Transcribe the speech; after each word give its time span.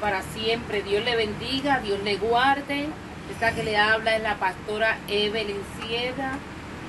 Para 0.00 0.22
siempre. 0.22 0.82
Dios 0.82 1.04
le 1.04 1.14
bendiga, 1.14 1.78
Dios 1.78 2.02
le 2.02 2.16
guarde. 2.16 2.88
Esta 3.30 3.52
que 3.52 3.62
le 3.62 3.76
habla 3.76 4.16
es 4.16 4.22
la 4.22 4.34
pastora 4.34 4.98
Evelyn 5.06 5.62
Sierra 5.80 6.32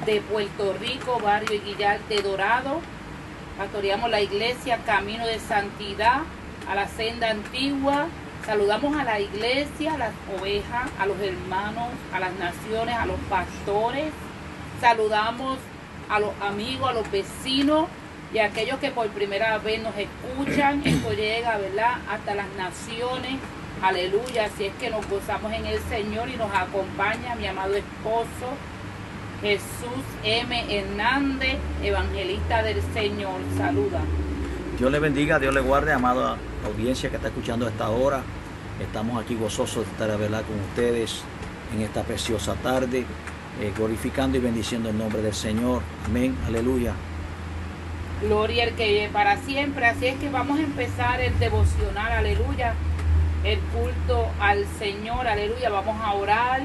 de 0.07 0.21
Puerto 0.21 0.73
Rico, 0.73 1.19
barrio 1.19 1.61
Guillar 1.63 1.99
de 2.09 2.21
Dorado. 2.23 2.81
Pastoreamos 3.59 4.09
la 4.09 4.21
iglesia 4.21 4.79
Camino 4.85 5.27
de 5.27 5.39
Santidad, 5.39 6.21
a 6.67 6.75
la 6.75 6.87
senda 6.87 7.29
antigua. 7.29 8.07
Saludamos 8.45 8.97
a 8.97 9.03
la 9.03 9.19
iglesia, 9.19 9.93
a 9.93 9.97
las 9.99 10.13
ovejas, 10.39 10.89
a 10.99 11.05
los 11.05 11.19
hermanos, 11.19 11.89
a 12.11 12.19
las 12.19 12.33
naciones, 12.39 12.95
a 12.95 13.05
los 13.05 13.19
pastores. 13.29 14.11
Saludamos 14.81 15.59
a 16.09 16.19
los 16.19 16.31
amigos, 16.41 16.89
a 16.89 16.93
los 16.93 17.11
vecinos 17.11 17.87
y 18.33 18.39
aquellos 18.39 18.79
que 18.79 18.91
por 18.91 19.07
primera 19.09 19.57
vez 19.57 19.81
nos 19.81 19.93
escuchan, 19.97 20.81
esto 20.85 21.13
llega, 21.13 21.57
¿verdad? 21.57 21.97
Hasta 22.09 22.35
las 22.35 22.47
naciones. 22.57 23.37
Aleluya. 23.81 24.45
Así 24.45 24.65
es 24.65 24.73
que 24.75 24.89
nos 24.89 25.07
gozamos 25.09 25.51
en 25.53 25.65
el 25.65 25.79
Señor 25.83 26.29
y 26.29 26.35
nos 26.35 26.53
acompaña 26.53 27.35
mi 27.35 27.47
amado 27.47 27.75
esposo 27.75 28.53
Jesús 29.41 30.03
M. 30.23 30.65
Hernández, 30.69 31.57
evangelista 31.81 32.61
del 32.61 32.81
Señor. 32.93 33.39
Saluda. 33.57 34.01
Dios 34.77 34.91
le 34.91 34.99
bendiga, 34.99 35.39
Dios 35.39 35.53
le 35.53 35.61
guarde, 35.61 35.93
amada 35.93 36.37
audiencia 36.65 37.09
que 37.09 37.15
está 37.15 37.29
escuchando 37.29 37.65
a 37.65 37.69
esta 37.69 37.89
hora. 37.89 38.21
Estamos 38.81 39.21
aquí 39.21 39.35
gozosos 39.35 39.85
de 39.85 39.91
estar 39.91 40.17
¿verdad? 40.17 40.43
con 40.45 40.59
ustedes 40.59 41.23
en 41.73 41.81
esta 41.81 42.03
preciosa 42.03 42.55
tarde, 42.55 43.05
eh, 43.61 43.73
glorificando 43.75 44.37
y 44.37 44.41
bendiciendo 44.41 44.89
el 44.89 44.97
nombre 44.97 45.21
del 45.21 45.33
Señor. 45.33 45.81
Amén, 46.05 46.35
aleluya. 46.45 46.93
Gloria 48.21 48.65
al 48.65 48.73
que 48.73 49.09
para 49.13 49.37
siempre. 49.37 49.85
Así 49.85 50.07
es 50.07 50.17
que 50.17 50.29
vamos 50.29 50.59
a 50.59 50.63
empezar 50.63 51.21
el 51.21 51.37
devocional, 51.39 52.11
aleluya. 52.11 52.73
El 53.43 53.59
culto 53.59 54.27
al 54.39 54.65
Señor, 54.77 55.27
aleluya. 55.27 55.69
Vamos 55.69 55.95
a 56.03 56.13
orar 56.13 56.61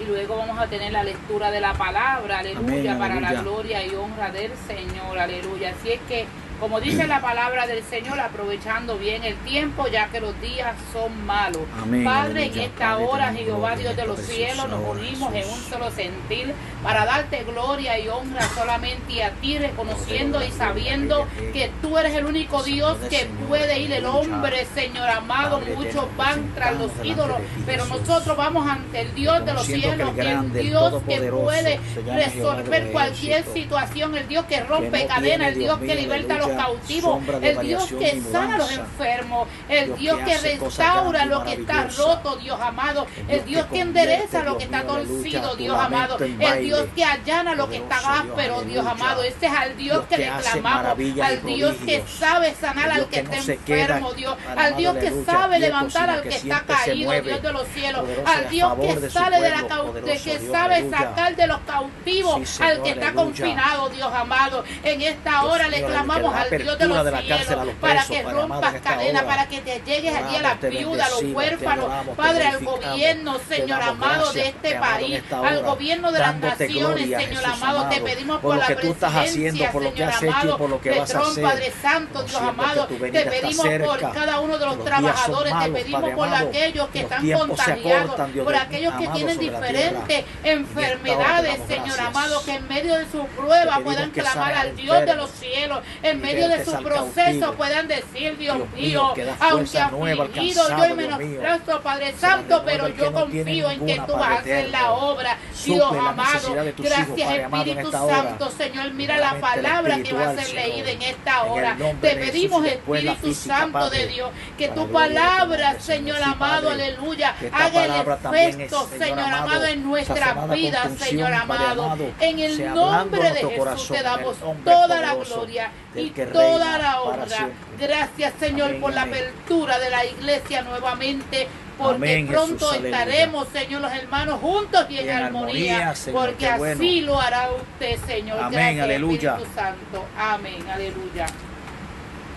y 0.00 0.04
luego 0.04 0.36
vamos 0.36 0.58
a 0.58 0.66
tener 0.66 0.92
la 0.92 1.04
lectura 1.04 1.50
de 1.50 1.60
la 1.60 1.72
palabra, 1.74 2.40
aleluya, 2.40 2.98
para 2.98 3.20
la 3.20 3.32
gloria 3.34 3.84
y 3.86 3.94
honra 3.94 4.30
del 4.30 4.52
Señor, 4.66 5.18
aleluya. 5.18 5.70
Así 5.70 5.92
es 5.92 6.00
que 6.08 6.26
como 6.60 6.80
dice 6.80 7.06
la 7.06 7.20
palabra 7.20 7.66
del 7.66 7.82
Señor, 7.84 8.18
aprovechando 8.20 8.98
bien 8.98 9.24
el 9.24 9.36
tiempo, 9.36 9.86
ya 9.88 10.08
que 10.08 10.20
los 10.20 10.38
días 10.40 10.74
son 10.92 11.26
malos. 11.26 11.62
Padre, 12.04 12.46
en 12.46 12.58
esta 12.58 12.98
hora, 12.98 13.32
Jehová 13.32 13.76
Dios 13.76 13.96
de 13.96 14.06
los 14.06 14.18
cielos, 14.20 14.68
nos 14.68 14.80
unimos 14.96 15.34
en 15.34 15.48
un 15.48 15.60
solo 15.70 15.90
sentir 15.90 16.54
para 16.82 17.04
darte 17.04 17.44
gloria 17.44 17.98
y 17.98 18.08
honra 18.08 18.42
solamente 18.54 19.22
a 19.22 19.30
ti, 19.30 19.58
reconociendo 19.58 20.42
y 20.44 20.50
sabiendo 20.50 21.26
que 21.52 21.70
tú 21.82 21.98
eres 21.98 22.14
el 22.14 22.24
único 22.24 22.62
Dios 22.62 22.96
que 23.10 23.26
puede 23.48 23.78
ir 23.80 23.92
el 23.92 24.06
hombre, 24.06 24.66
Señor 24.74 25.08
amado. 25.08 25.60
Muchos 25.60 26.04
van 26.16 26.52
tras 26.54 26.76
los 26.78 26.90
ídolos, 27.02 27.38
pero 27.64 27.84
nosotros 27.86 28.36
vamos 28.36 28.68
ante 28.68 29.02
el 29.02 29.14
Dios 29.14 29.44
de 29.44 29.52
los 29.52 29.66
cielos, 29.66 30.12
el 30.16 30.52
Dios 30.52 31.02
que 31.06 31.20
puede 31.20 31.80
resolver 32.06 32.92
cualquier 32.92 33.44
situación, 33.44 34.16
el 34.16 34.28
Dios 34.28 34.46
que 34.46 34.60
rompe 34.60 35.06
cadenas, 35.06 35.48
el 35.48 35.58
Dios 35.58 35.78
que 35.80 35.94
liberta 35.94 36.36
a 36.36 36.38
los 36.38 36.45
cautivos, 36.50 37.20
el 37.42 37.58
Dios 37.60 37.86
que 37.98 38.20
sana 38.20 38.54
a 38.56 38.58
los 38.58 38.72
enfermos, 38.72 39.48
el 39.68 39.96
Dios 39.96 40.18
que 40.20 40.38
restaura 40.38 41.26
lo 41.26 41.44
que 41.44 41.54
está 41.54 41.88
roto, 41.88 42.36
Dios 42.36 42.60
amado, 42.60 43.06
el 43.28 43.44
Dios 43.44 43.66
que 43.66 43.80
endereza 43.80 44.42
lo 44.42 44.58
que 44.58 44.64
está 44.64 44.82
torcido, 44.84 45.56
Dios 45.56 45.78
amado, 45.78 46.18
el 46.18 46.62
Dios 46.62 46.86
que 46.94 47.04
allana 47.04 47.54
lo 47.54 47.68
que 47.68 47.76
está 47.76 48.20
áspero, 48.20 48.62
Dios 48.62 48.86
amado, 48.86 49.22
ese 49.22 49.46
es 49.46 49.52
al 49.52 49.76
Dios 49.76 50.04
que 50.08 50.18
le 50.18 50.30
clamamos, 50.30 50.98
al 51.22 51.42
Dios 51.44 51.76
que 51.84 52.04
sabe 52.06 52.54
sanar 52.54 52.90
al 52.90 53.06
que 53.08 53.20
está 53.20 53.36
enfermo, 53.36 54.12
Dios, 54.12 54.36
al 54.56 54.76
Dios 54.76 54.96
que 54.96 55.24
sabe 55.24 55.58
levantar 55.58 56.10
al 56.10 56.22
que 56.22 56.36
está 56.36 56.62
caído, 56.62 57.12
Dios 57.22 57.42
de 57.42 57.52
los 57.52 57.68
cielos, 57.68 58.04
al 58.24 58.48
Dios 58.48 58.74
que 58.80 59.10
sale 59.10 59.40
de 59.40 59.50
la 59.50 59.66
que 60.02 60.38
sabe 60.50 60.90
sacar 60.90 61.36
de 61.36 61.46
los 61.46 61.60
cautivos 61.60 62.60
al 62.60 62.82
que 62.82 62.90
está 62.90 63.12
confinado, 63.12 63.88
Dios 63.90 64.12
amado. 64.12 64.64
En 64.82 65.00
esta 65.00 65.44
hora 65.44 65.68
le 65.68 65.82
clamamos 65.84 66.34
al 66.36 66.50
Dios 66.50 66.78
de 66.78 66.86
los 66.88 67.20
cielos 67.20 67.74
para 67.80 68.04
que 68.04 68.22
rompas 68.22 68.74
cadenas, 68.80 69.22
para 69.24 69.48
que 69.48 69.60
te 69.60 69.80
llegues 69.84 70.14
allí 70.14 70.36
a 70.36 70.42
la 70.42 70.54
viuda, 70.54 71.06
a 71.06 71.10
los 71.10 71.22
huérfanos, 71.22 71.90
Padre, 72.16 72.46
al 72.46 72.64
gobierno, 72.64 73.38
Señor 73.48 73.82
amado, 73.82 74.32
de 74.32 74.48
este 74.48 74.74
país, 74.76 75.22
al 75.30 75.62
gobierno 75.62 76.12
de 76.12 76.18
las 76.18 76.36
naciones, 76.36 77.08
Señor 77.08 77.44
amado, 77.44 77.88
te 77.88 78.00
pedimos 78.00 78.40
por 78.40 78.56
la 78.56 78.66
presidencia, 78.66 79.72
por 79.72 79.82
lo 79.82 79.94
que 79.94 80.04
has 80.04 80.22
hecho 80.22 80.56
por 80.58 80.70
lo 80.70 80.80
que 80.80 80.98
vas 80.98 81.14
a 81.14 81.20
hacer. 81.20 81.44
Padre 81.44 81.72
Santo, 81.82 82.22
Dios 82.22 82.40
amado, 82.40 82.86
te 82.86 82.96
pedimos 82.96 83.66
por 83.84 84.12
cada 84.12 84.40
uno 84.40 84.58
de 84.58 84.66
los 84.66 84.84
trabajadores, 84.84 85.54
te 85.64 85.70
pedimos 85.70 86.10
por 86.10 86.28
aquellos 86.28 86.88
que 86.88 87.00
están 87.00 87.30
contagiados, 87.30 88.20
por 88.44 88.56
aquellos 88.56 88.94
que 88.94 89.08
tienen 89.08 89.38
diferentes 89.38 90.24
enfermedades, 90.44 91.60
Señor 91.68 92.00
amado, 92.00 92.44
que 92.44 92.54
en 92.54 92.68
medio 92.68 92.94
de 92.96 93.10
su 93.10 93.26
prueba 93.26 93.80
puedan 93.80 94.10
clamar 94.10 94.54
al 94.54 94.76
Dios 94.76 95.04
de 95.04 95.14
los 95.14 95.30
cielos, 95.30 95.80
en 96.02 96.20
medio 96.26 96.48
de 96.48 96.64
su 96.64 96.72
proceso 96.82 97.52
puedan 97.54 97.88
decir, 97.88 98.36
Dios, 98.36 98.58
mío, 98.74 99.14
aunque 99.40 99.78
afligido 99.80 100.68
yo 100.76 100.86
y 100.86 100.94
menosprecio, 100.94 101.82
Padre 101.82 102.14
Santo, 102.18 102.62
pero 102.64 102.88
yo 102.88 103.12
confío 103.12 103.70
en 103.70 103.86
que 103.86 104.00
tú 104.06 104.12
vas 104.12 104.30
a 104.30 104.34
hacer 104.34 104.70
la 104.70 104.92
obra, 104.92 105.38
Dios 105.64 105.92
amado. 105.92 106.54
Gracias, 106.78 107.32
Espíritu 107.32 107.90
Santo, 107.90 108.50
Señor. 108.50 108.92
Mira 108.94 109.18
la 109.18 109.40
palabra 109.40 110.02
que 110.02 110.12
va 110.12 110.30
a 110.30 110.36
ser 110.36 110.54
leída 110.54 110.90
en 110.90 111.02
esta 111.02 111.44
hora. 111.44 111.76
Te 112.00 112.16
pedimos, 112.16 112.64
Espíritu 112.66 113.34
Santo 113.34 113.90
de 113.90 114.06
Dios, 114.08 114.30
que 114.56 114.68
tu 114.68 114.90
palabra, 114.90 115.78
Señor 115.80 116.22
amado, 116.22 116.70
aleluya, 116.70 117.34
haga 117.52 117.84
el 117.84 117.92
efecto, 117.92 118.88
Señor 118.98 119.18
amado, 119.18 119.64
en 119.66 119.82
nuestra 119.82 120.46
vida, 120.46 120.90
Señor 120.98 121.32
amado. 121.32 121.96
En 122.20 122.38
el 122.38 122.74
nombre 122.74 123.30
de 123.30 123.40
Jesús 123.40 123.88
te 123.88 124.02
damos 124.02 124.36
toda 124.64 125.00
la 125.00 125.14
gloria 125.14 125.70
y 125.94 126.10
toda 126.24 126.78
la 126.78 127.02
honra. 127.02 127.50
Gracias 127.78 128.32
Señor 128.40 128.80
por 128.80 128.94
la 128.94 129.02
apertura 129.02 129.78
de 129.78 129.90
la 129.90 130.04
iglesia 130.04 130.62
nuevamente. 130.62 131.48
Porque 131.78 132.26
pronto 132.26 132.72
estaremos, 132.72 133.48
Señor, 133.48 133.82
los 133.82 133.92
hermanos 133.92 134.40
juntos 134.40 134.86
y 134.88 134.98
en, 134.98 135.10
armonía, 135.10 135.92
porque 136.10 136.48
así 136.48 137.02
lo 137.02 137.20
hará 137.20 137.50
usted, 137.50 137.98
Señor. 138.06 138.40
Amén, 138.40 138.80
aleluya. 138.80 139.32
Espíritu 139.32 139.54
Santo. 139.54 140.06
Amén, 140.16 140.64
aleluya. 140.72 141.26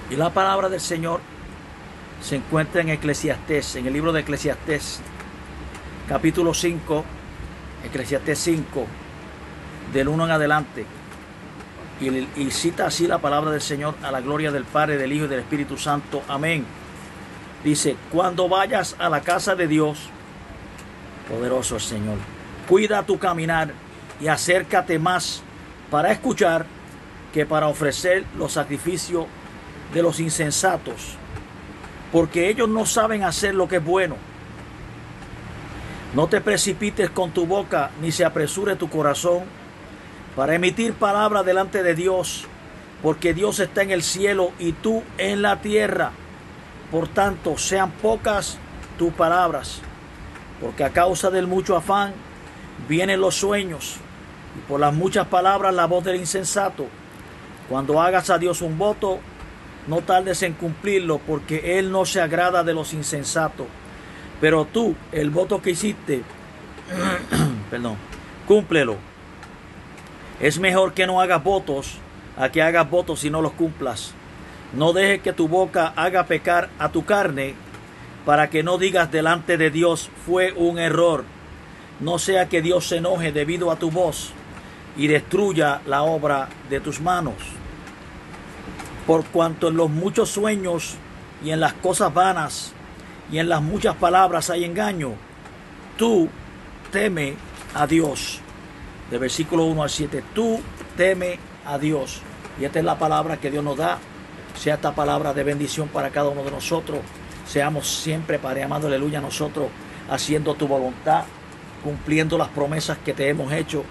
Y 0.09 0.18
la 0.18 0.29
palabra 0.31 0.68
del 0.68 0.81
Señor 0.81 1.22
se 2.22 2.35
encuentra 2.35 2.81
en 2.81 2.89
Eclesiastés, 2.89 3.78
en 3.78 3.88
el 3.88 3.94
libro 3.94 4.12
de 4.12 4.22
Eclesiastés, 4.22 5.00
capítulo 6.09 6.53
5, 6.53 7.06
Eclesiastés 7.86 8.39
5, 8.39 8.88
del 9.94 10.07
1 10.09 10.25
en 10.25 10.31
adelante. 10.31 10.86
Y, 12.01 12.51
cita 12.51 12.86
así 12.86 13.07
la 13.07 13.18
palabra 13.18 13.51
del 13.51 13.62
Señor 13.62 13.96
a 14.01 14.12
la 14.12 14.22
gloria 14.22 14.51
del 14.51 14.63
Padre, 14.63 14.98
del 14.98 15.12
Hijo 15.12 15.25
y 15.25 15.28
del 15.28 15.42
Espíritu 15.42 15.78
Santo. 15.78 16.24
Amén. 16.30 16.66
Dice, 17.63 17.98
cuando 18.10 18.48
vayas 18.48 18.96
a 19.00 19.10
la 19.10 19.19
casa 19.19 19.54
de 19.56 19.68
Dios, 19.68 20.10
poderoso 21.30 21.75
el 21.75 21.81
Señor, 21.81 22.18
cuida 22.69 23.04
tu 23.04 23.19
caminar 23.19 23.74
y 24.22 24.28
acércate 24.28 24.98
más 24.98 25.44
para 25.92 26.12
escuchar 26.12 26.66
que 27.34 27.46
para 27.46 27.68
ofrecer 27.68 28.24
los 28.38 28.54
sacrificios 28.54 29.25
de 29.94 30.01
los 30.01 30.22
insensatos, 30.22 31.18
porque 32.13 32.50
ellos 32.50 32.69
no 32.69 32.86
saben 32.86 33.24
hacer 33.24 33.56
lo 33.56 33.68
que 33.68 33.78
es 33.78 33.84
bueno. 33.84 34.16
No 36.16 36.28
te 36.28 36.40
precipites 36.40 37.10
con 37.10 37.31
tu 37.31 37.46
boca, 37.46 37.92
ni 38.01 38.12
se 38.12 38.24
apresure 38.24 38.78
tu 38.78 38.90
corazón 38.90 39.58
para 40.39 40.56
emitir 40.56 40.94
palabra 40.94 41.44
delante 41.44 41.83
de 41.83 41.95
Dios, 41.95 42.45
porque 43.03 43.33
Dios 43.33 43.59
está 43.59 43.81
en 43.81 43.91
el 43.91 44.01
cielo 44.01 44.53
y 44.57 44.71
tú 44.71 45.03
en 45.18 45.41
la 45.41 45.59
tierra. 45.59 46.12
Por 46.91 47.09
tanto, 47.09 47.57
sean 47.57 47.91
pocas 47.91 48.57
tus 48.97 49.12
palabras, 49.12 49.81
porque 50.62 50.86
a 50.86 50.91
causa 50.91 51.30
del 51.30 51.45
mucho 51.45 51.75
afán 51.75 52.13
vienen 52.88 53.19
los 53.19 53.36
sueños, 53.36 53.97
y 54.57 54.62
por 54.65 54.80
las 54.80 54.94
muchas 54.94 55.27
palabras 55.27 55.75
la 55.75 55.88
voz 55.88 56.06
del 56.06 56.15
insensato. 56.15 56.86
Cuando 57.68 58.01
hagas 58.01 58.30
a 58.30 58.38
Dios 58.38 58.62
un 58.62 58.77
voto, 58.77 59.19
no 59.88 60.03
tardes 60.03 60.41
en 60.44 60.53
cumplirlo, 60.53 61.18
porque 61.18 61.77
Él 61.77 61.91
no 61.91 62.06
se 62.06 62.21
agrada 62.21 62.63
de 62.63 62.74
los 62.74 62.94
insensatos. 62.94 63.68
Pero 64.39 64.63
tú, 64.63 64.95
el 65.12 65.31
voto 65.31 65.62
que 65.62 65.71
hiciste, 65.71 66.24
perdón, 67.69 67.97
cúmplelo. 68.47 69.09
Es 70.39 70.57
mejor 70.59 70.94
que 70.94 71.06
no 71.06 71.19
hagas 71.19 71.44
votos 71.44 71.97
a 72.38 72.50
que 72.50 72.62
hagas 72.62 72.89
votos 72.89 73.25
y 73.25 73.30
no 73.30 73.41
los 73.41 73.51
cumplas. 73.51 74.13
No 74.74 74.94
dejes 74.94 75.21
que 75.21 75.33
tu 75.33 75.50
boca 75.50 75.91
haga 75.95 76.25
pecar 76.27 76.69
a 76.80 76.89
tu 76.89 77.03
carne, 77.03 77.56
para 78.25 78.50
que 78.50 78.63
no 78.63 78.77
digas 78.77 79.12
delante 79.12 79.57
de 79.57 79.71
Dios 79.71 80.09
fue 80.25 80.53
un 80.53 80.80
error. 80.80 81.25
No 82.00 82.19
sea 82.19 82.47
que 82.47 82.62
Dios 82.62 82.88
se 82.88 82.97
enoje 82.97 83.33
debido 83.33 83.71
a 83.71 83.75
tu 83.75 83.91
voz 83.91 84.31
y 84.95 85.07
destruya 85.07 85.81
la 85.86 86.03
obra 86.03 86.47
de 86.69 86.80
tus 86.80 87.01
manos. 87.01 87.36
Por 89.06 89.25
cuanto 89.25 89.68
en 89.68 89.75
los 89.75 89.89
muchos 89.89 90.30
sueños 90.30 90.95
y 91.44 91.51
en 91.51 91.59
las 91.59 91.74
cosas 91.74 92.13
vanas 92.13 92.74
y 93.31 93.39
en 93.39 93.50
las 93.50 93.62
muchas 93.62 93.95
palabras 93.95 94.50
hay 94.50 94.63
engaño, 94.63 95.13
tú 95.97 96.30
teme 96.91 97.36
a 97.74 97.86
Dios. 97.88 98.41
De 99.09 99.17
versículo 99.17 99.65
1 99.65 99.83
al 99.83 99.89
7, 99.89 100.23
tú 100.33 100.59
teme 100.95 101.39
a 101.65 101.77
Dios. 101.77 102.21
Y 102.59 102.65
esta 102.65 102.79
es 102.79 102.85
la 102.85 103.00
palabra 103.00 103.38
que 103.38 103.50
Dios 103.50 103.63
nos 103.63 103.77
da. 103.77 103.97
Sea 104.56 104.75
esta 104.75 104.94
palabra 104.94 105.33
de 105.33 105.44
bendición 105.44 105.88
para 105.88 106.09
cada 106.09 106.29
uno 106.29 106.44
de 106.44 106.51
nosotros. 106.51 107.00
Seamos 107.47 107.88
siempre, 107.88 108.38
Padre 108.38 108.63
amado, 108.63 108.88
aleluya, 108.88 109.21
nosotros 109.21 109.67
haciendo 110.09 110.56
tu 110.56 110.67
voluntad, 110.67 111.23
cumpliendo 111.83 112.38
las 112.38 112.50
promesas 112.50 112.97
que 112.97 113.13
te 113.13 113.29
hemos 113.29 113.51
hecho 113.51 113.83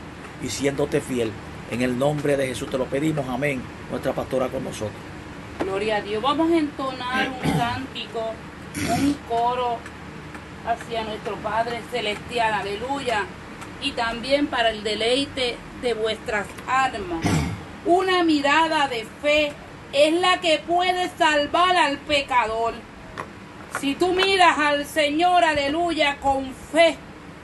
y 0.42 0.48
siéndote 0.48 1.00
fiel. 1.00 1.32
En 1.70 1.82
el 1.82 1.98
nombre 1.98 2.36
de 2.36 2.46
Jesús 2.46 2.70
te 2.70 2.78
lo 2.78 2.86
pedimos, 2.86 3.28
amén. 3.28 3.62
Nuestra 3.90 4.12
pastora 4.12 4.48
con 4.48 4.64
nosotros. 4.64 4.92
Gloria 5.60 5.96
a 5.96 6.00
Dios. 6.00 6.22
Vamos 6.22 6.50
a 6.50 6.56
entonar 6.56 7.30
un 7.30 7.50
cántico, 7.52 8.32
un 8.90 9.16
coro 9.28 9.78
hacia 10.66 11.04
nuestro 11.04 11.36
Padre 11.36 11.80
Celestial, 11.90 12.54
aleluya. 12.54 13.24
Y 13.80 13.92
también 13.92 14.46
para 14.46 14.70
el 14.70 14.82
deleite 14.82 15.56
de 15.82 15.94
vuestras 15.94 16.46
almas. 16.66 17.24
Una 17.86 18.22
mirada 18.24 18.88
de 18.88 19.06
fe 19.22 19.52
es 19.92 20.12
la 20.14 20.40
que 20.40 20.58
puede 20.58 21.08
salvar 21.16 21.76
al 21.76 21.98
pecador. 21.98 22.74
Si 23.80 23.94
tú 23.94 24.12
miras 24.12 24.58
al 24.58 24.84
Señor, 24.86 25.44
aleluya, 25.44 26.16
con 26.20 26.52
fe, 26.72 26.96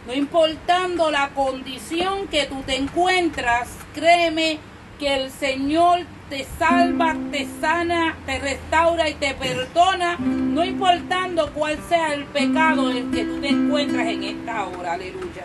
no 0.07 0.13
importando 0.13 1.11
la 1.11 1.31
condición 1.31 2.29
que 2.29 2.47
tú 2.47 2.63
te 2.63 2.77
encuentras, 2.77 3.69
créeme 3.95 4.59
que 4.99 5.15
el 5.15 5.31
Señor 5.31 6.01
te 6.29 6.47
salva, 6.59 7.17
te 7.31 7.47
sana, 7.61 8.17
te 8.27 8.39
restaura 8.39 9.09
y 9.09 9.15
te 9.15 9.35
perdona, 9.35 10.17
no 10.19 10.65
importando 10.65 11.53
cuál 11.53 11.79
sea 11.89 12.15
el 12.15 12.25
pecado 12.25 12.91
en 12.91 13.13
que 13.13 13.25
tú 13.25 13.41
te 13.41 13.49
encuentras 13.49 14.07
en 14.09 14.25
esta 14.25 14.67
hora, 14.67 14.95
aleluya. 14.95 15.45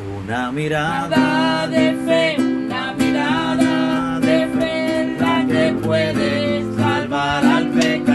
Una 0.00 0.50
mirada 0.50 1.66
de 1.68 1.94
fe, 2.06 2.36
una 2.38 2.92
mirada 2.94 4.18
de 4.20 4.48
fe, 4.58 5.16
la 5.20 5.46
que 5.46 5.74
puede 5.82 6.64
salvar 6.76 7.44
al 7.44 7.68
pecador. 7.68 8.09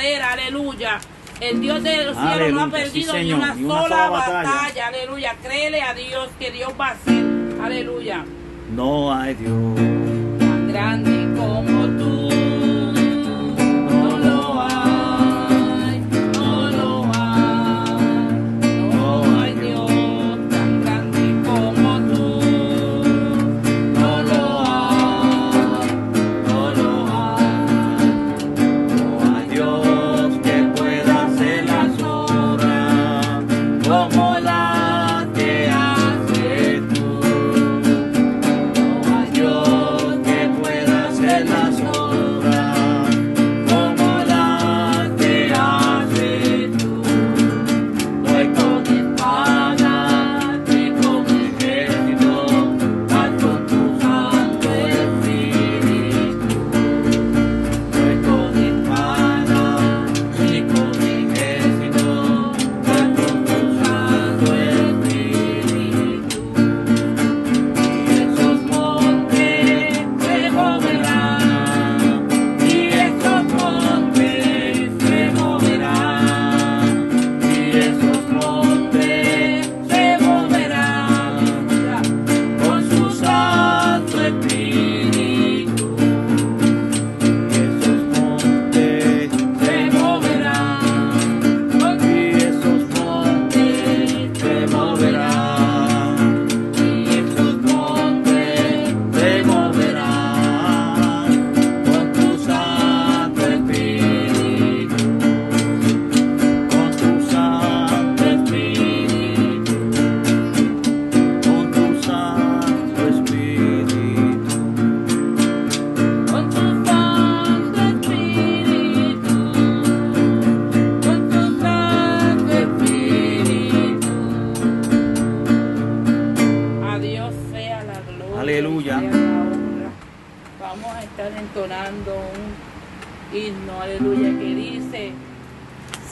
Aleluya. 0.00 0.98
El 1.40 1.60
Dios 1.60 1.82
de 1.82 2.04
los 2.04 2.16
cielos 2.16 2.52
no 2.52 2.60
ha 2.60 2.64
Aleluya, 2.64 2.64
sí, 2.66 2.70
perdido 2.70 3.12
ni 3.14 3.32
una 3.32 3.54
ni 3.54 3.64
una 3.64 3.82
sola 3.82 3.88
sola 3.88 4.10
batalla. 4.10 4.42
batalla. 4.42 4.86
aleluya. 4.88 5.36
Créele 5.42 5.82
a 5.82 5.94
Dios 5.94 6.28
que 6.38 6.50
Dios 6.50 6.72
va 6.78 6.88
a 6.88 6.90
hacer, 6.92 7.24
aleluya. 7.62 8.24
No 8.74 9.12
hay 9.14 9.34
Dios. 9.34 9.99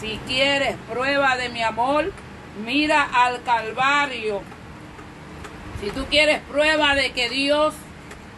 Si 0.01 0.21
quieres 0.29 0.77
prueba 0.89 1.37
de 1.37 1.49
mi 1.49 1.61
amor, 1.61 2.13
mira 2.65 3.03
al 3.03 3.43
Calvario. 3.43 4.43
Si 5.81 5.91
tú 5.91 6.05
quieres 6.09 6.41
prueba 6.43 6.95
de 6.95 7.11
que 7.11 7.29
Dios 7.29 7.75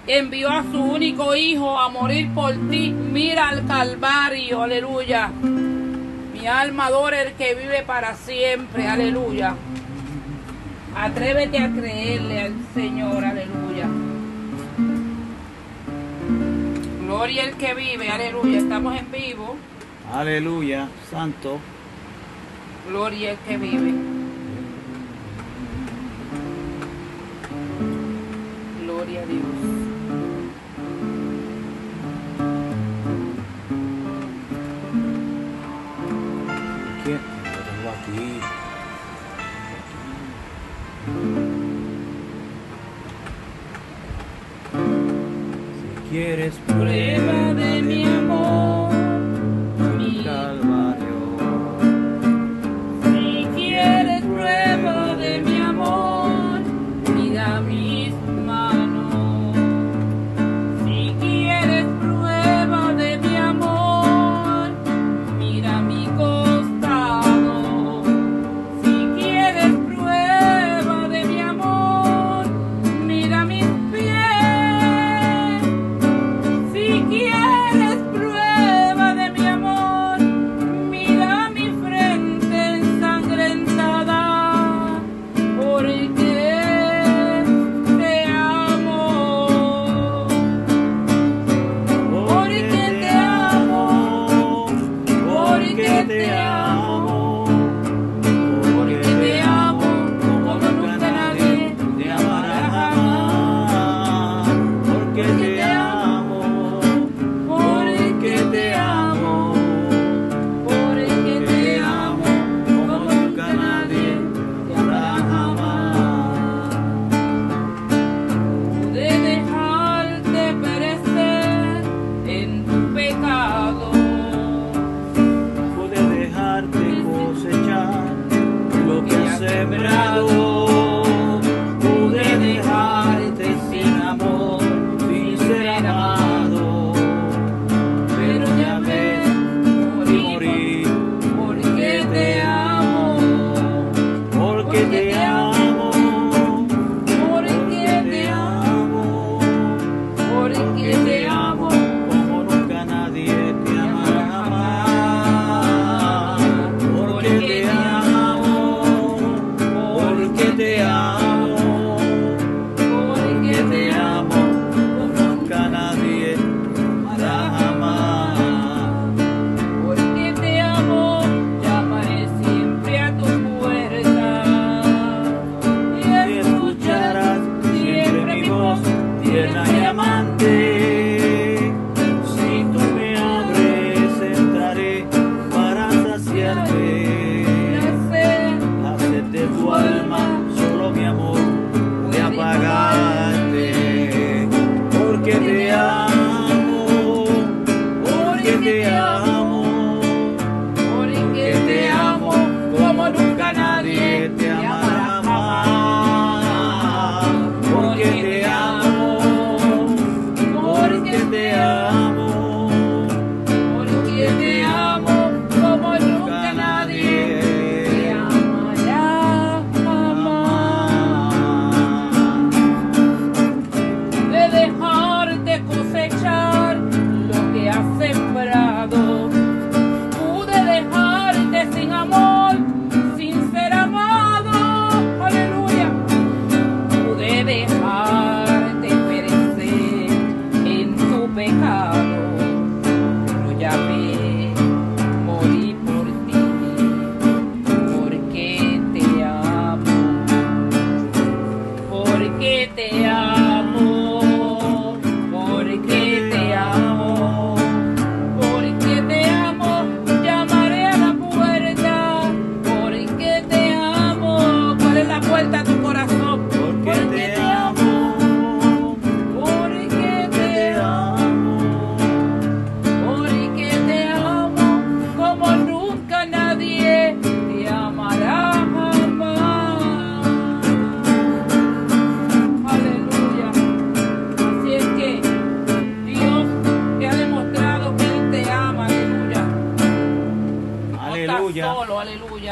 envió 0.07 0.51
a 0.51 0.63
su 0.63 0.83
único 0.83 1.37
hijo 1.37 1.79
a 1.79 1.91
morir 1.91 2.33
por 2.33 2.55
ti, 2.71 2.91
mira 2.91 3.51
al 3.51 3.67
Calvario, 3.67 4.63
aleluya. 4.63 5.29
Mi 5.29 6.47
alma 6.47 6.87
adora 6.87 7.21
el 7.21 7.35
que 7.35 7.55
vive 7.55 7.83
para 7.83 8.15
siempre, 8.15 8.89
aleluya. 8.89 9.55
Atrévete 10.97 11.59
a 11.59 11.71
creerle 11.71 12.41
al 12.41 12.55
Señor, 12.73 13.23
aleluya. 13.23 13.87
Gloria 17.03 17.45
al 17.45 17.57
que 17.59 17.75
vive, 17.75 18.09
aleluya. 18.09 18.59
Estamos 18.59 18.99
en 18.99 19.13
vivo. 19.13 19.57
Aleluya, 20.13 20.89
santo. 21.09 21.61
Gloria 22.89 23.31
al 23.31 23.39
que 23.39 23.57
vive. 23.57 23.95
Gloria 28.83 29.23
a 29.23 29.27
Dios. 29.27 29.70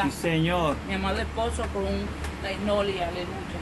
Sí, 0.05 0.11
Señor. 0.11 0.75
Mi 0.87 0.95
amado 0.95 1.19
esposo 1.19 1.63
con 1.73 1.83
la 2.43 2.51
ignolia, 2.51 3.07
aleluya. 3.07 3.59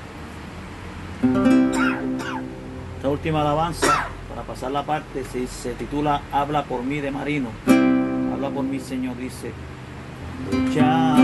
Esta 2.97 3.09
última 3.09 3.41
alabanza, 3.41 4.07
para 4.29 4.41
pasar 4.43 4.71
la 4.71 4.83
parte, 4.83 5.23
se, 5.23 5.47
se 5.47 5.73
titula 5.73 6.21
Habla 6.31 6.63
por 6.63 6.83
mí 6.83 6.99
de 6.99 7.11
Marino. 7.11 7.49
Habla 7.67 8.49
por 8.49 8.63
mí, 8.63 8.79
Señor, 8.79 9.17
dice. 9.17 9.51
Ya 10.73 11.15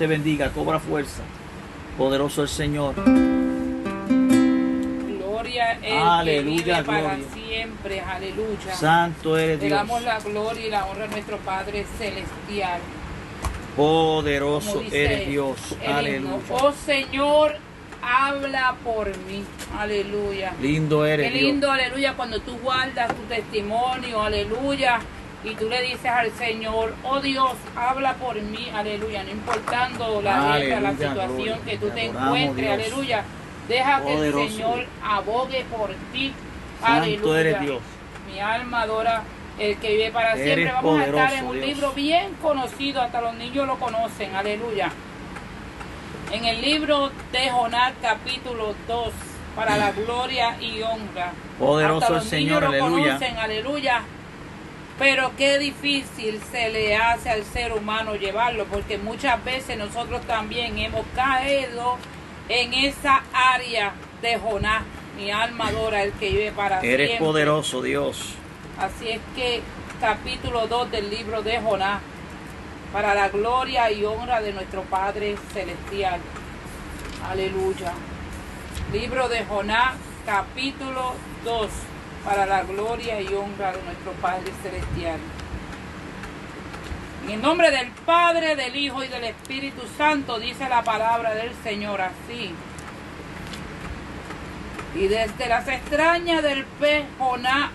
te 0.00 0.06
bendiga, 0.06 0.48
cobra 0.50 0.78
fuerza. 0.80 1.20
Poderoso 1.98 2.40
el 2.40 2.48
Señor. 2.48 2.94
Gloria 5.18 5.72
el 5.82 5.98
Aleluya, 5.98 6.42
que 6.56 6.70
vive 6.72 6.84
para 6.84 7.00
gloria. 7.16 7.24
siempre, 7.34 8.00
aleluya. 8.00 8.74
Santo 8.76 9.36
eres 9.36 9.60
Le 9.60 9.66
Dios. 9.66 9.78
damos 9.78 10.02
la 10.02 10.18
gloria 10.20 10.66
y 10.66 10.70
la 10.70 10.86
honra 10.86 11.04
a 11.04 11.08
nuestro 11.08 11.36
Padre 11.40 11.84
Celestial. 11.98 12.80
Poderoso 13.76 14.82
eres 14.90 15.28
Dios. 15.28 15.58
himno, 15.84 15.94
Aleluya. 15.98 16.34
Oh 16.48 16.72
Señor, 16.72 17.56
habla 18.02 18.76
por 18.82 19.08
mí. 19.26 19.44
Aleluya. 19.78 20.54
Lindo 20.62 21.02
Qué 21.02 21.10
eres 21.12 21.30
Dios. 21.34 21.42
lindo, 21.44 21.70
aleluya, 21.70 22.14
cuando 22.14 22.40
tú 22.40 22.56
guardas 22.62 23.08
tu 23.14 23.22
testimonio, 23.24 24.22
aleluya, 24.22 25.00
y 25.44 25.54
tú 25.54 25.68
le 25.68 25.80
dices 25.82 26.06
al 26.06 26.30
Señor, 26.32 26.94
oh 27.04 27.20
Dios, 27.20 27.52
habla 27.76 28.14
por 28.14 28.40
mí, 28.40 28.70
aleluya, 28.74 29.22
no 29.24 29.30
importando 29.30 30.20
la 30.22 30.58
letra, 30.58 30.80
la 30.80 30.88
Aleluya, 30.90 31.08
situación 31.08 31.58
gloria, 31.58 31.58
que 31.64 31.78
tú 31.78 31.90
te 31.90 32.00
adoramos, 32.08 32.36
encuentres, 32.38 32.66
Dios. 32.66 32.72
aleluya. 32.88 33.24
Deja 33.68 34.02
que 34.02 34.14
el 34.14 34.32
Señor 34.32 34.86
abogue 35.02 35.64
por 35.70 35.90
ti, 36.12 36.34
Santo 36.80 37.02
aleluya. 37.02 37.40
eres 37.40 37.60
Dios. 37.60 37.82
Mi 38.30 38.40
alma 38.40 38.82
adora 38.82 39.22
el 39.58 39.76
que 39.78 39.90
vive 39.90 40.10
para 40.10 40.34
Eres 40.34 40.44
siempre. 40.44 40.72
Vamos 40.72 41.00
a 41.00 41.06
estar 41.06 41.32
en 41.34 41.46
un 41.46 41.52
Dios. 41.56 41.66
libro 41.66 41.92
bien 41.92 42.34
conocido, 42.42 43.00
hasta 43.02 43.20
los 43.20 43.34
niños 43.34 43.66
lo 43.66 43.78
conocen, 43.78 44.34
aleluya. 44.34 44.90
En 46.32 46.44
el 46.44 46.60
libro 46.62 47.10
de 47.32 47.50
Jonás, 47.50 47.92
capítulo 48.00 48.74
2, 48.86 49.08
para 49.56 49.76
la 49.76 49.90
gloria 49.92 50.56
y 50.60 50.80
honra. 50.82 51.32
Poderoso 51.58 51.98
Hasta 52.04 52.08
el 52.08 52.14
los 52.14 52.24
Señor, 52.28 52.62
niños 52.70 52.78
lo 52.90 52.90
conocen, 52.90 53.36
aleluya. 53.38 54.02
Pero 55.00 55.32
qué 55.38 55.58
difícil 55.58 56.42
se 56.52 56.68
le 56.68 56.94
hace 56.94 57.30
al 57.30 57.42
ser 57.42 57.72
humano 57.72 58.16
llevarlo, 58.16 58.66
porque 58.66 58.98
muchas 58.98 59.42
veces 59.42 59.78
nosotros 59.78 60.20
también 60.26 60.76
hemos 60.76 61.06
caído 61.16 61.96
en 62.50 62.74
esa 62.74 63.22
área 63.32 63.94
de 64.20 64.38
Jonás. 64.38 64.82
Mi 65.16 65.30
alma 65.30 65.68
adora 65.68 66.02
el 66.02 66.12
que 66.12 66.28
vive 66.28 66.52
para 66.52 66.80
Eres 66.80 67.08
siempre. 67.08 67.26
poderoso, 67.26 67.80
Dios. 67.80 68.34
Así 68.78 69.08
es 69.08 69.20
que 69.34 69.62
capítulo 70.02 70.66
2 70.66 70.90
del 70.90 71.08
libro 71.08 71.40
de 71.40 71.58
Jonás, 71.60 72.02
para 72.92 73.14
la 73.14 73.30
gloria 73.30 73.90
y 73.90 74.04
honra 74.04 74.42
de 74.42 74.52
nuestro 74.52 74.82
Padre 74.82 75.36
Celestial. 75.54 76.20
Aleluya. 77.26 77.94
Libro 78.92 79.30
de 79.30 79.46
Jonás, 79.46 79.94
capítulo 80.26 81.14
2, 81.44 81.70
para 82.24 82.46
la 82.46 82.62
gloria 82.62 83.20
y 83.20 83.26
honra 83.34 83.72
de 83.72 83.82
nuestro 83.82 84.12
Padre 84.20 84.52
Celestial. 84.62 85.18
En 87.24 87.30
el 87.30 87.42
nombre 87.42 87.70
del 87.70 87.88
Padre, 88.06 88.56
del 88.56 88.76
Hijo 88.76 89.04
y 89.04 89.08
del 89.08 89.24
Espíritu 89.24 89.82
Santo, 89.96 90.38
dice 90.38 90.68
la 90.68 90.82
palabra 90.82 91.34
del 91.34 91.52
Señor 91.62 92.00
así. 92.00 92.54
Y 94.94 95.06
desde 95.06 95.46
las 95.48 95.68
extrañas 95.68 96.42
del 96.42 96.64
pez, 96.64 97.04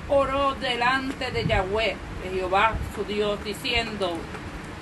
oró 0.09 0.55
delante 0.55 1.31
de 1.31 1.45
Yahweh, 1.45 1.95
de 2.23 2.29
Jehová 2.37 2.73
su 2.93 3.05
Dios, 3.05 3.41
diciendo, 3.43 4.17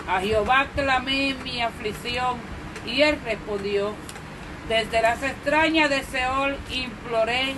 a 0.08 0.20
Jehová 0.20 0.68
clamé 0.74 1.36
mi 1.44 1.62
aflicción, 1.62 2.38
y 2.86 3.02
él 3.04 3.20
respondió, 3.24 3.94
desde 4.68 5.02
las 5.02 5.22
extrañas 5.22 5.90
de 5.90 6.04
Seol 6.04 6.58
imploré, 6.72 7.56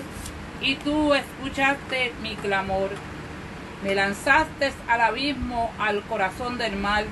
y 0.61 0.75
tú 0.75 1.13
escuchaste 1.13 2.13
mi 2.21 2.35
clamor. 2.35 2.89
Me 3.83 3.95
lanzaste 3.95 4.73
al 4.87 5.01
abismo, 5.01 5.71
al 5.79 6.01
corazón 6.03 6.57
del 6.57 6.75
mal, 6.75 7.05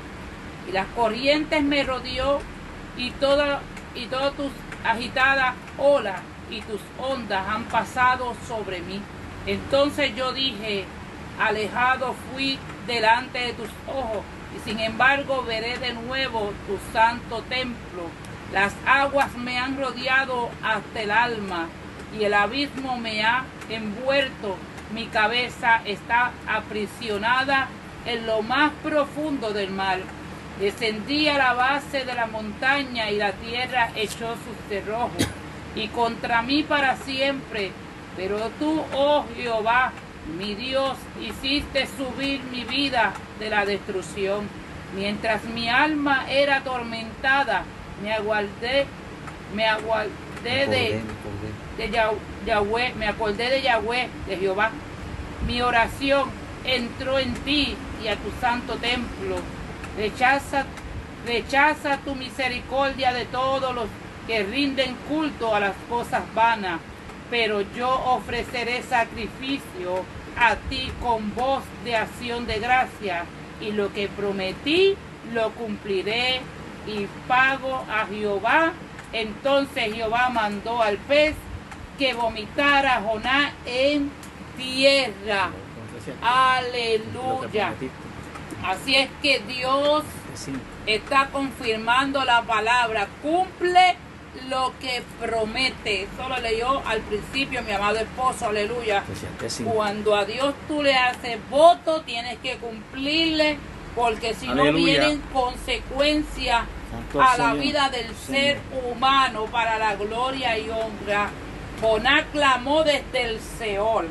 y 0.67 0.71
las 0.71 0.87
corrientes 0.95 1.63
me 1.63 1.83
rodeó 1.83 2.39
y 2.97 3.11
toda 3.11 3.61
y 3.95 4.05
todas 4.07 4.33
tus 4.33 4.51
agitadas 4.83 5.53
olas 5.77 6.21
y 6.49 6.61
tus 6.61 6.81
ondas 6.99 7.47
han 7.47 7.63
pasado 7.65 8.35
sobre 8.47 8.81
mí. 8.81 9.01
Entonces 9.45 10.15
yo 10.15 10.33
dije, 10.33 10.85
alejado 11.39 12.15
fui 12.31 12.57
delante 12.87 13.39
de 13.39 13.53
tus 13.53 13.69
ojos, 13.87 14.23
y 14.55 14.69
sin 14.69 14.79
embargo 14.79 15.43
veré 15.43 15.77
de 15.77 15.93
nuevo 15.93 16.53
tu 16.67 16.77
santo 16.91 17.41
templo. 17.49 18.03
Las 18.51 18.73
aguas 18.85 19.35
me 19.35 19.57
han 19.57 19.77
rodeado 19.77 20.49
hasta 20.63 21.01
el 21.01 21.11
alma, 21.11 21.67
y 22.17 22.23
el 22.23 22.33
abismo 22.33 22.97
me 22.97 23.23
ha 23.23 23.45
envuelto. 23.69 24.57
Mi 24.93 25.05
cabeza 25.07 25.81
está 25.85 26.31
aprisionada 26.47 27.67
en 28.05 28.25
lo 28.25 28.41
más 28.41 28.71
profundo 28.83 29.51
del 29.51 29.71
mar. 29.71 29.99
Descendí 30.59 31.27
a 31.27 31.37
la 31.37 31.53
base 31.53 32.05
de 32.05 32.13
la 32.13 32.27
montaña 32.27 33.09
y 33.09 33.17
la 33.17 33.31
tierra 33.31 33.89
echó 33.95 34.35
sus 34.35 34.69
cerrojos 34.69 35.27
y 35.75 35.87
contra 35.87 36.41
mí 36.41 36.63
para 36.63 36.95
siempre. 36.97 37.71
Pero 38.15 38.37
tú, 38.59 38.83
oh 38.93 39.25
Jehová, 39.35 39.91
mi 40.37 40.53
Dios, 40.53 40.95
hiciste 41.19 41.87
subir 41.97 42.43
mi 42.43 42.63
vida 42.63 43.13
de 43.39 43.49
la 43.49 43.65
destrucción. 43.65 44.47
Mientras 44.95 45.43
mi 45.45 45.69
alma 45.69 46.25
era 46.29 46.57
atormentada, 46.57 47.63
me 48.03 48.13
aguardé, 48.13 48.85
me 49.55 49.65
aguardé 49.67 50.67
de, 50.67 51.01
de 51.77 51.89
Yahweh, 52.45 52.93
me 52.95 53.07
acordé 53.07 53.49
de 53.49 53.61
Yahweh, 53.61 54.09
de 54.27 54.37
Jehová. 54.37 54.71
Mi 55.47 55.61
oración 55.61 56.29
entró 56.63 57.19
en 57.19 57.33
ti 57.33 57.75
y 58.03 58.07
a 58.07 58.15
tu 58.15 58.31
santo 58.39 58.75
templo. 58.75 59.37
Rechaza, 59.97 60.65
rechaza 61.25 61.97
tu 61.97 62.15
misericordia 62.15 63.13
de 63.13 63.25
todos 63.25 63.73
los 63.73 63.87
que 64.27 64.43
rinden 64.43 64.95
culto 65.09 65.53
a 65.55 65.59
las 65.59 65.75
cosas 65.89 66.23
vanas, 66.33 66.79
pero 67.29 67.61
yo 67.75 67.89
ofreceré 67.89 68.81
sacrificio 68.83 70.05
a 70.37 70.55
ti 70.55 70.91
con 71.01 71.35
voz 71.35 71.63
de 71.83 71.95
acción 71.95 72.47
de 72.47 72.59
gracia, 72.59 73.25
y 73.61 73.71
lo 73.71 73.93
que 73.93 74.07
prometí 74.07 74.95
lo 75.33 75.51
cumpliré 75.51 76.41
y 76.87 77.07
pago 77.27 77.85
a 77.89 78.05
Jehová. 78.07 78.73
Entonces 79.13 79.93
Jehová 79.93 80.29
mandó 80.29 80.81
al 80.81 80.97
pez 80.97 81.35
que 81.97 82.13
vomitara 82.13 82.97
a 82.97 83.01
Jonás 83.01 83.51
en 83.65 84.11
tierra. 84.57 85.49
Aleluya. 86.21 87.73
Así 88.65 88.95
es 88.95 89.09
que 89.21 89.39
Dios 89.39 90.03
está 90.85 91.27
confirmando 91.27 92.23
la 92.23 92.41
palabra. 92.43 93.07
Cumple 93.21 93.97
lo 94.49 94.73
que 94.79 95.03
promete. 95.19 96.03
Eso 96.03 96.27
lo 96.27 96.37
leyó 96.39 96.81
al 96.85 97.01
principio 97.01 97.61
mi 97.63 97.71
amado 97.71 97.97
esposo, 97.97 98.47
aleluya. 98.47 99.03
Cuando 99.63 100.15
a 100.15 100.25
Dios 100.25 100.53
tú 100.67 100.81
le 100.81 100.95
haces 100.95 101.37
voto, 101.49 102.01
tienes 102.01 102.39
que 102.39 102.57
cumplirle, 102.57 103.57
porque 103.95 104.33
si 104.33 104.47
no 104.47 104.71
vienen 104.73 105.21
consecuencias 105.33 106.63
a 107.19 107.37
la 107.37 107.53
vida 107.53 107.89
del 107.89 108.13
ser 108.15 108.59
humano 108.85 109.45
para 109.45 109.77
la 109.77 109.95
gloria 109.95 110.57
y 110.57 110.69
honra. 110.69 111.29
Jonás 111.83 112.23
clamó 112.31 112.83
desde 112.83 113.23
el 113.23 113.39
Seol. 113.59 114.07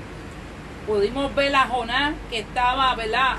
Pudimos 0.86 1.34
ver 1.34 1.56
a 1.56 1.66
Jonás 1.66 2.14
que 2.30 2.40
estaba, 2.40 2.94
¿verdad? 2.94 3.38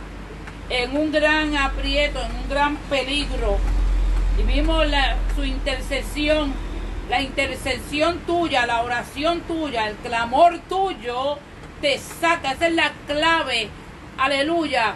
En 0.70 0.98
un 0.98 1.12
gran 1.12 1.56
aprieto, 1.56 2.20
en 2.20 2.36
un 2.36 2.50
gran 2.50 2.76
peligro. 2.90 3.58
Y 4.40 4.44
vimos 4.44 4.88
su 5.36 5.46
intercesión 5.46 6.52
la 7.10 7.22
intercesión 7.22 8.20
tuya, 8.20 8.66
la 8.66 8.82
oración 8.82 9.42
tuya, 9.42 9.90
el 9.90 9.96
clamor 9.98 10.60
tuyo 10.70 11.38
te 11.82 11.98
saca. 11.98 12.54
Esa 12.54 12.68
es 12.68 12.74
la 12.74 12.92
clave. 13.08 13.70
Aleluya. 14.18 14.96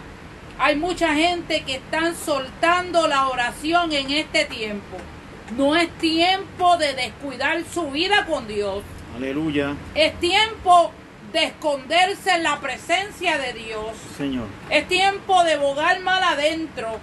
Hay 0.58 0.76
mucha 0.76 1.14
gente 1.14 1.62
que 1.62 1.76
están 1.76 2.16
soltando 2.16 3.06
la 3.06 3.28
oración 3.28 3.92
en 3.92 4.10
este 4.10 4.46
tiempo. 4.46 4.96
No 5.56 5.76
es 5.76 5.90
tiempo 5.98 6.76
de 6.78 6.94
descuidar 6.94 7.62
su 7.72 7.90
vida 7.90 8.26
con 8.26 8.48
Dios. 8.48 8.82
Aleluya. 9.18 9.74
Es 9.96 10.14
tiempo 10.20 10.92
de 11.32 11.46
esconderse 11.46 12.30
en 12.30 12.44
la 12.44 12.60
presencia 12.60 13.36
de 13.36 13.52
Dios. 13.52 13.96
Señor. 14.16 14.46
Es 14.70 14.86
tiempo 14.86 15.42
de 15.42 15.56
bogar 15.56 15.98
mal 16.00 16.22
adentro. 16.22 17.00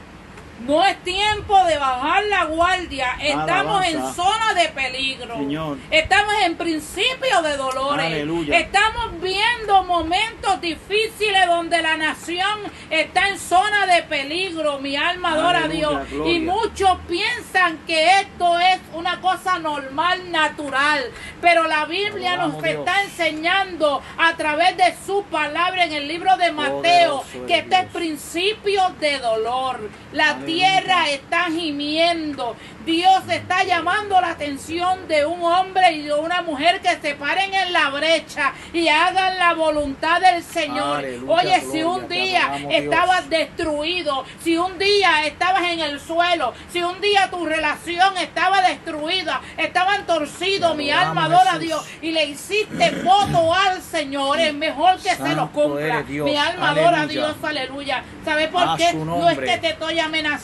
No 0.59 0.85
es 0.85 0.97
tiempo 1.03 1.63
de 1.65 1.77
bajar 1.77 2.23
la 2.25 2.45
guardia. 2.45 3.17
Estamos 3.21 3.85
en 3.85 4.13
zona 4.13 4.53
de 4.53 4.69
peligro. 4.69 5.75
Estamos 5.91 6.33
en 6.43 6.55
principio 6.55 7.41
de 7.43 7.57
dolores. 7.57 8.27
Estamos 8.49 9.21
viendo 9.21 9.83
momentos 9.83 10.61
difíciles 10.61 11.45
donde 11.47 11.81
la 11.81 11.97
nación 11.97 12.59
está 12.89 13.27
en 13.29 13.39
zona 13.39 13.85
de 13.85 14.03
peligro. 14.03 14.79
Mi 14.79 14.95
alma 14.95 15.33
adora 15.33 15.65
a 15.65 15.67
Dios. 15.67 16.01
Y 16.25 16.39
muchos 16.39 16.99
piensan 17.07 17.77
que 17.85 18.21
esto 18.21 18.57
es 18.57 18.79
una 18.93 19.19
cosa 19.19 19.59
normal, 19.59 20.31
natural. 20.31 21.03
Pero 21.41 21.67
la 21.67 21.85
Biblia 21.85 22.37
nos 22.37 22.63
está 22.63 23.03
enseñando 23.03 24.01
a 24.17 24.35
través 24.37 24.77
de 24.77 24.95
su 25.05 25.23
palabra 25.25 25.83
en 25.83 25.93
el 25.93 26.07
libro 26.07 26.37
de 26.37 26.51
Mateo 26.51 27.23
que 27.45 27.59
este 27.59 27.75
es 27.75 27.85
principio 27.87 28.81
de 28.99 29.19
dolor. 29.19 29.89
La 30.13 30.44
tierra 30.45 31.10
está 31.10 31.45
gimiendo. 31.45 32.55
Dios 32.86 33.23
está 33.29 33.63
llamando 33.63 34.21
la 34.21 34.29
atención 34.29 35.08
de 35.08 35.25
un 35.25 35.41
hombre 35.41 35.91
y 35.93 36.03
de 36.03 36.13
una 36.13 36.43
mujer 36.43 36.81
que 36.81 36.95
se 37.01 37.15
paren 37.15 37.51
en 37.51 37.73
la 37.73 37.89
brecha 37.89 38.53
y 38.73 38.88
hagan 38.88 39.39
la 39.39 39.53
voluntad 39.55 40.21
del 40.21 40.43
Señor. 40.43 41.03
Oye, 41.27 41.62
si 41.71 41.81
un 41.81 42.08
día 42.08 42.60
estabas 42.69 43.27
destruido, 43.27 44.23
si 44.43 44.58
un 44.58 44.77
día 44.77 45.25
estabas 45.25 45.63
en 45.63 45.79
el 45.79 45.99
suelo, 45.99 46.53
si 46.71 46.84
un 46.84 47.01
día 47.01 47.27
tu 47.31 47.45
relación 47.45 48.17
estaba 48.17 48.62
destruida, 48.62 49.41
estaban 49.58 50.05
torcidos, 50.05 50.75
mi 50.75 50.91
alma 50.91 51.25
adora 51.25 51.53
a 51.53 51.60
Dios 51.60 51.84
y 52.03 52.12
le 52.12 52.25
hiciste 52.25 52.91
voto 53.03 53.53
al 53.53 53.81
Señor, 53.81 54.39
es 54.39 54.53
mejor 54.53 54.97
que 54.97 55.15
se 55.15 55.36
lo 55.36 55.51
cumpla. 55.51 56.03
Mi 56.03 56.38
alma 56.38 56.69
adora 56.69 57.01
a 57.01 57.08
Dios, 57.08 57.36
aleluya. 57.41 58.03
¿Sabes 58.23 58.49
por 58.49 58.77
qué? 58.77 58.93
No 58.93 59.27
es 59.29 59.39
que 59.39 59.58
te 59.58 59.69
estoy 59.69 59.99
amenazando, 59.99 60.34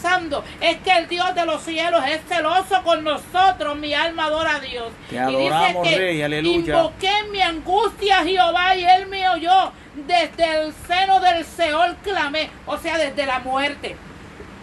es 0.62 0.78
que 0.78 0.92
el 0.92 1.08
Dios 1.08 1.34
de 1.36 1.46
los 1.46 1.62
cielos 1.64 2.04
es 2.08 2.22
celoso 2.28 2.82
con 2.84 3.04
nosotros, 3.04 3.76
mi 3.78 3.94
alma 3.94 4.26
adora 4.26 4.56
a 4.56 4.60
Dios. 4.60 4.92
y 5.10 5.16
dice 5.16 5.78
que 5.84 5.98
rey, 5.98 6.22
aleluya. 6.22 6.58
invoqué 6.58 7.12
mi 7.32 7.42
angustia 7.42 8.20
a 8.20 8.24
Jehová 8.24 8.76
y 8.76 8.84
él 8.84 9.08
me 9.08 9.28
oyó. 9.30 9.72
Desde 10.08 10.62
el 10.62 10.74
seno 10.88 11.20
del 11.20 11.44
Seol 11.44 11.98
clamé, 12.02 12.50
o 12.66 12.78
sea, 12.78 12.98
desde 12.98 13.26
la 13.26 13.40
muerte. 13.40 13.98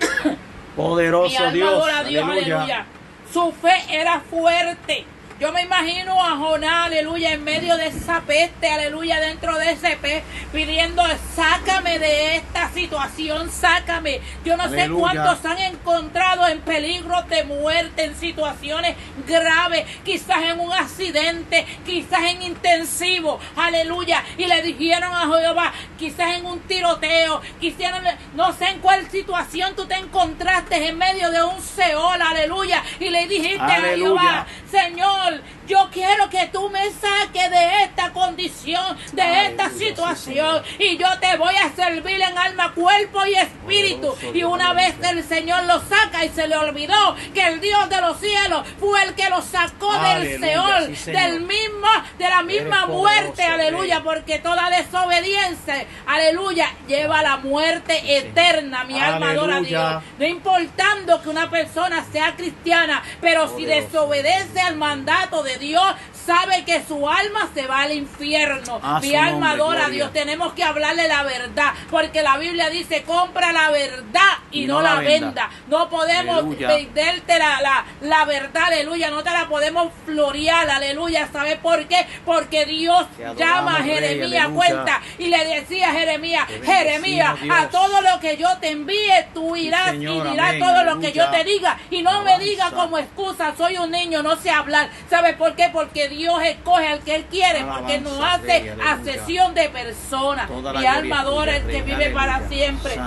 Poderoso 0.76 1.28
mi 1.28 1.36
alma 1.36 1.52
Dios, 1.52 1.70
adora 1.70 1.98
a 1.98 2.04
Dios, 2.04 2.28
aleluya. 2.28 2.86
Su 3.32 3.52
fe 3.52 3.74
era 3.90 4.20
fuerte 4.20 5.04
yo 5.40 5.52
me 5.52 5.62
imagino 5.62 6.20
a 6.20 6.36
Jonás, 6.36 6.86
aleluya, 6.86 7.32
en 7.32 7.44
medio 7.44 7.76
de 7.76 7.86
esa 7.86 8.22
peste, 8.22 8.68
aleluya, 8.68 9.20
dentro 9.20 9.56
de 9.56 9.70
ese 9.70 9.96
pez, 9.96 10.24
pidiendo, 10.52 11.02
sácame 11.36 12.00
de 12.00 12.36
esta 12.36 12.70
situación, 12.70 13.48
sácame. 13.50 14.20
Yo 14.44 14.56
no 14.56 14.68
sé 14.68 14.90
cuántos 14.90 15.44
han 15.44 15.58
encontrado 15.58 16.48
en 16.48 16.60
peligro 16.62 17.22
de 17.22 17.44
muerte, 17.44 18.04
en 18.04 18.16
situaciones 18.16 18.96
graves, 19.28 19.86
quizás 20.04 20.42
en 20.42 20.58
un 20.58 20.72
accidente, 20.72 21.64
quizás 21.86 22.22
en 22.24 22.42
intensivo, 22.42 23.38
aleluya. 23.54 24.24
Y 24.38 24.46
le 24.46 24.62
dijeron 24.62 25.14
a 25.14 25.20
Jehová, 25.20 25.72
quizás 25.98 26.36
en 26.36 26.46
un 26.46 26.58
tiroteo, 26.60 27.40
quizás 27.60 27.92
no 28.34 28.52
sé 28.54 28.70
en 28.70 28.80
cuál 28.80 29.08
situación 29.08 29.76
tú 29.76 29.86
te 29.86 29.94
encontraste 29.94 30.88
en 30.88 30.98
medio 30.98 31.30
de 31.30 31.44
un 31.44 31.62
Seol, 31.62 32.20
aleluya. 32.20 32.82
Y 32.98 33.10
le 33.10 33.28
dijiste 33.28 33.60
a 33.60 33.80
Jehová, 33.94 34.46
Señor, 34.68 35.27
yo 35.66 35.88
quiero 35.92 36.30
que 36.30 36.46
tú 36.46 36.70
me 36.70 36.90
saques 36.90 37.50
de 37.50 37.84
esta 37.84 38.12
condición, 38.12 38.96
de 39.12 39.46
esta 39.46 39.70
situación. 39.70 40.62
Y 40.78 40.96
yo 40.96 41.06
te 41.20 41.36
voy 41.36 41.54
a 41.54 41.70
servir 41.74 42.20
en 42.20 42.36
alma, 42.36 42.72
cuerpo 42.74 43.24
y 43.26 43.34
espíritu. 43.34 44.14
Y 44.32 44.42
una 44.44 44.72
vez 44.72 44.94
el 45.02 45.22
Señor 45.22 45.64
lo 45.64 45.80
saca 45.80 46.24
y 46.24 46.30
se 46.30 46.48
le 46.48 46.56
olvidó 46.56 47.14
que 47.34 47.46
el 47.46 47.60
Dios 47.60 47.88
de 47.90 48.00
los 48.00 48.18
cielos 48.18 48.66
fue 48.80 49.02
el 49.04 49.14
que 49.14 49.28
lo 49.28 49.42
sacó 49.42 49.92
del 49.92 50.40
Seol, 50.40 50.94
del 51.06 51.40
mismo, 51.42 51.88
de 52.18 52.28
la 52.28 52.42
misma 52.42 52.86
muerte, 52.86 53.42
aleluya, 53.42 54.02
porque 54.02 54.38
toda 54.38 54.70
desobediencia, 54.70 55.86
aleluya, 56.06 56.70
lleva 56.86 57.18
a 57.18 57.22
la 57.22 57.36
muerte 57.36 58.18
eterna. 58.18 58.84
Mi 58.84 58.98
alma 58.98 59.30
adora 59.30 59.56
a 59.56 59.60
Dios. 59.60 60.02
No 60.18 60.26
importando 60.26 61.20
que 61.22 61.28
una 61.28 61.50
persona 61.50 62.04
sea 62.10 62.34
cristiana, 62.36 63.02
pero 63.20 63.54
si 63.56 63.66
desobedece 63.66 64.60
al 64.60 64.76
mandato 64.76 65.17
de 65.26 65.58
Dios 65.58 65.94
sabe 66.28 66.62
que 66.64 66.82
su 66.86 67.08
alma 67.08 67.48
se 67.54 67.66
va 67.66 67.80
al 67.82 67.92
infierno. 67.92 68.78
A 68.82 69.00
Mi 69.00 69.14
alma 69.16 69.52
adora 69.52 69.86
a. 69.86 69.88
Dios. 69.88 70.12
Tenemos 70.12 70.52
que 70.52 70.62
hablarle 70.62 71.08
la 71.08 71.22
verdad, 71.22 71.72
porque 71.90 72.22
la 72.22 72.36
Biblia 72.36 72.68
dice, 72.68 73.02
compra 73.04 73.50
la 73.52 73.70
verdad 73.70 74.32
y, 74.50 74.64
Y 74.64 74.66
no, 74.66 74.74
no 74.74 74.82
la 74.82 74.94
venda. 74.96 75.26
venda. 75.26 75.50
No 75.68 75.88
podemos 75.88 76.38
Aleluya. 76.40 76.68
venderte 76.68 77.38
la, 77.38 77.62
la, 77.62 77.84
la 78.02 78.24
verdad, 78.26 78.64
aleluya. 78.64 79.08
No 79.10 79.22
te 79.22 79.30
la 79.30 79.48
podemos 79.48 79.90
florear, 80.04 80.68
aleluya. 80.68 81.28
¿Sabe 81.32 81.56
por 81.56 81.86
qué? 81.88 82.06
Porque 82.26 82.66
Dios 82.66 83.06
llama 83.36 83.76
a 83.78 83.82
Jeremías, 83.82 84.48
cuenta 84.48 85.00
y 85.18 85.28
le 85.28 85.44
decía 85.46 85.88
a 85.88 85.92
Jeremías, 85.92 86.46
Jeremías, 86.62 87.36
a 87.50 87.68
todo 87.70 88.02
lo 88.02 88.20
que 88.20 88.36
yo 88.36 88.48
te 88.60 88.68
envíe, 88.70 89.24
tú 89.32 89.56
irás 89.56 89.92
Señor, 89.92 90.26
y 90.26 90.30
dirás 90.30 90.48
amén, 90.50 90.60
todo 90.60 90.84
lo 90.84 91.00
que 91.00 91.12
yo 91.12 91.30
te 91.30 91.42
diga. 91.44 91.78
Y 91.90 92.02
no 92.02 92.22
me 92.22 92.38
diga 92.38 92.70
como 92.72 92.98
excusa, 92.98 93.54
soy 93.56 93.78
un 93.78 93.90
niño, 93.90 94.22
no 94.22 94.36
sé 94.36 94.50
hablar. 94.50 94.90
¿Sabe 95.08 95.32
por 95.32 95.56
qué? 95.56 95.70
Porque 95.72 96.08
Dios 96.08 96.17
escoge 96.26 96.86
al 96.88 97.00
que 97.00 97.14
Él 97.14 97.24
quiere, 97.30 97.64
porque 97.64 98.00
nos 98.00 98.12
Alabanza, 98.14 98.36
hace 98.36 98.60
Rey, 98.60 98.68
a 98.68 98.92
aleluya. 98.92 99.12
sesión 99.18 99.54
de 99.54 99.68
personas. 99.68 100.50
Mi 100.50 100.86
alma 100.86 101.20
adora 101.20 101.56
el 101.56 101.66
que 101.66 101.82
vive 101.82 102.10
para 102.10 102.48
siempre. 102.48 102.92
Dios. 102.92 103.02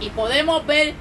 Y 0.00 0.10
podemos 0.10 0.66
ver 0.66 0.94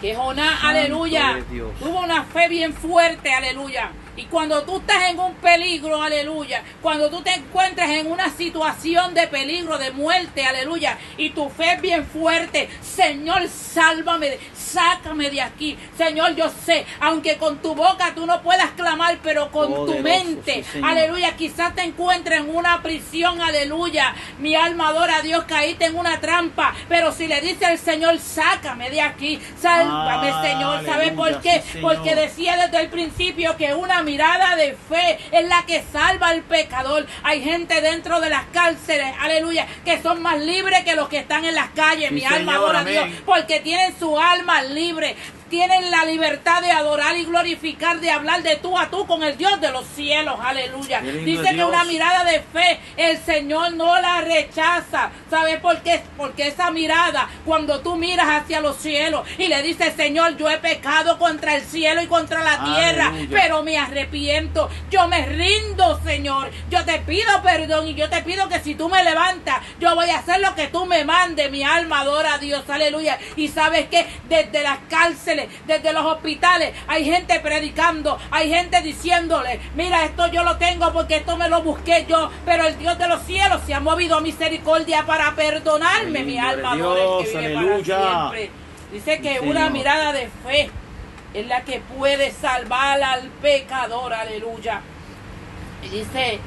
que 0.00 0.14
Jonás, 0.14 0.64
aleluya, 0.64 1.44
Dios. 1.50 1.70
tuvo 1.78 2.00
una 2.00 2.24
fe 2.24 2.48
bien 2.48 2.72
fuerte, 2.72 3.32
aleluya. 3.32 3.90
Y 4.16 4.24
cuando 4.24 4.62
tú 4.64 4.78
estás 4.78 5.08
en 5.10 5.18
un 5.18 5.34
peligro, 5.34 6.02
aleluya, 6.02 6.62
cuando 6.82 7.08
tú 7.10 7.22
te 7.22 7.32
encuentras 7.32 7.88
en 7.90 8.10
una 8.10 8.28
situación 8.30 9.14
de 9.14 9.26
peligro, 9.28 9.78
de 9.78 9.92
muerte, 9.92 10.44
aleluya, 10.44 10.98
y 11.16 11.30
tu 11.30 11.48
fe 11.48 11.74
es 11.74 11.80
bien 11.80 12.04
fuerte, 12.06 12.68
Señor, 12.82 13.48
sálvame, 13.48 14.38
sácame 14.72 15.30
de 15.30 15.40
aquí. 15.42 15.76
Señor, 15.96 16.34
yo 16.36 16.50
sé, 16.64 16.86
aunque 17.00 17.36
con 17.36 17.58
tu 17.62 17.74
boca 17.74 18.12
tú 18.14 18.26
no 18.26 18.40
puedas 18.42 18.70
clamar, 18.72 19.18
pero 19.22 19.50
con 19.50 19.74
tu 19.86 19.98
mente, 19.98 20.64
sí, 20.72 20.80
aleluya, 20.82 21.36
quizás 21.36 21.74
te 21.74 21.82
encuentres 21.82 22.40
en 22.40 22.54
una 22.54 22.82
prisión, 22.82 23.40
aleluya. 23.40 24.14
Mi 24.38 24.54
alma 24.54 24.88
adora 24.88 25.16
a 25.16 25.22
Dios, 25.22 25.44
caíste 25.44 25.86
en 25.86 25.96
una 25.96 26.20
trampa, 26.20 26.74
pero 26.88 27.12
si 27.12 27.26
le 27.26 27.40
dice 27.40 27.66
al 27.66 27.78
Señor, 27.78 28.18
sácame 28.18 28.90
de 28.90 29.00
aquí, 29.00 29.40
sálvame, 29.60 30.30
Ah, 30.30 30.42
Señor. 30.42 30.84
¿Sabes 30.84 31.08
aleluya, 31.10 31.16
por 31.16 31.40
qué? 31.42 31.62
sí. 31.72 31.78
Porque 31.80 32.14
decía 32.14 32.56
desde 32.56 32.80
el 32.80 32.88
principio 32.88 33.56
que 33.56 33.74
una 33.74 34.02
mirada 34.02 34.56
de 34.56 34.76
fe 34.88 35.18
es 35.32 35.46
la 35.48 35.64
que 35.66 35.82
salva 35.92 36.28
al 36.28 36.42
pecador. 36.42 37.06
Hay 37.22 37.42
gente 37.42 37.80
dentro 37.80 38.20
de 38.20 38.30
las 38.30 38.44
cárceles, 38.52 39.12
aleluya, 39.20 39.66
que 39.84 40.00
son 40.02 40.22
más 40.22 40.38
libres 40.40 40.84
que 40.84 40.94
los 40.94 41.08
que 41.08 41.18
están 41.18 41.44
en 41.44 41.54
las 41.54 41.70
calles. 41.70 42.08
Sí, 42.08 42.14
Mi 42.14 42.24
alma 42.24 42.36
Señor, 42.52 42.54
adora 42.56 42.78
a. 42.80 42.84
Dios, 42.84 43.08
porque 43.26 43.60
tienen 43.60 43.98
su 43.98 44.18
alma 44.18 44.59
libre. 44.62 45.16
Tienen 45.50 45.90
la 45.90 46.04
libertad 46.04 46.62
de 46.62 46.70
adorar 46.70 47.16
y 47.16 47.24
glorificar, 47.24 47.98
de 48.00 48.08
hablar 48.10 48.44
de 48.44 48.54
tú 48.56 48.78
a 48.78 48.88
tú 48.88 49.04
con 49.06 49.24
el 49.24 49.36
Dios 49.36 49.60
de 49.60 49.72
los 49.72 49.84
cielos. 49.84 50.36
Aleluya. 50.40 51.00
Dice 51.00 51.54
que 51.56 51.64
una 51.64 51.82
mirada 51.84 52.22
de 52.22 52.40
fe, 52.40 52.78
el 52.96 53.18
Señor 53.18 53.72
no 53.74 54.00
la 54.00 54.20
rechaza. 54.20 55.10
¿Sabes 55.28 55.58
por 55.58 55.82
qué? 55.82 56.02
Porque 56.16 56.46
esa 56.46 56.70
mirada, 56.70 57.28
cuando 57.44 57.80
tú 57.80 57.96
miras 57.96 58.28
hacia 58.28 58.60
los 58.60 58.76
cielos 58.76 59.26
y 59.38 59.48
le 59.48 59.60
dices, 59.62 59.92
Señor, 59.96 60.36
yo 60.36 60.48
he 60.48 60.58
pecado 60.58 61.18
contra 61.18 61.56
el 61.56 61.62
cielo 61.62 62.00
y 62.00 62.06
contra 62.06 62.44
la 62.44 62.64
tierra, 62.64 63.08
Aleluya. 63.08 63.28
pero 63.32 63.62
me 63.64 63.76
arrepiento. 63.76 64.70
Yo 64.88 65.08
me 65.08 65.26
rindo, 65.26 66.00
Señor. 66.04 66.50
Yo 66.70 66.84
te 66.84 67.00
pido 67.00 67.42
perdón 67.42 67.88
y 67.88 67.94
yo 67.94 68.08
te 68.08 68.22
pido 68.22 68.48
que 68.48 68.60
si 68.60 68.76
tú 68.76 68.88
me 68.88 69.02
levantas, 69.02 69.58
yo 69.80 69.96
voy 69.96 70.10
a 70.10 70.18
hacer 70.18 70.40
lo 70.40 70.54
que 70.54 70.68
tú 70.68 70.86
me 70.86 71.04
mandes. 71.04 71.50
Mi 71.50 71.64
alma 71.64 72.02
adora 72.02 72.34
a 72.34 72.38
Dios. 72.38 72.62
Aleluya. 72.68 73.18
Y 73.34 73.48
sabes 73.48 73.88
que 73.88 74.06
desde 74.28 74.62
las 74.62 74.78
cárceles, 74.88 75.39
desde 75.66 75.92
los 75.92 76.04
hospitales, 76.04 76.74
hay 76.86 77.04
gente 77.04 77.40
predicando, 77.40 78.18
hay 78.30 78.50
gente 78.50 78.80
diciéndole, 78.82 79.60
mira, 79.74 80.04
esto 80.04 80.26
yo 80.28 80.44
lo 80.44 80.56
tengo 80.56 80.92
porque 80.92 81.16
esto 81.16 81.36
me 81.36 81.48
lo 81.48 81.62
busqué 81.62 82.06
yo, 82.08 82.30
pero 82.44 82.66
el 82.66 82.78
Dios 82.78 82.98
de 82.98 83.08
los 83.08 83.22
cielos 83.22 83.60
se 83.66 83.74
ha 83.74 83.80
movido 83.80 84.16
a 84.16 84.20
misericordia 84.20 85.04
para 85.06 85.34
perdonarme. 85.34 86.24
Mi 86.24 86.38
alma 86.38 86.76
Dios, 86.76 87.24
que 87.24 87.38
vive 87.38 87.56
aleluya. 87.56 87.98
para 87.98 88.10
siempre. 88.10 88.50
Dice 88.92 89.20
que 89.20 89.38
Sí, 89.38 89.46
una 89.48 89.70
mirada 89.70 90.12
de 90.12 90.28
fe 90.44 90.70
es 91.34 91.46
la 91.46 91.62
que 91.62 91.80
puede 91.80 92.32
salvar 92.32 93.02
al 93.02 93.28
pecador, 93.40 94.12
aleluya. 94.12 94.80
Y 95.84 95.88
dice, 95.88 96.40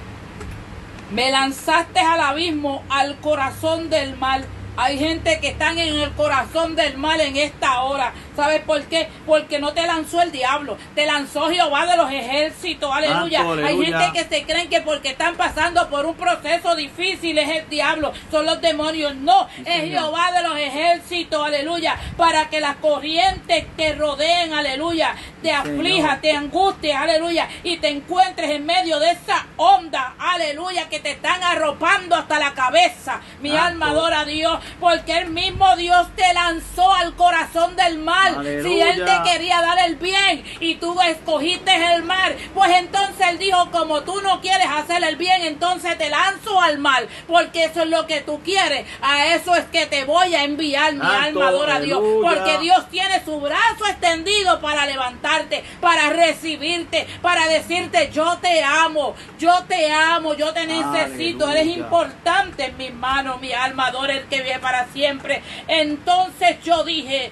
me 1.12 1.32
lanzaste 1.32 2.00
al 2.00 2.20
abismo, 2.20 2.84
al 2.90 3.18
corazón 3.20 3.90
del 3.90 4.18
mal. 4.18 4.46
Hay 4.76 4.98
gente 4.98 5.40
que 5.40 5.50
están 5.50 5.78
en 5.78 6.00
el 6.00 6.12
corazón 6.14 6.76
del 6.76 6.98
mal 6.98 7.22
en 7.22 7.38
esta 7.38 7.82
hora. 7.82 8.14
¿Sabes 8.36 8.62
por 8.62 8.82
qué? 8.86 9.10
Porque 9.26 9.60
no 9.60 9.74
te 9.74 9.86
lanzó 9.86 10.22
el 10.22 10.32
diablo, 10.32 10.78
te 10.96 11.06
lanzó 11.06 11.50
Jehová 11.50 11.86
de 11.86 11.98
los 11.98 12.12
ejércitos. 12.12 12.92
Aleluya. 12.92 13.40
Santo, 13.40 13.54
Hay 13.54 13.64
aleluya. 13.76 14.00
gente 14.00 14.20
que 14.24 14.36
se 14.36 14.44
creen 14.46 14.70
que 14.70 14.82
porque 14.82 15.10
están 15.10 15.36
pasando 15.36 15.90
por 15.90 16.06
un 16.06 16.16
proceso 16.16 16.76
difícil 16.76 17.38
es 17.38 17.50
el 17.50 17.70
diablo, 17.70 18.12
son 18.32 18.46
los 18.46 18.60
demonios. 18.62 19.16
No, 19.16 19.48
Sí, 19.56 19.64
es 19.66 19.82
Señor. 19.82 20.00
Jehová 20.02 20.32
de 20.32 20.42
los 20.44 20.58
ejércitos. 20.58 21.46
Aleluya. 21.46 21.96
Para 22.18 22.50
que 22.50 22.60
las 22.60 22.76
corrientes 22.78 23.66
te 23.78 23.94
rodeen. 23.96 24.54
Aleluya. 24.54 25.16
Te 25.42 25.50
Sí, 25.50 25.56
aflija, 25.56 26.08
Señor. 26.08 26.22
te 26.22 26.32
angusties. 26.32 26.96
Aleluya. 26.96 27.48
Y 27.64 27.78
te 27.78 27.90
encuentres 27.90 28.50
en 28.52 28.66
medio 28.66 29.00
de 29.00 29.12
esa 29.12 29.46
onda. 29.58 30.16
Aleluya. 30.18 30.90
Que 30.90 31.00
te 31.00 31.12
están 31.12 31.44
arropando 31.44 32.16
hasta 32.16 32.40
la 32.40 32.54
cabeza. 32.54 33.20
Mi 33.42 33.50
Santo. 33.50 33.64
alma 33.66 33.90
adora 33.92 34.22
a 34.22 34.26
Dios. 34.26 34.60
Porque 34.80 35.18
el 35.18 35.30
mismo 35.30 35.76
Dios 35.76 36.08
te 36.16 36.34
lanzó 36.34 36.94
al 36.94 37.14
corazón 37.16 37.76
del 37.76 37.98
mal. 38.32 38.64
Si 38.64 38.82
Él 38.82 39.06
te 39.06 39.32
quería 39.32 39.62
dar 39.62 39.80
el 39.88 39.96
bien 39.96 40.44
y 40.60 40.76
tú 40.76 41.00
escogiste 41.02 41.72
el 41.94 42.04
mal, 42.04 42.36
pues 42.54 42.72
entonces 42.78 43.28
Él 43.30 43.38
dijo, 43.38 43.70
como 43.72 44.02
tú 44.02 44.22
no 44.22 44.42
quieres 44.42 44.68
hacer 44.68 45.04
el 45.04 45.16
bien, 45.16 45.44
entonces 45.44 45.98
te 45.98 46.10
lanzo 46.10 46.62
al 46.62 46.80
mal. 46.80 47.08
Porque 47.28 47.66
eso 47.66 47.84
es 47.84 47.90
lo 47.90 48.08
que 48.08 48.22
tú 48.22 48.42
quieres. 48.44 48.86
A 49.02 49.28
eso 49.28 49.56
es 49.56 49.66
que 49.66 49.86
te 49.86 50.06
voy 50.06 50.36
a 50.36 50.44
enviar. 50.44 50.94
Mi 50.94 51.00
Santo, 51.00 51.16
alma 51.16 51.48
adora 51.48 51.76
a 51.76 51.80
Dios. 51.80 52.02
Porque 52.22 52.58
Dios 52.60 52.90
tiene 52.90 53.24
su 53.24 53.40
brazo 53.40 53.86
extendido 53.88 54.60
para 54.60 54.86
levantarte, 54.86 55.64
para 55.80 56.10
recibirte, 56.10 57.08
para 57.22 57.48
decirte 57.48 58.10
yo 58.12 58.38
te 58.38 58.64
amo, 58.64 59.16
yo 59.40 59.64
te 59.68 59.92
amo, 59.92 60.34
yo 60.36 60.54
te 60.54 60.66
necesito, 60.66 61.50
eres 61.50 61.64
Aleluya. 61.64 61.84
importante 61.84 62.66
en 62.66 62.78
mis 62.78 62.94
manos, 62.94 63.40
mi 63.42 63.54
alma 63.54 63.88
adora 63.88 64.14
el 64.14 64.26
que 64.26 64.42
vive 64.42 64.60
para 64.60 64.88
siempre. 64.88 65.42
Entonces 65.68 66.58
yo 66.64 66.84
dije, 66.84 67.32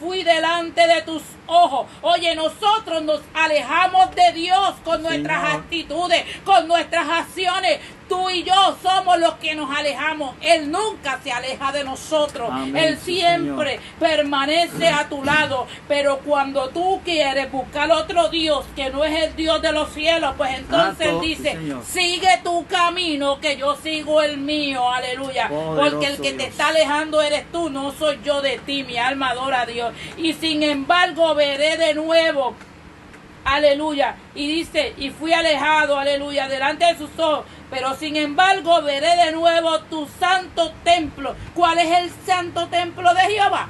fui 0.00 0.22
delante 0.22 0.86
de 0.86 1.02
tus 1.02 1.22
ojos. 1.48 1.86
Oye, 2.02 2.34
nosotros 2.34 3.02
nos 3.02 3.20
alejamos 3.34 4.14
de 4.14 4.32
Dios 4.32 4.74
con 4.84 5.02
nuestras 5.02 5.42
Señor. 5.44 5.60
actitudes, 5.60 6.24
con 6.44 6.68
nuestras 6.68 7.08
acciones. 7.08 7.80
Tú 8.08 8.30
y 8.30 8.42
yo 8.42 8.54
somos 8.82 9.18
los 9.18 9.34
que 9.34 9.54
nos 9.54 9.70
alejamos. 9.76 10.34
Él 10.40 10.70
nunca 10.70 11.20
se 11.22 11.30
aleja 11.30 11.72
de 11.72 11.84
nosotros. 11.84 12.48
Amén, 12.50 12.74
Él 12.74 12.98
siempre 12.98 13.80
permanece 14.00 14.88
a 14.88 15.10
tu 15.10 15.22
lado. 15.22 15.66
Pero 15.86 16.20
cuando 16.20 16.70
tú 16.70 17.02
quieres 17.04 17.52
buscar 17.52 17.90
otro 17.92 18.28
Dios 18.30 18.64
que 18.74 18.88
no 18.88 19.04
es 19.04 19.24
el 19.24 19.36
Dios 19.36 19.60
de 19.60 19.72
los 19.72 19.90
cielos, 19.92 20.32
pues 20.38 20.54
entonces 20.56 21.06
Santo, 21.06 21.22
Él 21.22 21.28
dice, 21.28 21.52
Señor. 21.52 21.84
sigue 21.84 22.40
tu 22.42 22.64
camino 22.66 23.40
que 23.40 23.58
yo 23.58 23.76
sigo 23.76 24.22
el 24.22 24.38
mío. 24.38 24.90
Aleluya. 24.90 25.48
Poderoso 25.50 25.90
Porque 25.90 26.06
el 26.06 26.18
que 26.18 26.32
te 26.32 26.46
está 26.46 26.68
alejando 26.68 27.20
eres 27.20 27.52
tú, 27.52 27.68
no 27.68 27.92
soy 27.92 28.20
yo 28.24 28.40
de 28.40 28.58
ti. 28.60 28.84
Mi 28.84 28.96
alma 28.96 29.30
adora 29.32 29.62
a 29.62 29.66
Dios. 29.66 29.92
Y 30.16 30.32
sin 30.32 30.62
embargo 30.62 31.34
veré 31.38 31.78
de 31.78 31.94
nuevo 31.94 32.54
Aleluya. 33.48 34.16
Y 34.34 34.46
dice, 34.46 34.92
y 34.98 35.08
fui 35.08 35.32
alejado, 35.32 35.98
aleluya, 35.98 36.48
delante 36.48 36.84
de 36.84 36.98
sus 36.98 37.10
ojos. 37.18 37.46
Pero 37.70 37.94
sin 37.94 38.16
embargo 38.16 38.82
veré 38.82 39.16
de 39.24 39.32
nuevo 39.32 39.80
tu 39.90 40.06
santo 40.20 40.72
templo. 40.84 41.34
¿Cuál 41.54 41.78
es 41.78 41.98
el 41.98 42.10
santo 42.26 42.66
templo 42.68 43.12
de 43.14 43.20
Jehová? 43.20 43.68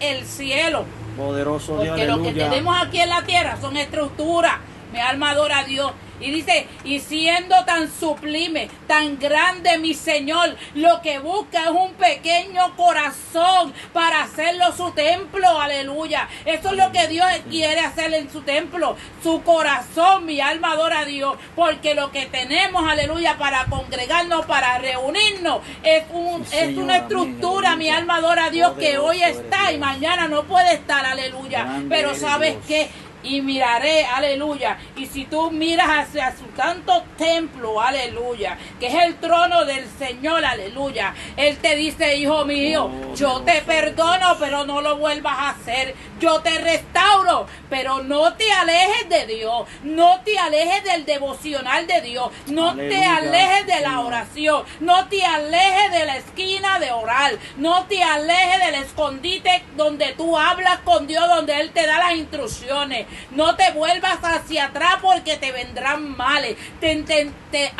El 0.00 0.24
cielo. 0.24 0.86
Poderoso 1.16 1.78
Dios, 1.78 1.88
Porque 1.88 2.06
lo 2.06 2.22
que 2.22 2.32
tenemos 2.32 2.74
aquí 2.80 3.00
en 3.00 3.10
la 3.10 3.22
tierra 3.22 3.58
son 3.60 3.76
estructuras. 3.76 4.54
Mi 4.92 5.00
alma 5.00 5.30
adora 5.30 5.58
a 5.58 5.64
Dios. 5.64 5.92
Y 6.20 6.30
dice, 6.30 6.66
y 6.84 7.00
siendo 7.00 7.64
tan 7.64 7.90
sublime, 7.90 8.68
tan 8.86 9.18
grande 9.18 9.78
mi 9.78 9.94
Señor, 9.94 10.56
lo 10.74 11.00
que 11.02 11.18
busca 11.18 11.64
es 11.64 11.70
un 11.70 11.92
pequeño 11.94 12.76
corazón 12.76 13.72
para 13.92 14.22
hacerlo 14.22 14.72
su 14.76 14.90
templo, 14.92 15.60
aleluya. 15.60 16.28
Eso 16.44 16.70
es 16.70 16.76
lo 16.76 16.92
que 16.92 17.06
Dios 17.08 17.26
quiere 17.48 17.80
hacer 17.80 18.12
en 18.14 18.30
su 18.30 18.42
templo, 18.42 18.96
su 19.22 19.42
corazón, 19.42 20.26
mi 20.26 20.40
alma 20.40 20.72
adora 20.72 21.00
a 21.00 21.04
Dios, 21.04 21.36
porque 21.54 21.94
lo 21.94 22.10
que 22.10 22.26
tenemos, 22.26 22.88
aleluya, 22.88 23.38
para 23.38 23.66
congregarnos, 23.66 24.46
para 24.46 24.78
reunirnos, 24.78 25.60
es, 25.82 26.04
un, 26.10 26.44
Sí, 26.46 26.56
es 26.56 26.76
una 26.76 26.98
estructura, 26.98 27.76
mi 27.76 27.90
alma 27.90 28.16
adora 28.16 28.46
a 28.46 28.50
Dios, 28.50 28.72
que 28.78 28.98
hoy 28.98 29.22
está 29.22 29.72
y 29.72 29.78
mañana 29.78 30.28
no 30.28 30.44
puede 30.44 30.74
estar, 30.74 31.04
aleluya. 31.04 31.82
Pero 31.88 32.14
sabes 32.14 32.56
que 32.66 32.88
y 33.22 33.40
miraré, 33.40 34.04
aleluya. 34.04 34.78
Y 34.96 35.06
si 35.06 35.24
tú 35.24 35.50
miras 35.50 35.88
hacia 35.88 36.36
su 36.36 36.44
santo 36.56 37.04
templo, 37.16 37.80
aleluya, 37.80 38.58
que 38.78 38.86
es 38.86 38.94
el 38.94 39.16
trono 39.16 39.64
del 39.64 39.86
Señor, 39.98 40.44
aleluya, 40.44 41.14
Él 41.36 41.58
te 41.58 41.76
dice, 41.76 42.16
hijo 42.16 42.44
mío, 42.44 42.78
Oh, 42.88 43.14
yo 43.14 43.40
te 43.42 43.60
perdono, 43.62 44.36
pero 44.38 44.64
no 44.64 44.80
lo 44.80 44.96
vuelvas 44.96 45.36
a 45.38 45.50
hacer. 45.50 45.94
Yo 46.20 46.40
te 46.40 46.58
restauro, 46.58 47.46
pero 47.70 48.02
no 48.02 48.34
te 48.34 48.50
alejes 48.52 49.08
de 49.08 49.26
Dios, 49.26 49.68
no 49.82 50.20
te 50.20 50.38
alejes 50.38 50.84
del 50.84 51.04
devocional 51.04 51.86
de 51.86 52.00
Dios, 52.00 52.30
no 52.46 52.74
te 52.74 53.04
alejes 53.04 53.66
de 53.66 53.80
la 53.80 54.00
oración, 54.00 54.64
no 54.80 55.08
te 55.08 55.24
alejes 55.24 55.92
de 55.92 56.06
la 56.06 56.16
esquina 56.16 56.78
de 56.78 56.90
orar, 56.92 57.32
no 57.56 57.84
te 57.86 58.02
alejes 58.02 58.66
del 58.66 58.74
escondite 58.82 59.62
donde 59.76 60.12
tú 60.16 60.36
hablas 60.38 60.78
con 60.80 61.06
Dios, 61.06 61.28
donde 61.28 61.60
Él 61.60 61.70
te 61.70 61.86
da 61.86 61.98
las 61.98 62.14
instrucciones. 62.14 63.06
No 63.30 63.56
te 63.56 63.70
vuelvas 63.72 64.18
hacia 64.22 64.66
atrás 64.66 64.96
porque 65.00 65.36
te 65.36 65.52
vendrán 65.52 66.16
males. 66.16 66.56
Te, 66.80 66.96
te, 67.02 67.30
te, 67.50 67.72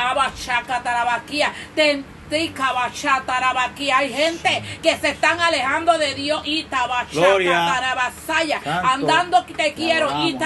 te. 1.75 2.18
Hay 3.93 4.13
gente 4.13 4.63
que 4.83 4.97
se 4.99 5.11
están 5.11 5.41
alejando 5.41 5.97
de 5.99 6.15
Dios 6.15 6.43
y 6.45 6.67
andando 8.65 9.45
te 9.45 9.75
quiero 9.75 10.11
y. 10.27 10.37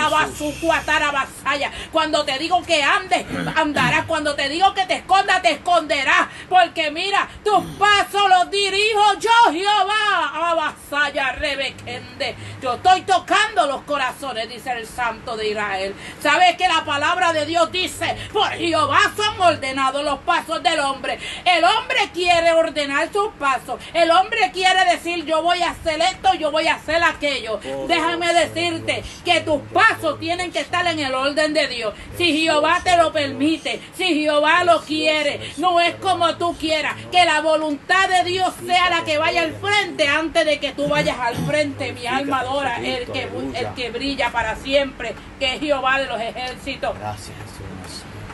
Cuando 1.90 2.25
te 2.25 2.38
digo 2.38 2.62
que 2.62 2.83
andes, 2.83 3.27
andarás. 3.57 4.07
Cuando 4.07 4.35
te 4.35 4.49
digo 4.49 4.73
que 4.75 4.87
te 4.87 4.95
escondas, 4.95 5.42
te 5.42 5.53
esconderás. 5.53 6.29
Porque 6.49 6.90
mira, 6.90 7.29
tus 7.45 7.64
pasos 7.77 8.29
los 8.29 8.51
dirijo 8.51 9.18
yo, 9.18 9.53
Jehová. 9.53 10.51
Abasaya, 10.51 11.33
rebequende. 11.33 12.37
Yo 12.61 12.75
estoy 12.75 13.03
tocando 13.03 13.66
los 13.66 13.83
corazones, 13.83 14.49
dice 14.49 14.71
el 14.73 14.87
Santo 14.87 15.37
de 15.37 15.49
Israel. 15.49 15.95
¿Sabes 16.23 16.57
que 16.57 16.68
la 16.68 16.85
palabra 16.85 17.33
de 17.33 17.45
Dios 17.47 17.71
dice, 17.73 18.16
por 18.33 18.49
Jehová 18.51 19.01
son 19.16 19.40
ordenados 19.40 20.05
los 20.05 20.21
pasos 20.21 20.62
del 20.62 20.79
hombre? 20.81 21.18
El 21.45 21.64
hombre 21.64 21.72
quiere 22.13 22.53
ordenar 22.53 23.13
sus 23.13 23.29
pasos. 23.39 23.81
El 23.93 24.11
hombre 24.11 24.51
quiere 24.53 24.85
decir, 24.91 25.25
yo 25.25 25.43
voy 25.43 25.63
a 25.63 25.71
hacer 25.71 26.01
esto, 26.01 26.35
yo 26.35 26.51
voy 26.51 26.67
a 26.69 26.75
hacer 26.75 27.03
aquello. 27.03 27.61
Oh, 27.75 27.87
Déjame 27.87 28.33
Dios, 28.33 28.55
decirte 28.55 28.93
Dios, 28.95 29.07
que 29.25 29.41
tus 29.41 29.61
pasos 29.73 30.19
tienen 30.19 30.53
que 30.53 30.61
estar 30.61 30.87
en 30.87 30.99
el 30.99 31.15
orden 31.15 31.55
de 31.55 31.69
Dios. 31.69 31.95
Si 32.17 32.39
Jehová 32.39 32.81
te 32.85 32.97
lo 32.97 33.13
permite, 33.13 33.81
si 33.97 34.23
Jehová 34.23 34.65
lo 34.65 34.81
quiere, 34.83 35.53
no 35.57 35.81
es 35.81 35.95
como 35.97 36.37
tú 36.37 36.57
quieras. 36.57 36.97
Que 37.11 37.25
la 37.25 37.41
voluntad 37.41 38.09
de 38.09 38.25
Dios 38.25 38.53
sea 38.65 38.91
la 38.91 39.05
que 39.05 39.19
vaya 39.19 39.43
al 39.43 39.55
frente 39.55 40.09
antes 40.09 40.45
de 40.45 40.61
que 40.61 40.73
tú 40.73 40.89
vayas 40.89 41.19
al 41.19 41.37
frente, 41.37 41.93
mi 41.93 42.07
alma 42.07 42.41
adora, 42.41 42.79
el 42.79 43.07
que, 43.07 43.29
el 43.55 43.75
que 43.75 43.91
brilla 43.91 44.31
para 44.31 44.57
siempre, 44.57 45.15
que 45.39 45.55
es 45.55 45.61
Jehová 45.61 45.99
de 45.99 46.07
los 46.07 46.21
ejércitos. 46.21 46.99
Gracias. 46.99 47.37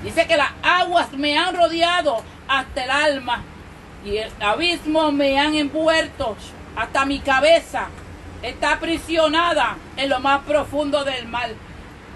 Dice 0.02 0.28
que 0.28 0.36
las 0.36 0.50
aguas 0.62 1.10
me 1.12 1.36
han 1.36 1.56
rodeado 1.56 2.22
hasta 2.48 2.84
el 2.84 2.90
alma 2.90 3.42
y 4.04 4.16
el 4.16 4.30
abismo 4.40 5.12
me 5.12 5.38
han 5.38 5.54
envuelto 5.54 6.36
hasta 6.76 7.04
mi 7.04 7.20
cabeza. 7.20 7.88
Está 8.42 8.74
aprisionada 8.74 9.76
en 9.96 10.08
lo 10.08 10.20
más 10.20 10.42
profundo 10.44 11.04
del 11.04 11.26
mar. 11.28 11.50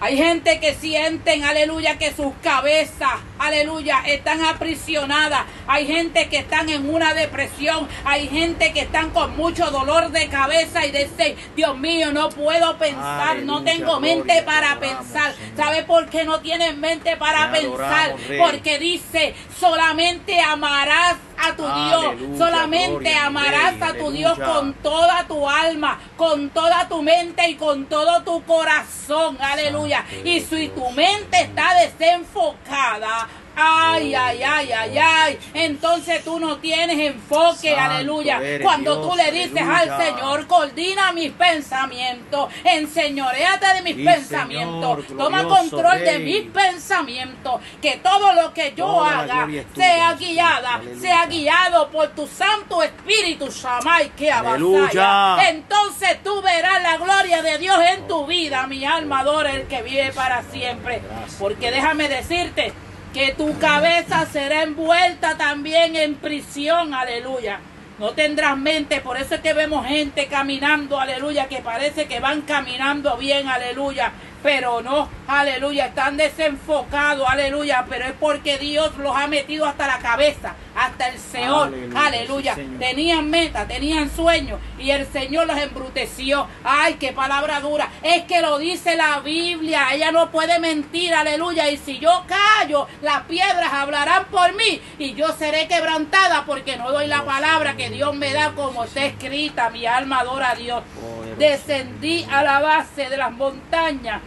Hay 0.03 0.17
gente 0.17 0.59
que 0.59 0.75
sienten, 0.75 1.45
aleluya, 1.45 1.97
que 1.97 2.13
sus 2.13 2.35
cabezas, 2.43 3.21
aleluya, 3.39 4.03
están 4.05 4.45
aprisionadas. 4.45 5.45
Hay 5.69 5.87
gente 5.87 6.29
que 6.29 6.39
están 6.39 6.69
en 6.71 6.93
una 6.93 7.15
depresión. 7.15 7.87
Hay 8.05 8.27
gente 8.27 8.73
que 8.73 8.81
están 8.81 9.11
con 9.11 9.37
mucho 9.37 9.71
dolor 9.71 10.11
de 10.11 10.27
cabeza 10.27 10.85
y 10.85 10.91
dicen, 10.91 11.37
Dios 11.55 11.79
mío, 11.79 12.11
no 12.11 12.31
puedo 12.31 12.77
pensar, 12.79 13.43
no 13.43 13.63
tengo 13.63 14.01
mente 14.01 14.43
para 14.43 14.73
adoramos, 14.73 15.07
pensar. 15.07 15.35
¿Sabe 15.57 15.85
por 15.85 16.09
qué 16.09 16.25
no 16.25 16.41
tienes 16.41 16.77
mente 16.77 17.17
para 17.17 17.53
pensar? 17.53 18.11
adoramos. 18.11 18.51
Porque 18.51 18.81
dice, 18.81 19.37
solamente 19.61 20.41
amarás 20.41 21.15
a 21.43 21.57
tu 21.57 21.63
Dios, 21.63 22.39
solamente 22.39 23.11
gloria, 23.11 23.27
amarás 23.27 23.83
a 23.83 23.95
tu 23.95 24.11
Dios 24.13 24.39
con 24.39 24.75
toda 24.75 25.25
tu 25.27 25.49
alma, 25.49 25.99
con 26.17 26.51
toda 26.51 26.89
tu 26.89 27.03
mente 27.03 27.49
y 27.49 27.57
con 27.57 27.87
todo 27.87 28.23
tu 28.23 28.45
corazón, 28.45 29.37
aleluya. 29.41 30.05
Santo 30.09 30.29
Y 30.29 30.41
si 30.41 30.69
tu 30.69 30.89
mente 30.91 31.41
está 31.41 31.75
desenfocada, 31.75 33.29
Ay, 33.55 34.15
ay, 34.15 34.43
ay, 34.43 34.73
ay, 34.73 34.99
ay. 34.99 35.39
Entonces 35.55 36.25
tú 36.25 36.39
no 36.39 36.57
tienes 36.59 36.99
enfoque, 36.99 37.75
Santo 37.75 37.81
aleluya. 37.95 38.41
Cuando 38.63 38.95
Dios, 38.97 39.11
tú 39.11 39.17
le 39.17 39.31
dices 39.33 39.63
aleluya. 39.63 39.97
al 39.97 40.03
Señor, 40.07 40.47
coordina 40.47 41.13
mis 41.13 41.31
pensamientos, 41.33 42.49
enseñoreate 42.65 43.67
de 43.75 43.83
mis 43.83 43.97
Sí, 43.97 44.05
pensamientos, 44.05 45.05
Señor, 45.07 45.19
toma 45.25 45.45
control 45.45 45.99
de 46.01 46.19
mis 46.21 46.43
pensamientos, 46.51 47.61
que 47.81 47.99
todo 47.99 48.33
lo 48.33 48.53
que 48.55 48.73
yo 48.77 48.87
Toda 48.87 49.21
haga 49.21 49.49
sea 49.75 50.15
guiada, 50.15 50.75
aleluya. 50.75 51.01
sea 51.01 51.27
guiado 51.27 51.91
por 51.91 52.09
tu 52.11 52.27
Santo 52.27 52.83
Espíritu, 52.83 53.49
Shamay, 53.51 54.11
que 54.11 54.31
Aleluya. 54.31 54.87
avasalla. 55.33 55.51
Entonces 55.51 56.23
tú 56.25 56.41
verás 56.43 56.83
la 56.83 56.97
gloria 56.97 57.43
de 57.43 57.59
Dios 57.59 57.79
en 57.95 58.07
tu 58.09 58.27
vida, 58.27 58.67
mi 58.67 58.85
alma 58.85 59.21
adora 59.21 59.53
el 59.53 59.67
que 59.67 59.83
vive 59.83 60.11
para 60.13 60.43
siempre. 60.45 61.03
Porque 61.39 61.71
déjame 61.71 62.09
decirte 62.09 62.73
que 63.13 63.33
tu 63.33 63.59
cabeza 63.59 64.27
será 64.27 64.63
envuelta 64.63 65.37
también 65.37 65.97
en 65.97 66.15
prisión, 66.15 66.95
aleluya. 66.95 67.61
No 67.99 68.11
tendrás 68.11 68.57
mente, 68.57 69.01
por 69.01 69.17
eso 69.17 69.35
es 69.35 69.41
que 69.43 69.53
vemos 69.53 69.87
gente 69.87 70.27
caminando, 70.27 70.99
aleluya, 70.99 71.47
que 71.49 71.59
parece 71.59 72.07
que 72.07 72.21
van 72.21 72.41
caminando 72.43 73.17
bien, 73.17 73.49
aleluya, 73.49 74.13
pero 74.43 74.83
no, 74.83 75.09
aleluya, 75.27 75.87
están 75.87 76.17
desenfocados, 76.17 77.29
aleluya, 77.29 77.87
pero 77.89 78.07
es 78.07 78.13
porque 78.19 78.59
Dios 78.59 78.97
los 78.99 79.17
ha 79.17 79.27
metido 79.27 79.67
hasta 79.67 79.87
la 79.87 79.99
cabeza, 79.99 80.55
hasta 80.75 81.09
el 81.09 81.19
Señor, 81.19 81.69
Aleluya, 81.69 82.01
aleluya. 82.07 82.55
sí, 82.55 82.63
Señor. 82.63 82.79
Tenían 82.81 83.31
meta, 83.31 83.67
tenían 83.67 84.11
sueños 84.11 84.59
y 84.79 84.91
el 84.91 85.07
Señor 85.07 85.47
los 85.47 85.59
embruteció. 85.59 86.49
Ay, 86.65 86.95
qué 86.95 87.13
palabra 87.13 87.61
dura. 87.61 87.89
Es 88.03 88.23
que 88.25 88.41
lo 88.41 88.59
dice 88.59 88.97
la 88.97 89.21
Biblia. 89.21 89.89
Ella 89.93 90.11
no 90.13 90.31
puede 90.31 90.59
mentir, 90.59 91.15
aleluya. 91.15 91.71
Y 91.71 91.77
si 91.77 91.99
yo 91.99 92.25
callo, 92.27 92.89
las 93.03 93.23
piedras 93.23 93.73
hablarán 93.73 94.25
por 94.27 94.55
mí 94.55 94.81
y 94.99 95.15
yo 95.15 95.33
seré 95.33 95.69
quebrantada 95.69 96.45
porque 96.47 96.77
no 96.77 96.91
doy 96.91 97.07
la 97.07 97.23
palabra 97.25 97.77
que 97.77 97.91
Dios 97.91 98.15
me 98.15 98.33
da 98.33 98.53
como 98.53 98.85
está 98.85 99.05
escrita. 99.05 99.71
Mi 99.71 99.87
alma 99.87 100.21
adora 100.21 100.51
a 100.51 100.55
Dios. 100.55 100.83
Poderoso. 101.01 101.39
Descendí 101.39 102.27
a 102.31 102.43
la 102.43 102.61
base 102.61 103.09
de 103.09 103.17
las 103.17 103.33
montañas 103.33 104.21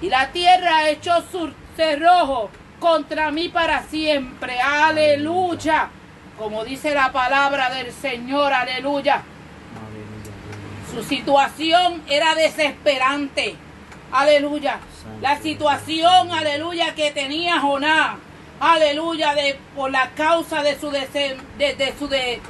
y 0.00 0.08
la 0.08 0.30
tierra 0.32 0.88
echó 0.88 1.22
su 1.30 1.52
cerrojo 1.76 2.50
contra 2.78 3.30
mí 3.30 3.48
para 3.48 3.82
siempre. 3.84 4.60
Aleluya. 4.60 5.90
Como 6.38 6.64
dice 6.64 6.94
la 6.94 7.10
palabra 7.12 7.70
del 7.70 7.92
Señor, 7.92 8.52
aleluya. 8.52 9.22
Su 10.94 11.02
situación 11.02 12.02
era 12.08 12.34
desesperante. 12.34 13.56
Aleluya. 14.12 14.78
La 15.20 15.38
situación, 15.40 16.32
aleluya, 16.32 16.94
que 16.94 17.10
tenía 17.10 17.60
Jonás. 17.60 18.16
Aleluya, 18.60 19.34
de, 19.34 19.58
por 19.76 19.90
la 19.90 20.10
causa 20.10 20.62
de 20.62 20.78
su, 20.78 20.90
de, 20.90 21.06
de 21.58 21.94
su 21.98 22.08
de- 22.08 22.40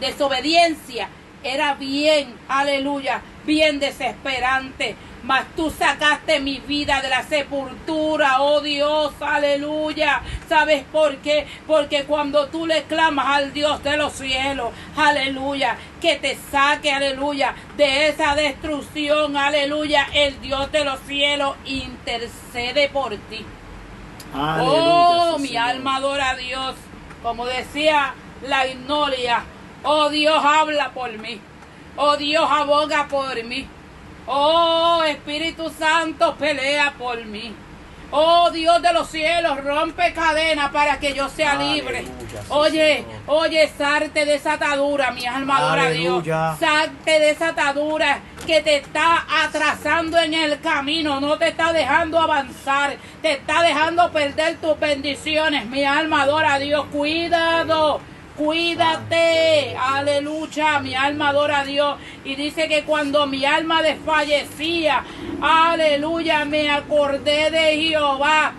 desobediencia. 0.00 1.08
Era 1.44 1.74
bien, 1.74 2.34
aleluya, 2.48 3.20
bien 3.44 3.78
desesperante. 3.80 4.96
Mas 5.24 5.44
tú 5.54 5.70
sacaste 5.70 6.40
mi 6.40 6.58
vida 6.58 7.00
de 7.00 7.08
la 7.08 7.22
sepultura, 7.22 8.42
oh 8.42 8.60
Dios, 8.60 9.12
aleluya. 9.20 10.20
¿Sabes 10.48 10.82
por 10.90 11.16
qué? 11.18 11.46
Porque 11.66 12.04
cuando 12.04 12.48
tú 12.48 12.66
le 12.66 12.82
clamas 12.84 13.26
al 13.36 13.52
Dios 13.52 13.82
de 13.84 13.96
los 13.96 14.14
cielos, 14.14 14.70
aleluya, 14.96 15.76
que 16.00 16.16
te 16.16 16.36
saque, 16.50 16.90
aleluya, 16.92 17.54
de 17.76 18.08
esa 18.08 18.34
destrucción, 18.34 19.36
aleluya, 19.36 20.08
el 20.12 20.40
Dios 20.40 20.72
de 20.72 20.84
los 20.84 20.98
cielos 21.06 21.56
intercede 21.66 22.88
por 22.88 23.16
ti. 23.16 23.46
Aleluya, 24.34 24.72
Oh, 24.72 25.38
mi 25.38 25.48
Señor. 25.48 25.62
alma 25.68 25.96
adora 25.96 26.30
a 26.30 26.36
Dios. 26.36 26.74
Como 27.22 27.46
decía 27.46 28.14
la 28.42 28.66
ignoria, 28.66 29.44
oh 29.84 30.08
Dios 30.10 30.42
habla 30.44 30.90
por 30.90 31.12
mí. 31.18 31.40
Oh 31.96 32.16
Dios 32.16 32.44
aboga 32.50 33.06
por 33.08 33.40
mí. 33.44 33.68
Oh 34.26 35.02
Espíritu 35.06 35.70
Santo 35.70 36.34
pelea 36.36 36.94
por 36.98 37.24
mí. 37.24 37.54
Oh 38.14 38.50
Dios 38.50 38.82
de 38.82 38.92
los 38.92 39.08
cielos, 39.08 39.64
rompe 39.64 40.12
cadenas 40.12 40.70
para 40.70 40.98
que 40.98 41.14
yo 41.14 41.30
sea 41.30 41.54
libre. 41.54 42.04
Oye, 42.50 42.96
Señor. 42.96 43.20
oye, 43.26 43.70
salte 43.76 44.26
de 44.26 44.34
esa 44.34 44.52
atadura, 44.54 45.10
mi 45.12 45.24
alma 45.24 45.56
adora 45.56 45.84
a 45.84 45.90
Dios. 45.90 46.22
Salte 46.60 47.10
de 47.18 47.30
esa 47.30 47.48
atadura 47.48 48.20
que 48.46 48.60
te 48.60 48.76
está 48.76 49.24
atrasando 49.44 50.18
en 50.18 50.34
el 50.34 50.60
camino, 50.60 51.20
no 51.20 51.38
te 51.38 51.48
está 51.48 51.72
dejando 51.72 52.18
avanzar, 52.18 52.98
te 53.22 53.32
está 53.32 53.62
dejando 53.62 54.12
perder 54.12 54.58
tus 54.58 54.78
bendiciones. 54.78 55.64
Mi 55.66 55.84
alma 55.84 56.22
adora 56.22 56.54
a 56.54 56.58
Dios. 56.58 56.84
Cuidado, 56.92 58.00
Cuídate, 58.36 59.76
aleluya, 59.78 60.78
mi 60.78 60.94
alma 60.94 61.28
adora 61.28 61.60
a 61.60 61.64
Dios. 61.64 61.98
Y 62.24 62.34
dice 62.34 62.68
que 62.68 62.84
cuando 62.84 63.26
mi 63.26 63.44
alma 63.44 63.82
desfallecía, 63.82 65.04
aleluya, 65.40 66.44
me 66.44 66.70
acordé 66.70 67.50
de 67.50 67.76
Jehová. 67.76 68.54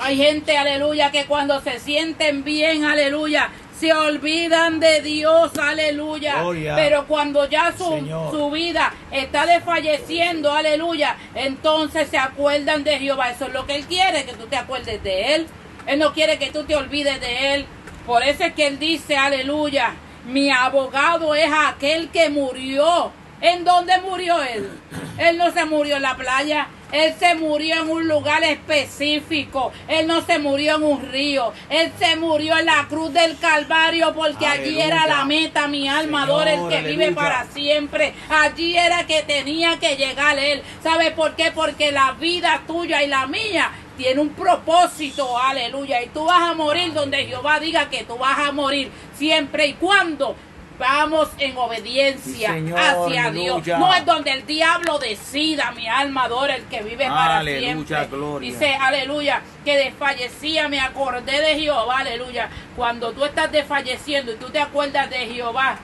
Hay 0.00 0.16
gente, 0.16 0.56
aleluya, 0.56 1.10
que 1.10 1.26
cuando 1.26 1.60
se 1.60 1.78
sienten 1.78 2.42
bien, 2.42 2.84
aleluya, 2.84 3.50
se 3.78 3.92
olvidan 3.92 4.80
de 4.80 5.02
Dios, 5.02 5.52
aleluya. 5.58 6.36
Pero 6.74 7.06
cuando 7.06 7.48
ya 7.48 7.72
su, 7.76 7.84
su, 8.30 8.50
vida 8.50 8.92
está 9.10 9.46
desfalleciendo, 9.46 10.52
aleluya, 10.52 11.16
entonces 11.34 12.08
se 12.08 12.18
acuerdan 12.18 12.82
de 12.82 12.98
Jehová. 12.98 13.30
Eso 13.30 13.46
es 13.46 13.52
lo 13.52 13.66
que 13.66 13.76
Él 13.76 13.84
quiere, 13.84 14.24
que 14.24 14.32
tú 14.32 14.46
te 14.46 14.56
acuerdes 14.56 15.02
de 15.02 15.34
Él. 15.34 15.46
Él 15.86 15.98
no 15.98 16.12
quiere 16.12 16.38
que 16.38 16.50
tú 16.50 16.64
te 16.64 16.76
olvides 16.76 17.20
de 17.20 17.54
Él. 17.54 17.66
Por 18.06 18.22
eso 18.22 18.44
es 18.44 18.54
que 18.54 18.66
Él 18.66 18.78
dice, 18.78 19.16
aleluya, 19.16 19.94
mi 20.26 20.50
abogado 20.50 21.34
es 21.34 21.50
aquel 21.52 22.08
que 22.10 22.28
murió. 22.30 23.12
¿En 23.40 23.64
dónde 23.64 23.98
murió 24.00 24.42
Él? 24.42 24.70
Él 25.18 25.36
no 25.36 25.50
se 25.52 25.64
murió 25.64 25.96
en 25.96 26.02
la 26.02 26.16
playa. 26.16 26.68
Él 26.92 27.12
se 27.18 27.34
murió 27.34 27.82
en 27.82 27.90
un 27.90 28.06
lugar 28.06 28.44
específico. 28.44 29.72
Él 29.88 30.06
no 30.06 30.24
se 30.24 30.38
murió 30.38 30.76
en 30.76 30.84
un 30.84 31.10
río. 31.10 31.52
Él 31.68 31.92
se 31.98 32.14
murió 32.16 32.56
en 32.56 32.66
la 32.66 32.86
cruz 32.88 33.12
del 33.12 33.36
Calvario 33.38 34.14
porque 34.14 34.46
allí 34.46 34.80
era 34.80 35.06
la 35.06 35.24
meta, 35.24 35.66
mi 35.66 35.88
alma 35.88 36.22
adora 36.22 36.52
el 36.52 36.68
que 36.68 36.82
vive 36.82 37.12
para 37.12 37.46
siempre. 37.46 38.14
Allí 38.30 38.76
era 38.76 39.06
que 39.06 39.22
tenía 39.22 39.78
que 39.78 39.96
llegar 39.96 40.38
Él. 40.38 40.62
¿Sabe 40.82 41.10
por 41.10 41.34
qué? 41.34 41.50
Porque 41.52 41.90
la 41.90 42.12
vida 42.12 42.62
tuya 42.66 43.02
y 43.02 43.08
la 43.08 43.26
mía 43.26 43.72
tiene 43.96 44.20
un 44.20 44.30
propósito, 44.30 45.38
aleluya. 45.38 46.02
Y 46.02 46.08
tú 46.08 46.24
vas 46.24 46.50
a 46.50 46.54
morir 46.54 46.92
donde 46.92 47.26
Jehová 47.26 47.60
diga 47.60 47.88
que 47.88 48.04
tú 48.04 48.16
vas 48.16 48.38
a 48.38 48.52
morir 48.52 48.90
siempre 49.16 49.66
y 49.66 49.74
cuando 49.74 50.36
Vamos 50.78 51.28
en 51.38 51.56
obediencia 51.56 52.56
hacia 52.76 53.30
Dios. 53.30 53.64
No 53.66 53.94
es 53.94 54.04
donde 54.04 54.32
el 54.32 54.44
diablo 54.44 54.98
decida, 54.98 55.70
mi 55.70 55.86
alma 55.86 56.24
adora 56.24 56.56
el 56.56 56.64
que 56.64 56.82
vive 56.82 57.06
para 57.06 57.42
siempre. 57.42 58.08
Dice, 58.40 58.74
aleluya, 58.74 59.42
que 59.64 59.76
desfallecía, 59.76 60.68
me 60.68 60.80
acordé 60.80 61.40
de 61.40 61.60
Jehová, 61.60 61.98
aleluya. 61.98 62.50
Cuando 62.74 63.12
tú 63.12 63.24
estás 63.24 63.52
desfalleciendo 63.52 64.32
y 64.32 64.36
tú 64.36 64.50
te 64.50 64.58
acuerdas 64.58 65.08
de 65.10 65.26
Jehová, 65.26 65.78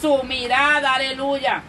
su 0.00 0.22
mirada, 0.24 0.94
aleluya, 0.94 1.62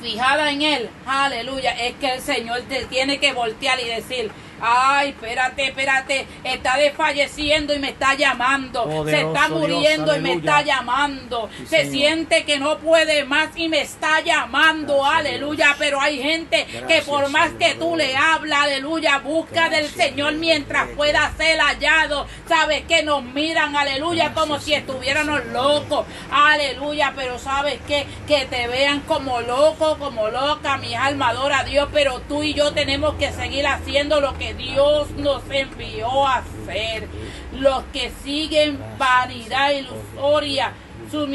fijada 0.00 0.52
en 0.52 0.62
él, 0.62 0.90
aleluya, 1.06 1.72
es 1.72 1.94
que 1.96 2.14
el 2.14 2.20
Señor 2.20 2.60
te 2.68 2.84
tiene 2.84 3.18
que 3.18 3.32
voltear 3.32 3.80
y 3.80 3.88
decir, 3.88 4.30
Ay, 4.66 5.10
espérate, 5.10 5.66
espérate. 5.66 6.26
Está 6.42 6.78
desfalleciendo 6.78 7.74
y 7.74 7.78
me 7.78 7.90
está 7.90 8.14
llamando. 8.14 9.04
Se 9.04 9.20
está 9.20 9.50
muriendo 9.50 10.16
y 10.16 10.20
me 10.20 10.32
está 10.32 10.62
llamando. 10.62 11.50
Se 11.68 11.90
siente 11.90 12.44
que 12.44 12.58
no 12.58 12.78
puede 12.78 13.24
más 13.24 13.50
y 13.56 13.68
me 13.68 13.82
está 13.82 14.20
llamando. 14.20 15.04
aleluya. 15.04 15.76
Pero 15.78 16.00
hay 16.00 16.18
gente 16.22 16.66
que 16.88 17.02
por 17.02 17.28
más 17.28 17.50
que 17.58 17.74
tú 17.74 17.94
le 17.94 18.16
hablas, 18.16 18.62
aleluya, 18.62 19.18
busca 19.18 19.68
del 19.68 19.86
Señor 19.86 20.32
mientras 20.36 20.88
pueda 20.90 21.30
ser 21.36 21.58
hallado. 21.60 22.26
Sabes 22.48 22.84
que 22.86 23.02
nos 23.02 23.22
miran, 23.22 23.76
aleluya, 23.76 24.32
como 24.32 24.58
si 24.60 24.72
estuviéramos 24.72 25.44
locos. 25.46 26.06
Aleluya. 26.30 27.12
Pero 27.14 27.38
sabes 27.38 27.80
que 27.86 28.06
que 28.26 28.46
te 28.46 28.66
vean 28.68 29.00
como 29.00 29.42
loco, 29.42 29.98
como 29.98 30.28
loca, 30.28 30.78
mi 30.78 30.94
alma 30.94 31.28
adora 31.28 31.60
a 31.60 31.64
Dios. 31.64 31.90
Pero 31.92 32.20
tú 32.22 32.42
y 32.42 32.54
yo 32.54 32.72
tenemos 32.72 33.14
que 33.16 33.30
seguir 33.30 33.66
haciendo 33.66 34.22
lo 34.22 34.38
que 34.38 34.53
Dios 34.56 35.10
nos 35.12 35.42
envió 35.50 36.26
a 36.26 36.36
hacer. 36.38 37.08
Los 37.52 37.84
que 37.92 38.10
siguen 38.22 38.78
vanidad 38.98 39.70
ilusoria, 39.70 40.72
su 41.10 41.28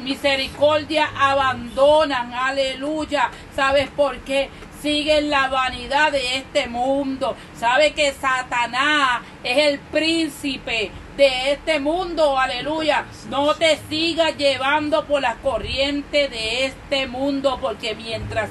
misericordia 0.00 1.10
abandonan. 1.18 2.32
Aleluya. 2.32 3.30
¿Sabes 3.54 3.88
por 3.90 4.18
qué? 4.18 4.50
Siguen 4.82 5.30
la 5.30 5.48
vanidad 5.48 6.12
de 6.12 6.36
este 6.36 6.68
mundo. 6.68 7.34
¿Sabe 7.58 7.92
que 7.92 8.12
Satanás 8.12 9.22
es 9.42 9.58
el 9.58 9.78
príncipe 9.78 10.90
de 11.16 11.52
este 11.52 11.80
mundo? 11.80 12.38
Aleluya. 12.38 13.06
No 13.30 13.54
te 13.54 13.78
sigas 13.88 14.36
llevando 14.36 15.04
por 15.06 15.22
las 15.22 15.36
corrientes 15.36 16.30
de 16.30 16.66
este 16.66 17.06
mundo 17.06 17.58
porque 17.60 17.94
mientras 17.94 18.50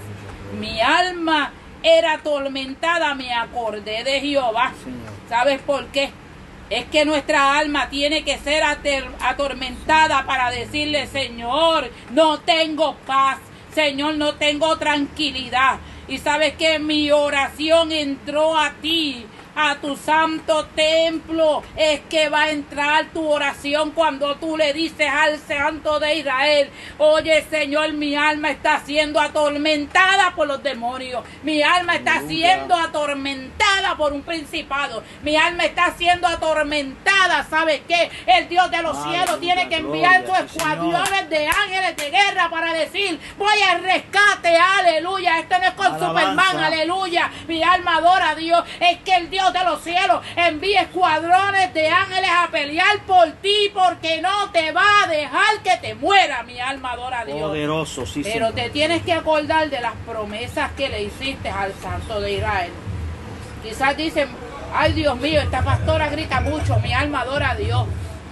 mi 0.59 0.81
alma 0.81 1.51
era 1.85 2.13
atormentada, 2.13 3.13
me 3.13 3.31
acordé 3.31 4.03
de 4.03 4.19
Jehová. 4.19 4.73
¿Sabes 5.29 5.61
por 5.61 5.85
qué? 5.87 6.09
Es 6.71 6.85
que 6.85 7.05
nuestra 7.05 7.59
alma 7.59 7.89
tiene 7.89 8.23
que 8.23 8.39
ser 8.39 8.63
atormentada 9.21 10.25
para 10.25 10.49
decirle, 10.49 11.05
Señor, 11.05 11.91
no 12.09 12.39
tengo 12.39 12.95
paz. 13.05 13.37
Señor, 13.75 14.15
no 14.15 14.33
tengo 14.33 14.75
tranquilidad. 14.77 15.77
Y 16.07 16.17
sabes 16.17 16.55
que 16.55 16.79
mi 16.79 17.11
oración 17.11 17.91
entró 17.91 18.57
a 18.57 18.71
ti 18.81 19.27
a 19.55 19.75
tu 19.75 19.95
santo 19.95 20.65
templo, 20.75 21.63
es 21.75 22.01
que 22.01 22.29
va 22.29 22.43
a 22.43 22.51
entrar 22.51 23.05
tu 23.13 23.27
oración 23.27 23.91
cuando 23.91 24.35
tú 24.35 24.57
le 24.57 24.73
dices 24.73 25.07
al 25.09 25.39
santo 25.39 25.99
de 25.99 26.15
Israel, 26.15 26.69
oye 26.97 27.45
Señor, 27.49 27.93
mi 27.93 28.15
alma 28.15 28.51
está 28.51 28.81
siendo 28.85 29.19
atormentada 29.19 30.33
por 30.35 30.47
los 30.47 30.61
demonios, 30.61 31.23
mi 31.43 31.61
alma 31.63 31.95
está 31.95 32.21
siendo 32.27 32.75
atormentada 32.75 33.95
por 33.97 34.13
un 34.13 34.23
principado, 34.23 35.03
mi 35.23 35.35
alma 35.37 35.65
está 35.65 35.93
siendo 35.97 36.27
atormentada, 36.27 37.45
¿sabe 37.49 37.83
qué? 37.87 38.11
El 38.25 38.49
Dios 38.49 38.69
de 38.71 38.81
los 38.81 39.01
cielos 39.03 39.39
tiene 39.39 39.69
que 39.69 39.77
enviar 39.77 40.25
sus 40.25 40.37
escuadrones 40.37 41.29
de 41.29 41.47
ángeles 41.47 41.95
de 41.95 42.11
guerra 42.11 42.49
para 42.49 42.73
decir, 42.73 43.19
voy 43.37 43.61
al 43.69 43.83
rescate, 43.83 44.57
aleluya, 44.57 45.39
esto 45.39 45.57
no 45.59 45.65
es 45.65 45.71
con 45.71 45.99
Superman, 45.99 46.57
aleluya, 46.57 47.31
mi 47.47 47.63
alma 47.63 47.97
adora 47.97 48.31
a 48.31 48.35
Dios, 48.35 48.63
es 48.79 48.99
que 48.99 49.15
el 49.15 49.29
Dios 49.29 49.44
de 49.53 49.63
los 49.63 49.81
cielos 49.81 50.21
envíe 50.35 50.75
escuadrones 50.75 51.73
de 51.73 51.89
ángeles 51.89 52.29
a 52.29 52.47
pelear 52.49 52.99
por 53.05 53.31
ti 53.41 53.71
porque 53.73 54.21
no 54.21 54.51
te 54.51 54.71
va 54.71 55.03
a 55.03 55.07
dejar 55.07 55.59
que 55.63 55.77
te 55.77 55.95
muera, 55.95 56.43
mi 56.43 56.59
alma 56.59 56.91
adora 56.91 57.21
a 57.21 57.25
Dios. 57.25 57.39
Poderoso, 57.39 58.05
sí, 58.05 58.21
Pero 58.23 58.53
te 58.53 58.69
tienes 58.69 59.03
que 59.03 59.13
acordar 59.13 59.69
de 59.69 59.81
las 59.81 59.93
promesas 60.05 60.71
que 60.73 60.89
le 60.89 61.03
hiciste 61.03 61.49
al 61.49 61.73
santo 61.73 62.19
de 62.21 62.33
Israel. 62.33 62.71
Quizás 63.63 63.97
dicen, 63.97 64.29
ay 64.73 64.93
Dios 64.93 65.17
mío, 65.17 65.41
esta 65.41 65.63
pastora 65.63 66.09
grita 66.09 66.41
mucho, 66.41 66.79
mi 66.79 66.93
alma 66.93 67.21
adora 67.21 67.51
a 67.51 67.55
Dios. 67.55 67.87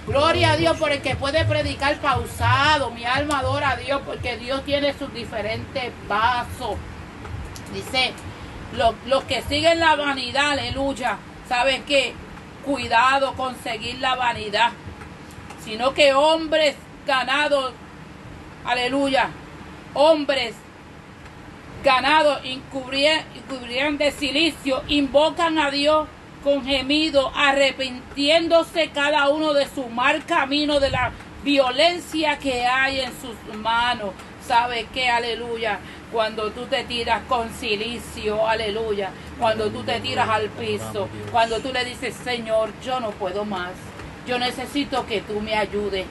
Gloria 0.06 0.52
a 0.52 0.56
Dios 0.56 0.76
por 0.76 0.92
el 0.92 1.00
que 1.00 1.16
puede 1.16 1.44
predicar 1.46 1.96
pausado. 1.96 2.90
Mi 2.90 3.06
alma 3.06 3.38
adora 3.38 3.70
a 3.70 3.76
Dios 3.76 4.02
porque 4.04 4.36
Dios 4.36 4.62
tiene 4.64 4.92
sus 4.92 5.12
diferentes 5.14 5.92
pasos. 6.06 6.76
Dice, 7.72 8.12
los, 8.76 9.24
que 9.24 9.42
siguen 9.42 9.80
la 9.80 9.96
vanidad, 9.96 10.52
aleluya, 10.52 11.18
¿saben 11.48 11.84
qué? 11.84 12.14
Cuidado 12.64 13.34
con 13.34 13.56
seguir 13.62 13.98
la 13.98 14.14
vanidad, 14.14 14.70
sino 15.64 15.94
que 15.94 16.14
hombres 16.14 16.76
ganados, 17.06 17.72
aleluya, 18.64 19.28
hombres 19.92 20.54
ganados, 21.82 22.40
encubrían 22.44 23.98
de 23.98 24.10
silicio, 24.12 24.82
invocan 24.88 25.58
a 25.58 25.70
Dios 25.70 26.08
con 26.42 26.64
gemido, 26.64 27.32
arrepintiéndose 27.34 28.90
cada 28.90 29.28
uno 29.28 29.52
de 29.54 29.66
su 29.68 29.88
mal 29.88 30.24
camino, 30.24 30.80
de 30.80 30.90
la 30.90 31.12
violencia 31.42 32.38
que 32.38 32.66
hay 32.66 33.00
en 33.00 33.12
sus 33.20 33.56
manos. 33.56 34.10
¿Sabe 34.46 34.86
qué? 34.92 35.08
Aleluya 35.08 35.78
cuando 36.14 36.52
tú 36.52 36.66
te 36.66 36.84
tiras 36.84 37.22
con 37.28 37.52
silicio, 37.52 38.46
aleluya, 38.46 39.10
cuando 39.36 39.68
tú 39.68 39.82
te 39.82 39.98
tiras 39.98 40.28
al 40.28 40.48
piso, 40.48 41.08
cuando 41.32 41.58
tú 41.58 41.72
le 41.72 41.84
dices, 41.84 42.14
Señor, 42.14 42.70
yo 42.84 43.00
no 43.00 43.10
puedo 43.10 43.44
más, 43.44 43.72
yo 44.24 44.38
necesito 44.38 45.06
que 45.06 45.22
tú 45.22 45.40
me 45.40 45.56
ayudes, 45.56 46.06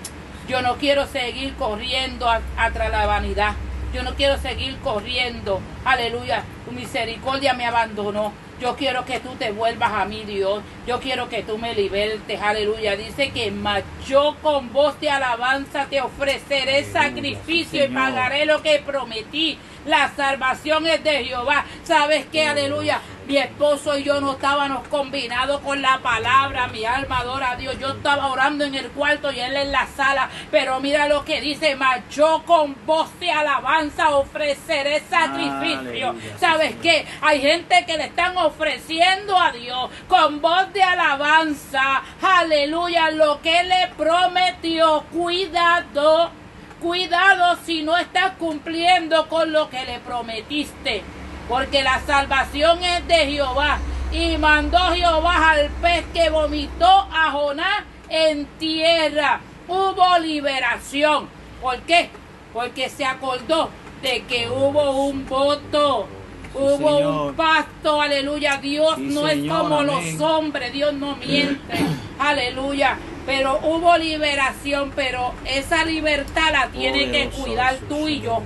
yo 0.46 0.62
no 0.62 0.76
quiero 0.76 1.08
seguir 1.08 1.54
corriendo 1.54 2.30
atrás 2.30 2.92
la 2.92 3.06
vanidad, 3.06 3.54
yo 3.94 4.04
no 4.04 4.14
quiero 4.16 4.38
seguir 4.38 4.78
corriendo, 4.80 5.62
aleluya, 5.86 6.44
tu 6.66 6.74
misericordia 6.74 7.54
me 7.54 7.66
abandonó, 7.66 8.34
yo 8.64 8.78
quiero 8.78 9.04
que 9.04 9.20
tú 9.20 9.30
te 9.38 9.52
vuelvas 9.52 9.92
a 9.92 10.06
mí, 10.06 10.24
Dios. 10.24 10.62
Yo 10.88 11.02
quiero 11.02 11.28
que 11.28 11.44
tú 11.44 11.58
me 11.58 11.76
libertes. 11.76 12.42
Aleluya. 12.42 12.96
Dice 12.96 13.32
que 13.32 13.52
más 13.52 13.84
yo 14.08 14.38
con 14.42 14.72
voz 14.72 14.98
de 15.02 15.10
alabanza 15.10 15.88
te 15.90 16.00
ofreceré 16.00 16.86
sacrificio 16.86 17.84
y 17.84 17.90
pagaré 17.90 18.46
lo 18.46 18.62
que 18.62 18.82
prometí. 18.86 19.58
La 19.86 20.10
salvación 20.16 20.88
es 20.88 21.04
de 21.04 21.26
Jehová. 21.26 21.66
¿Sabes 21.84 22.26
qué? 22.32 22.48
Aleluya. 22.48 23.02
Mi 23.28 23.38
esposo 23.38 23.98
y 23.98 24.04
yo 24.04 24.20
no 24.20 24.34
estábamos 24.34 24.86
combinados 24.90 25.62
con 25.62 25.82
la 25.82 26.00
palabra. 26.00 26.68
Mi 26.68 26.84
alma 26.86 27.20
adora 27.20 27.52
a 27.52 27.56
Dios. 27.56 27.78
Yo 27.80 27.90
estaba 27.90 28.28
orando 28.28 28.66
en 28.66 28.76
el 28.76 28.90
cuarto 28.92 29.32
y 29.32 29.40
él 29.40 29.56
en 29.56 29.72
la 29.72 29.88
sala. 29.88 30.30
Pero 30.52 30.80
mira 30.80 31.08
lo 31.08 31.24
que 31.24 31.40
dice, 31.40 31.76
mas 31.76 32.02
yo 32.10 32.44
con 32.46 32.76
voz 32.86 33.18
de 33.20 33.32
alabanza 33.32 34.10
ofreceré 34.16 35.02
sacrificio. 35.10 36.16
¿Sabes 36.38 36.76
qué? 36.82 37.06
Hay 37.22 37.42
gente 37.42 37.86
que 37.86 37.98
le 37.98 38.06
están 38.06 38.38
ofreciendo 38.38 39.38
a 39.38 39.52
Dios 39.52 39.90
con 40.08 40.42
voz 40.42 40.72
de 40.74 40.84
alabanza. 40.84 42.04
Aleluya. 42.22 43.10
Lo 43.12 43.42
que 43.42 43.64
le 43.64 43.88
prometió. 43.98 45.04
Cuidado. 45.12 46.43
Cuidado 46.84 47.58
si 47.66 47.82
no 47.82 47.98
estás 47.98 48.34
cumpliendo 48.38 49.28
con 49.28 49.52
lo 49.52 49.70
que 49.70 49.84
le 49.86 50.00
prometiste 50.00 51.04
porque 51.48 51.84
la 51.84 52.00
salvación 52.06 52.84
es 52.84 53.08
de 53.08 53.28
Jehová. 53.28 53.80
Y 54.12 54.38
mandó 54.38 54.78
Jehová 54.94 55.52
al 55.52 55.70
pez 55.82 56.06
que 56.14 56.30
vomitó 56.30 57.08
a 57.12 57.32
Jonás 57.32 57.84
en 58.10 58.46
tierra. 58.60 59.42
Hubo 59.68 60.20
liberación. 60.20 61.28
¿Por 61.62 61.80
qué? 61.82 62.10
Porque 62.54 62.90
se 62.90 63.06
acordó 63.06 63.70
de 64.02 64.24
que 64.24 64.48
hubo 64.50 65.06
un 65.06 65.26
voto. 65.26 66.08
hubo 66.54 67.28
un 67.28 67.34
pacto, 67.34 68.00
aleluya. 68.00 68.58
Dios 68.58 69.00
no 69.00 69.28
es 69.28 69.50
como 69.50 69.82
los 69.82 70.20
hombres, 70.20 70.72
Dios 70.72 70.94
no 70.94 71.16
miente, 71.16 71.78
aleluya. 72.20 72.98
Pero 73.26 73.60
hubo 73.64 73.98
liberación, 73.98 74.92
pero 74.96 75.34
esa 75.46 75.86
libertad 75.86 76.52
la 76.52 76.68
tiene 76.68 77.10
que 77.12 77.30
cuidar 77.30 77.76
tú 77.88 78.08
y 78.10 78.22
yo. 78.22 78.42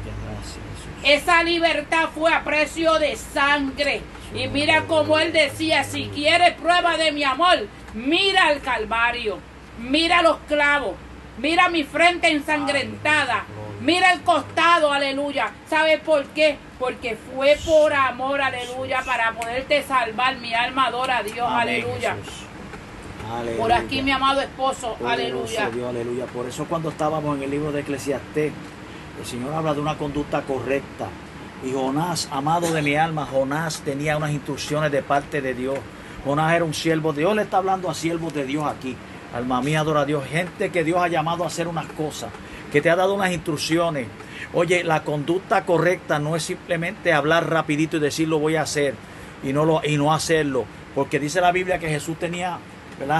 Esa 1.04 1.44
libertad 1.44 2.10
fue 2.14 2.34
a 2.34 2.44
precio 2.44 3.00
de 3.00 3.16
sangre. 3.16 4.02
Y 4.36 4.48
mira 4.48 4.84
como 4.84 5.18
él 5.20 5.32
decía, 5.32 5.84
si 5.84 6.08
quieres 6.08 6.54
prueba 6.56 6.98
de 6.98 7.12
mi 7.12 7.24
amor, 7.24 7.68
mira 7.94 8.52
el 8.52 8.62
Calvario, 8.62 9.40
mira 9.80 10.22
los 10.22 10.38
clavos, 10.48 10.96
mira 11.38 11.70
mi 11.70 11.84
frente 11.84 12.30
ensangrentada, 12.30 13.46
mira 13.80 14.12
el 14.12 14.22
costado, 14.22 14.92
aleluya. 14.92 15.52
¿Sabes 15.70 16.02
por 16.02 16.26
qué? 16.28 16.58
Porque 16.78 17.16
fue 17.16 17.58
por 17.66 17.94
amor, 17.94 18.42
aleluya, 18.42 19.02
para 19.06 19.32
poderte 19.32 19.82
salvar. 19.84 20.38
Mi 20.38 20.54
alma 20.54 20.88
adora 20.88 21.18
a 21.18 21.24
Dios, 21.24 21.48
aleluya. 21.50 22.18
Por 23.58 23.72
aquí, 23.72 24.02
mi 24.02 24.12
amado 24.12 24.42
esposo, 24.42 24.96
aleluya. 25.06 25.66
aleluya. 25.66 26.26
Por 26.28 26.46
eso 26.46 26.66
cuando 26.66 26.90
estábamos 26.90 27.38
en 27.38 27.44
el 27.44 27.52
libro 27.52 27.72
de 27.72 27.82
Eclesiastés, 27.82 28.54
el 29.20 29.26
Señor 29.26 29.54
habla 29.54 29.74
de 29.74 29.82
una 29.82 29.98
conducta 29.98 30.42
correcta. 30.42 31.08
Y 31.66 31.74
Jonás, 31.74 32.30
amado 32.32 32.72
de 32.72 32.82
mi 32.82 32.96
alma, 32.96 33.26
Jonás 33.26 33.82
tenía 33.82 34.18
unas 34.18 34.32
instrucciones 34.32 34.92
de 34.92 35.02
parte 35.02 35.42
de 35.42 35.54
Dios. 35.54 35.78
Jonás 36.24 36.54
era 36.54 36.66
un 36.66 36.74
siervo. 36.74 37.14
Dios 37.14 37.36
le 37.36 37.44
está 37.44 37.58
hablando 37.58 37.90
a 37.90 37.94
siervos 37.94 38.34
de 38.34 38.46
Dios 38.46 38.66
aquí. 38.66 38.96
Alma 39.34 39.62
mía, 39.62 39.82
adora 39.82 40.02
a 40.02 40.06
Dios. 40.06 40.26
Gente 40.26 40.70
que 40.70 40.84
Dios 40.84 41.00
ha 41.02 41.08
llamado 41.08 41.44
a 41.44 41.48
hacer 41.48 41.68
unas 41.68 41.88
cosas. 41.88 42.30
Que 42.72 42.82
te 42.82 42.90
ha 42.90 42.96
dado 42.96 43.16
unas 43.16 43.32
instrucciones. 43.32 44.08
Oye, 44.54 44.84
la 44.84 45.04
conducta 45.04 45.66
correcta 45.66 46.20
no 46.20 46.36
es 46.36 46.44
simplemente 46.44 47.12
hablar 47.12 47.50
rapidito 47.50 47.98
y 47.98 48.00
decir 48.00 48.28
lo 48.28 48.40
voy 48.40 48.56
a 48.56 48.62
hacer 48.62 48.96
y 49.44 49.54
no, 49.54 49.66
lo, 49.66 49.82
y 49.84 49.98
no 49.98 50.14
hacerlo. 50.14 50.66
Porque 50.96 51.20
dice 51.20 51.42
la 51.42 51.52
Biblia 51.52 51.80
que 51.80 51.90
Jesús 51.90 52.18
tenía, 52.18 52.60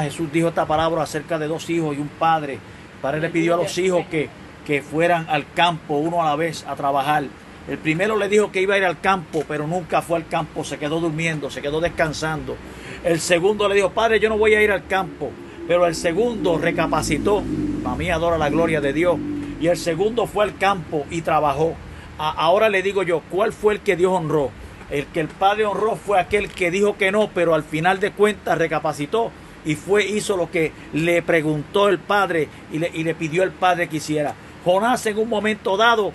Jesús 0.04 0.32
dijo 0.32 0.48
esta 0.48 0.66
palabra 0.66 1.04
acerca 1.04 1.38
de 1.38 1.48
dos 1.48 1.70
hijos 1.70 1.96
y 1.96 2.00
un 2.00 2.08
padre. 2.08 2.54
El 2.54 3.02
padre 3.02 3.22
le 3.22 3.30
pidió 3.30 3.54
a 3.54 3.58
los 3.58 3.78
hijos 3.78 4.06
que 4.10 4.30
que 4.68 4.82
fueran 4.82 5.28
al 5.30 5.50
campo 5.54 5.96
uno 5.96 6.22
a 6.22 6.26
la 6.26 6.36
vez 6.36 6.66
a 6.68 6.76
trabajar. 6.76 7.24
El 7.70 7.78
primero 7.78 8.18
le 8.18 8.28
dijo 8.28 8.52
que 8.52 8.62
iba 8.62 8.76
a 8.76 8.78
ir 8.78 8.84
al 8.84 9.00
campo, 9.00 9.46
pero 9.48 9.66
nunca 9.66 10.02
fue 10.02 10.18
al 10.18 10.28
campo, 10.28 10.66
se 10.66 10.78
quedó 10.78 11.00
durmiendo, 11.00 11.50
se 11.50 11.62
quedó 11.62 11.80
descansando. 11.80 12.58
El 13.02 13.22
segundo 13.22 13.70
le 13.70 13.76
dijo, 13.76 13.92
padre, 13.92 14.20
yo 14.20 14.28
no 14.28 14.38
voy 14.38 14.56
a 14.56 14.62
ir 14.62 14.74
al 14.74 14.86
campo. 14.86 15.32
Pero 15.70 15.88
el 15.88 15.96
segundo 15.96 16.58
recapacitó, 16.58 17.42
a 17.86 17.96
mí 17.96 18.10
adora 18.10 18.38
la 18.38 18.50
gloria 18.50 18.82
de 18.82 18.92
Dios. 18.92 19.18
Y 19.62 19.68
el 19.68 19.78
segundo 19.78 20.28
fue 20.28 20.44
al 20.44 20.58
campo 20.58 21.06
y 21.10 21.22
trabajó. 21.22 21.74
ahora 22.18 22.68
le 22.68 22.84
digo 22.84 23.04
yo, 23.04 23.22
¿cuál 23.30 23.54
fue 23.54 23.76
el 23.76 23.80
que 23.80 23.96
Dios 23.96 24.12
honró? 24.12 24.52
El 24.90 25.06
que 25.08 25.22
el 25.22 25.30
padre 25.30 25.66
honró 25.66 25.96
fue 25.96 26.20
aquel 26.20 26.50
que 26.50 26.72
dijo 26.72 26.98
que 26.98 27.14
no, 27.14 27.30
pero 27.34 27.56
al 27.56 27.64
final 27.64 28.02
de 28.02 28.12
cuentas 28.12 28.58
recapacitó 28.58 29.32
y 29.68 29.76
fue, 29.76 30.06
hizo 30.08 30.38
lo 30.38 30.50
que 30.50 30.72
le 30.94 31.22
preguntó 31.22 31.90
el 31.90 32.00
padre 32.00 32.48
y 32.72 32.80
le, 32.80 32.90
y 32.94 33.04
le 33.04 33.14
pidió 33.14 33.44
el 33.44 33.52
padre 33.52 33.90
que 33.90 33.98
hiciera. 33.98 34.34
Jonás 34.64 35.06
en 35.06 35.20
un 35.20 35.28
momento 35.30 35.76
dado 35.76 36.14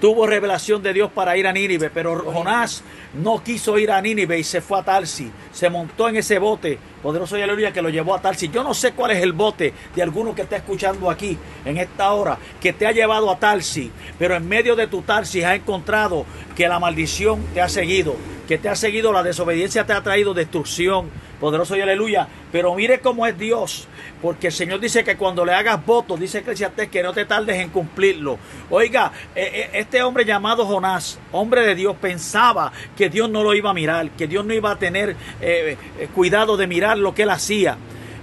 tuvo 0.00 0.26
revelación 0.26 0.82
de 0.82 0.92
Dios 0.92 1.10
para 1.10 1.36
ir 1.36 1.46
a 1.46 1.52
Nínive, 1.52 1.90
pero 1.90 2.22
Jonás 2.32 2.84
no 3.14 3.42
quiso 3.42 3.78
ir 3.78 3.90
a 3.90 4.00
Nínive 4.00 4.38
y 4.38 4.44
se 4.44 4.60
fue 4.60 4.78
a 4.78 4.82
Tarsi. 4.82 5.30
Se 5.52 5.70
montó 5.70 6.08
en 6.08 6.16
ese 6.16 6.38
bote, 6.38 6.78
poderoso 7.02 7.38
y 7.38 7.42
aleluya, 7.42 7.72
que 7.72 7.82
lo 7.82 7.88
llevó 7.88 8.14
a 8.14 8.20
Tarsi. 8.20 8.48
Yo 8.48 8.62
no 8.62 8.74
sé 8.74 8.92
cuál 8.92 9.12
es 9.12 9.22
el 9.22 9.32
bote 9.32 9.72
de 9.94 10.02
alguno 10.02 10.34
que 10.34 10.42
está 10.42 10.56
escuchando 10.56 11.10
aquí 11.10 11.38
en 11.64 11.76
esta 11.76 12.12
hora, 12.12 12.38
que 12.60 12.72
te 12.72 12.86
ha 12.86 12.92
llevado 12.92 13.30
a 13.30 13.38
Tarsi, 13.38 13.90
pero 14.18 14.36
en 14.36 14.48
medio 14.48 14.76
de 14.76 14.86
tu 14.86 15.02
Tarsi 15.02 15.42
ha 15.42 15.54
encontrado 15.54 16.26
que 16.56 16.68
la 16.68 16.78
maldición 16.78 17.42
te 17.54 17.60
ha 17.60 17.68
seguido, 17.68 18.16
que 18.46 18.58
te 18.58 18.68
ha 18.68 18.76
seguido, 18.76 19.12
la 19.12 19.22
desobediencia 19.22 19.86
te 19.86 19.92
ha 19.92 20.02
traído 20.02 20.34
destrucción 20.34 21.10
Poderoso 21.40 21.76
y 21.76 21.80
aleluya. 21.80 22.26
Pero 22.50 22.74
mire 22.74 23.00
cómo 23.00 23.26
es 23.26 23.38
Dios. 23.38 23.86
Porque 24.20 24.48
el 24.48 24.52
Señor 24.52 24.80
dice 24.80 25.04
que 25.04 25.16
cuando 25.16 25.44
le 25.44 25.52
hagas 25.52 25.84
votos, 25.84 26.18
dice 26.18 26.38
Eclesiastés, 26.38 26.88
que 26.88 27.02
no 27.02 27.12
te 27.12 27.24
tardes 27.24 27.56
en 27.60 27.68
cumplirlo. 27.68 28.38
Oiga, 28.70 29.12
eh, 29.36 29.50
eh, 29.52 29.70
este 29.74 30.02
hombre 30.02 30.24
llamado 30.24 30.66
Jonás, 30.66 31.20
hombre 31.30 31.62
de 31.62 31.76
Dios, 31.76 31.94
pensaba 32.00 32.72
que 32.96 33.08
Dios 33.08 33.30
no 33.30 33.44
lo 33.44 33.54
iba 33.54 33.70
a 33.70 33.74
mirar, 33.74 34.10
que 34.10 34.26
Dios 34.26 34.44
no 34.44 34.52
iba 34.54 34.72
a 34.72 34.76
tener 34.76 35.14
eh, 35.40 35.76
cuidado 36.14 36.56
de 36.56 36.66
mirar 36.66 36.87
lo 36.96 37.14
que 37.14 37.24
él 37.24 37.30
hacía. 37.30 37.76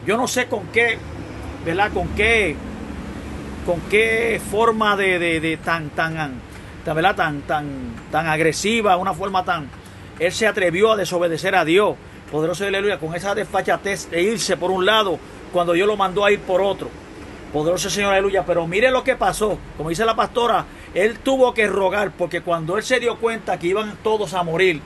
Yo 0.07 0.17
no 0.17 0.27
sé 0.27 0.47
con 0.47 0.67
qué, 0.67 0.97
¿verdad? 1.63 1.91
Con 1.93 2.07
qué, 2.09 2.55
con 3.65 3.81
qué 3.81 4.41
forma 4.49 4.95
de, 4.95 5.19
de, 5.19 5.57
tan, 5.57 5.89
tan, 5.91 6.41
¿verdad? 6.85 7.15
Tan, 7.15 7.41
tan, 7.41 7.67
tan 8.11 8.27
agresiva, 8.27 8.97
una 8.97 9.13
forma 9.13 9.43
tan... 9.43 9.69
Él 10.17 10.31
se 10.31 10.47
atrevió 10.47 10.93
a 10.93 10.95
desobedecer 10.95 11.55
a 11.55 11.65
Dios 11.65 11.95
poderoso 12.31 12.65
aleluya, 12.65 12.99
con 12.99 13.15
esa 13.15 13.35
desfachatez 13.35 14.09
de 14.09 14.21
irse 14.21 14.57
por 14.57 14.71
un 14.71 14.85
lado 14.85 15.19
cuando 15.53 15.73
Dios 15.73 15.87
lo 15.87 15.95
mandó 15.95 16.25
a 16.25 16.31
ir 16.31 16.39
por 16.39 16.61
otro. 16.61 16.89
Poderoso 17.53 17.89
Señor, 17.89 18.13
aleluya. 18.13 18.45
Pero 18.45 18.67
mire 18.67 18.91
lo 18.91 19.03
que 19.03 19.15
pasó. 19.15 19.57
Como 19.77 19.89
dice 19.89 20.03
la 20.03 20.15
pastora, 20.15 20.65
él 20.93 21.19
tuvo 21.19 21.53
que 21.53 21.67
rogar 21.67 22.11
porque 22.11 22.41
cuando 22.41 22.77
él 22.77 22.83
se 22.83 22.99
dio 22.99 23.17
cuenta 23.17 23.57
que 23.57 23.67
iban 23.67 23.97
todos 24.03 24.33
a 24.33 24.43
morir, 24.43 24.81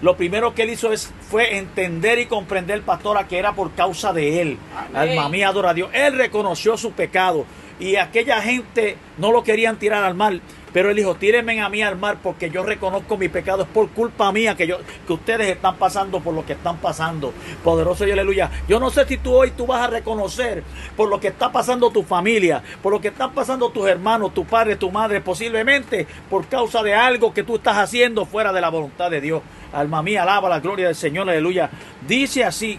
lo 0.00 0.16
primero 0.16 0.54
que 0.54 0.62
él 0.62 0.70
hizo 0.70 0.92
es, 0.92 1.12
fue 1.20 1.56
entender 1.56 2.18
y 2.18 2.26
comprender, 2.26 2.82
pastora, 2.82 3.26
que 3.26 3.38
era 3.38 3.54
por 3.54 3.72
causa 3.72 4.12
de 4.12 4.40
él. 4.40 4.58
Alma 4.94 5.28
mía, 5.28 5.48
adora 5.48 5.70
a 5.70 5.74
Dios. 5.74 5.90
Él 5.92 6.16
reconoció 6.16 6.76
su 6.76 6.92
pecado 6.92 7.46
y 7.78 7.96
aquella 7.96 8.40
gente 8.40 8.96
no 9.18 9.32
lo 9.32 9.44
querían 9.44 9.76
tirar 9.78 10.04
al 10.04 10.14
mal. 10.14 10.40
Pero 10.72 10.90
él 10.90 10.96
dijo, 10.96 11.14
tírenme 11.14 11.60
a 11.62 11.68
mí 11.68 11.82
al 11.82 11.96
mar 11.96 12.18
porque 12.22 12.50
yo 12.50 12.62
reconozco 12.62 13.16
mi 13.16 13.28
pecado. 13.28 13.62
Es 13.62 13.68
por 13.68 13.88
culpa 13.90 14.30
mía 14.32 14.54
que, 14.54 14.66
yo, 14.66 14.78
que 15.06 15.12
ustedes 15.12 15.48
están 15.48 15.76
pasando 15.76 16.20
por 16.20 16.34
lo 16.34 16.44
que 16.44 16.52
están 16.52 16.76
pasando. 16.76 17.32
Poderoso 17.64 18.06
y 18.06 18.10
aleluya. 18.10 18.50
Yo 18.68 18.78
no 18.78 18.90
sé 18.90 19.06
si 19.06 19.16
tú 19.16 19.34
hoy 19.34 19.52
tú 19.52 19.66
vas 19.66 19.80
a 19.82 19.90
reconocer 19.90 20.62
por 20.96 21.08
lo 21.08 21.18
que 21.20 21.28
está 21.28 21.50
pasando 21.50 21.90
tu 21.90 22.02
familia, 22.02 22.62
por 22.82 22.92
lo 22.92 23.00
que 23.00 23.08
están 23.08 23.32
pasando 23.32 23.70
tus 23.70 23.88
hermanos, 23.88 24.34
tu 24.34 24.44
padre, 24.44 24.76
tu 24.76 24.90
madre, 24.90 25.22
posiblemente 25.22 26.06
por 26.28 26.46
causa 26.48 26.82
de 26.82 26.94
algo 26.94 27.32
que 27.32 27.42
tú 27.42 27.56
estás 27.56 27.78
haciendo 27.78 28.26
fuera 28.26 28.52
de 28.52 28.60
la 28.60 28.68
voluntad 28.68 29.10
de 29.10 29.22
Dios. 29.22 29.42
Alma 29.72 30.02
mía, 30.02 30.22
alaba 30.22 30.48
la 30.50 30.60
gloria 30.60 30.86
del 30.86 30.96
Señor, 30.96 31.28
aleluya. 31.30 31.70
Dice 32.06 32.44
así, 32.44 32.78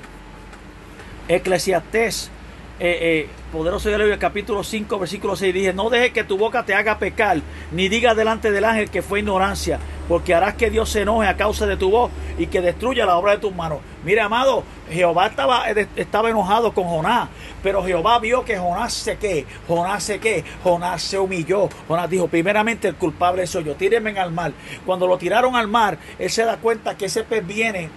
Eclesiastés 1.27 2.31
eh, 2.79 2.97
eh, 3.01 3.29
poderoso 3.51 3.89
el 3.89 4.17
capítulo 4.17 4.63
5, 4.63 4.99
versículo 4.99 5.35
6, 5.35 5.53
dije, 5.53 5.73
no 5.73 5.89
dejes 5.89 6.11
que 6.11 6.23
tu 6.23 6.37
boca 6.37 6.63
te 6.63 6.73
haga 6.73 6.97
pecar, 6.97 7.41
ni 7.73 7.89
diga 7.89 8.15
delante 8.15 8.51
del 8.51 8.63
ángel 8.63 8.89
que 8.89 9.01
fue 9.01 9.19
ignorancia, 9.19 9.79
porque 10.07 10.33
harás 10.33 10.53
que 10.53 10.69
Dios 10.69 10.89
se 10.89 11.01
enoje 11.01 11.27
a 11.27 11.35
causa 11.35 11.65
de 11.65 11.75
tu 11.75 11.91
voz 11.91 12.09
y 12.37 12.47
que 12.47 12.61
destruya 12.61 13.05
la 13.05 13.17
obra 13.17 13.33
de 13.33 13.39
tus 13.39 13.53
manos. 13.53 13.79
Mire, 14.05 14.21
amado, 14.21 14.63
Jehová 14.89 15.27
estaba, 15.27 15.69
eh, 15.69 15.87
estaba 15.97 16.29
enojado 16.29 16.73
con 16.73 16.85
Jonás, 16.85 17.27
pero 17.61 17.83
Jehová 17.83 18.17
vio 18.19 18.45
que 18.45 18.57
Jonás 18.57 18.93
se 18.93 19.17
qué, 19.17 19.45
Jonás 19.67 20.03
se 20.03 20.19
qué, 20.19 20.45
Jonás 20.63 21.01
se 21.01 21.19
humilló. 21.19 21.67
Jonás 21.87 22.09
dijo, 22.09 22.27
primeramente 22.27 22.87
el 22.87 22.95
culpable 22.95 23.45
soy 23.45 23.65
yo, 23.65 23.75
tírenme 23.75 24.17
al 24.17 24.31
mar. 24.31 24.53
Cuando 24.85 25.05
lo 25.05 25.17
tiraron 25.17 25.57
al 25.57 25.67
mar, 25.67 25.97
él 26.17 26.29
se 26.29 26.45
da 26.45 26.55
cuenta 26.55 26.95
que 26.95 27.07
ese 27.07 27.23
pez 27.23 27.45
viene 27.45 27.89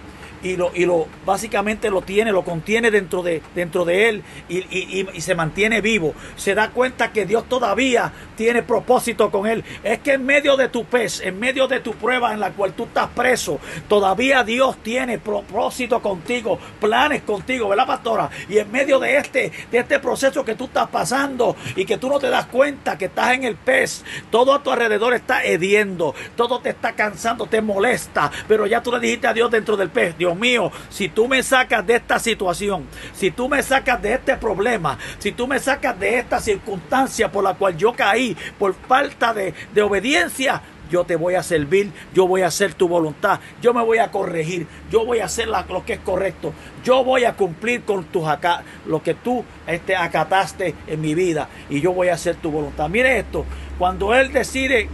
y 0.43 0.57
lo, 0.57 0.71
y 0.75 0.85
lo 0.85 1.07
básicamente 1.25 1.89
lo 1.89 2.01
tiene, 2.01 2.31
lo 2.31 2.43
contiene 2.43 2.91
dentro 2.91 3.23
de, 3.23 3.41
dentro 3.55 3.85
de 3.85 4.09
él 4.09 4.23
y, 4.49 4.57
y, 4.57 5.07
y, 5.13 5.21
se 5.21 5.35
mantiene 5.35 5.81
vivo. 5.81 6.13
Se 6.35 6.53
da 6.53 6.69
cuenta 6.69 7.11
que 7.11 7.25
Dios 7.25 7.45
todavía 7.47 8.11
tiene 8.35 8.61
propósito 8.61 9.31
con 9.31 9.47
él. 9.47 9.63
Es 9.83 9.99
que 9.99 10.13
en 10.13 10.25
medio 10.25 10.57
de 10.57 10.67
tu 10.67 10.85
pez, 10.85 11.21
en 11.21 11.39
medio 11.39 11.67
de 11.67 11.79
tu 11.79 11.93
prueba 11.93 12.33
en 12.33 12.39
la 12.39 12.51
cual 12.51 12.73
tú 12.73 12.83
estás 12.83 13.09
preso, 13.15 13.59
todavía 13.87 14.43
Dios 14.43 14.77
tiene 14.83 15.17
propósito 15.17 16.01
contigo, 16.01 16.59
planes 16.79 17.21
contigo, 17.23 17.69
¿verdad, 17.69 17.87
pastora? 17.87 18.29
Y 18.49 18.57
en 18.57 18.71
medio 18.71 18.99
de 18.99 19.17
este, 19.17 19.51
de 19.71 19.77
este 19.77 19.99
proceso 19.99 20.43
que 20.43 20.55
tú 20.55 20.65
estás 20.65 20.89
pasando 20.89 21.55
y 21.75 21.85
que 21.85 21.97
tú 21.97 22.09
no 22.09 22.19
te 22.19 22.29
das 22.29 22.47
cuenta 22.47 22.97
que 22.97 23.05
estás 23.05 23.33
en 23.33 23.45
el 23.45 23.55
pez, 23.55 24.03
todo 24.29 24.53
a 24.53 24.61
tu 24.61 24.71
alrededor 24.71 25.13
está 25.13 25.43
hediendo, 25.43 26.13
todo 26.35 26.59
te 26.59 26.69
está 26.69 26.93
cansando, 26.93 27.45
te 27.45 27.61
molesta, 27.61 28.29
pero 28.47 28.65
ya 28.65 28.83
tú 28.83 28.91
le 28.91 28.99
dijiste 28.99 29.27
a 29.27 29.33
Dios 29.33 29.49
dentro 29.49 29.77
del 29.77 29.89
pez, 29.89 30.17
Dios 30.17 30.32
mío, 30.35 30.71
si 30.89 31.09
tú 31.09 31.27
me 31.27 31.43
sacas 31.43 31.85
de 31.85 31.95
esta 31.95 32.19
situación, 32.19 32.85
si 33.13 33.31
tú 33.31 33.49
me 33.49 33.61
sacas 33.63 34.01
de 34.01 34.13
este 34.13 34.37
problema, 34.37 34.97
si 35.19 35.31
tú 35.31 35.47
me 35.47 35.59
sacas 35.59 35.99
de 35.99 36.19
esta 36.19 36.39
circunstancia 36.39 37.31
por 37.31 37.43
la 37.43 37.53
cual 37.53 37.77
yo 37.77 37.93
caí, 37.93 38.35
por 38.57 38.73
falta 38.73 39.33
de, 39.33 39.53
de 39.73 39.81
obediencia, 39.81 40.61
yo 40.93 41.05
te 41.05 41.15
voy 41.15 41.33
a 41.33 41.41
servir, 41.41 41.91
yo 42.13 42.27
voy 42.27 42.41
a 42.41 42.47
hacer 42.47 42.75
tu 42.75 42.87
voluntad, 42.87 43.39
yo 43.61 43.73
me 43.73 43.83
voy 43.83 43.97
a 43.97 44.11
corregir, 44.11 44.67
yo 44.91 45.03
voy 45.05 45.19
a 45.19 45.25
hacer 45.25 45.47
lo 45.47 45.85
que 45.85 45.93
es 45.93 45.99
correcto, 45.99 46.53
yo 46.83 47.03
voy 47.03 47.25
a 47.25 47.33
cumplir 47.33 47.81
con 47.81 48.03
tus 48.05 48.27
acá, 48.27 48.63
lo 48.85 49.01
que 49.01 49.15
tú 49.15 49.43
este, 49.65 49.95
acataste 49.95 50.75
en 50.85 51.01
mi 51.01 51.15
vida 51.15 51.49
y 51.67 51.81
yo 51.81 51.93
voy 51.93 52.09
a 52.09 52.13
hacer 52.13 52.35
tu 52.35 52.51
voluntad. 52.51 52.89
Mire 52.89 53.17
esto, 53.17 53.43
cuando 53.79 54.13
Él 54.13 54.31
decide, 54.31 54.87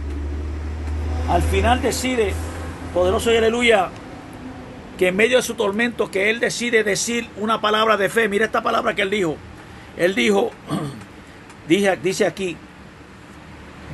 al 1.28 1.42
final 1.42 1.82
decide, 1.82 2.32
poderoso 2.94 3.30
y 3.32 3.36
aleluya, 3.36 3.90
que 5.00 5.08
en 5.08 5.16
medio 5.16 5.38
de 5.38 5.42
su 5.42 5.54
tormento, 5.54 6.10
que 6.10 6.28
Él 6.28 6.40
decide 6.40 6.84
decir 6.84 7.26
una 7.38 7.62
palabra 7.62 7.96
de 7.96 8.10
fe, 8.10 8.28
mire 8.28 8.44
esta 8.44 8.62
palabra 8.62 8.94
que 8.94 9.00
Él 9.00 9.08
dijo, 9.08 9.34
Él 9.96 10.14
dijo, 10.14 10.50
dice 11.68 12.26
aquí, 12.26 12.54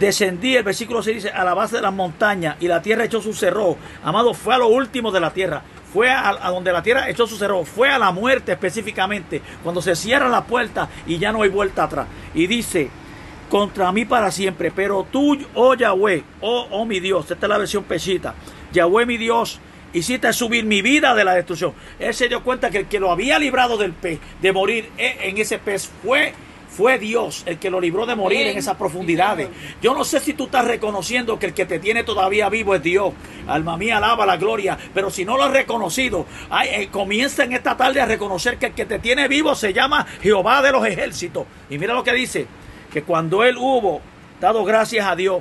Descendí, 0.01 0.57
el 0.57 0.65
versículo 0.65 1.05
6 1.05 1.15
dice, 1.15 1.31
a 1.31 1.45
la 1.45 1.55
base 1.55 1.77
de 1.77 1.83
las 1.83 1.95
montañas 1.95 2.57
y 2.59 2.67
la 2.67 2.83
tierra 2.83 3.05
echó 3.05 3.21
su 3.21 3.33
cerro. 3.35 3.77
Amado, 4.03 4.35
fue 4.35 4.57
a 4.57 4.59
lo 4.59 4.67
último 4.67 5.13
de 5.13 5.21
la 5.21 5.33
tierra. 5.33 5.63
Fue 5.93 6.11
a, 6.11 6.51
donde 6.51 6.73
la 6.73 6.83
tierra 6.83 7.09
echó 7.09 7.25
su 7.29 7.37
cerro. 7.37 7.65
Fue 7.65 7.89
a 7.89 8.01
la 8.01 8.11
muerte 8.11 8.51
específicamente. 8.51 9.41
Cuando 9.63 9.81
se 9.81 9.95
cierra 9.95 10.29
la 10.29 10.45
puerta 10.45 10.89
y 11.07 11.19
ya 11.19 11.31
no 11.31 11.43
hay 11.43 11.51
vuelta 11.51 11.85
atrás. 11.85 12.09
Y 12.35 12.49
dice, 12.49 12.91
contra 13.49 13.93
mí 13.93 14.05
para 14.05 14.33
siempre. 14.33 14.73
Pero 14.73 15.07
tú, 15.11 15.39
oh 15.55 15.75
Yahweh, 15.75 16.25
oh, 16.41 16.67
oh 16.73 16.85
mi 16.85 16.99
Dios. 16.99 17.31
Esta 17.31 17.47
es 17.47 17.51
la 17.51 17.59
versión 17.59 17.85
pechita. 17.85 18.35
Yahweh 18.73 19.07
mi 19.07 19.17
Dios, 19.17 19.61
hiciste 19.93 20.33
subir 20.33 20.65
mi 20.65 20.83
vida 20.83 21.15
de 21.15 21.25
la 21.25 21.35
destrucción. 21.35 21.73
Él 21.99 22.15
se 22.15 22.29
dio 22.29 22.43
cuenta 22.43 22.71
que 22.71 22.79
el 22.79 22.87
que 22.87 23.01
lo 23.01 23.11
había 23.11 23.39
librado 23.39 23.77
del 23.77 23.93
pez, 23.93 24.19
de 24.41 24.53
morir 24.53 24.91
en 24.99 25.39
ese 25.39 25.59
pez, 25.59 25.91
fue 26.03 26.33
fue 26.77 26.99
Dios 26.99 27.43
el 27.47 27.59
que 27.59 27.71
lo 27.71 27.81
libró 27.81 28.05
de 28.05 28.15
morir 28.15 28.49
en 28.49 28.59
esas 28.59 28.77
profundidades. 28.77 29.49
Yo 29.81 29.95
no 29.95 30.05
sé 30.05 30.21
si 30.21 30.35
tú 30.35 30.45
estás 30.45 30.67
reconociendo 30.67 31.39
que 31.39 31.47
el 31.47 31.55
que 31.55 31.65
te 31.65 31.79
tiene 31.79 32.05
todavía 32.05 32.51
vivo 32.51 32.75
es 32.75 32.83
Dios. 32.83 33.15
Alma 33.47 33.79
mía, 33.79 33.97
alaba 33.97 34.27
la 34.27 34.37
gloria. 34.37 34.77
Pero 34.93 35.11
si 35.11 35.25
no 35.25 35.39
lo 35.39 35.45
has 35.45 35.53
reconocido, 35.53 36.27
eh, 36.65 36.89
comienza 36.91 37.45
en 37.45 37.55
esta 37.55 37.79
tarde 37.79 38.03
a 38.03 38.07
reconocer 38.07 38.59
que 38.59 38.67
el 38.67 38.73
que 38.75 38.85
te 38.85 38.99
tiene 38.99 39.27
vivo 39.27 39.55
se 39.55 39.73
llama 39.73 40.07
Jehová 40.21 40.61
de 40.61 40.73
los 40.73 40.87
ejércitos. 40.87 41.47
Y 41.71 41.79
mira 41.79 41.95
lo 41.95 42.05
que 42.05 42.13
dice, 42.13 42.47
que 42.93 43.03
cuando 43.03 43.43
él 43.43 43.57
hubo 43.57 44.03
dado 44.39 44.63
gracias 44.65 45.07
a 45.07 45.17
Dios 45.17 45.41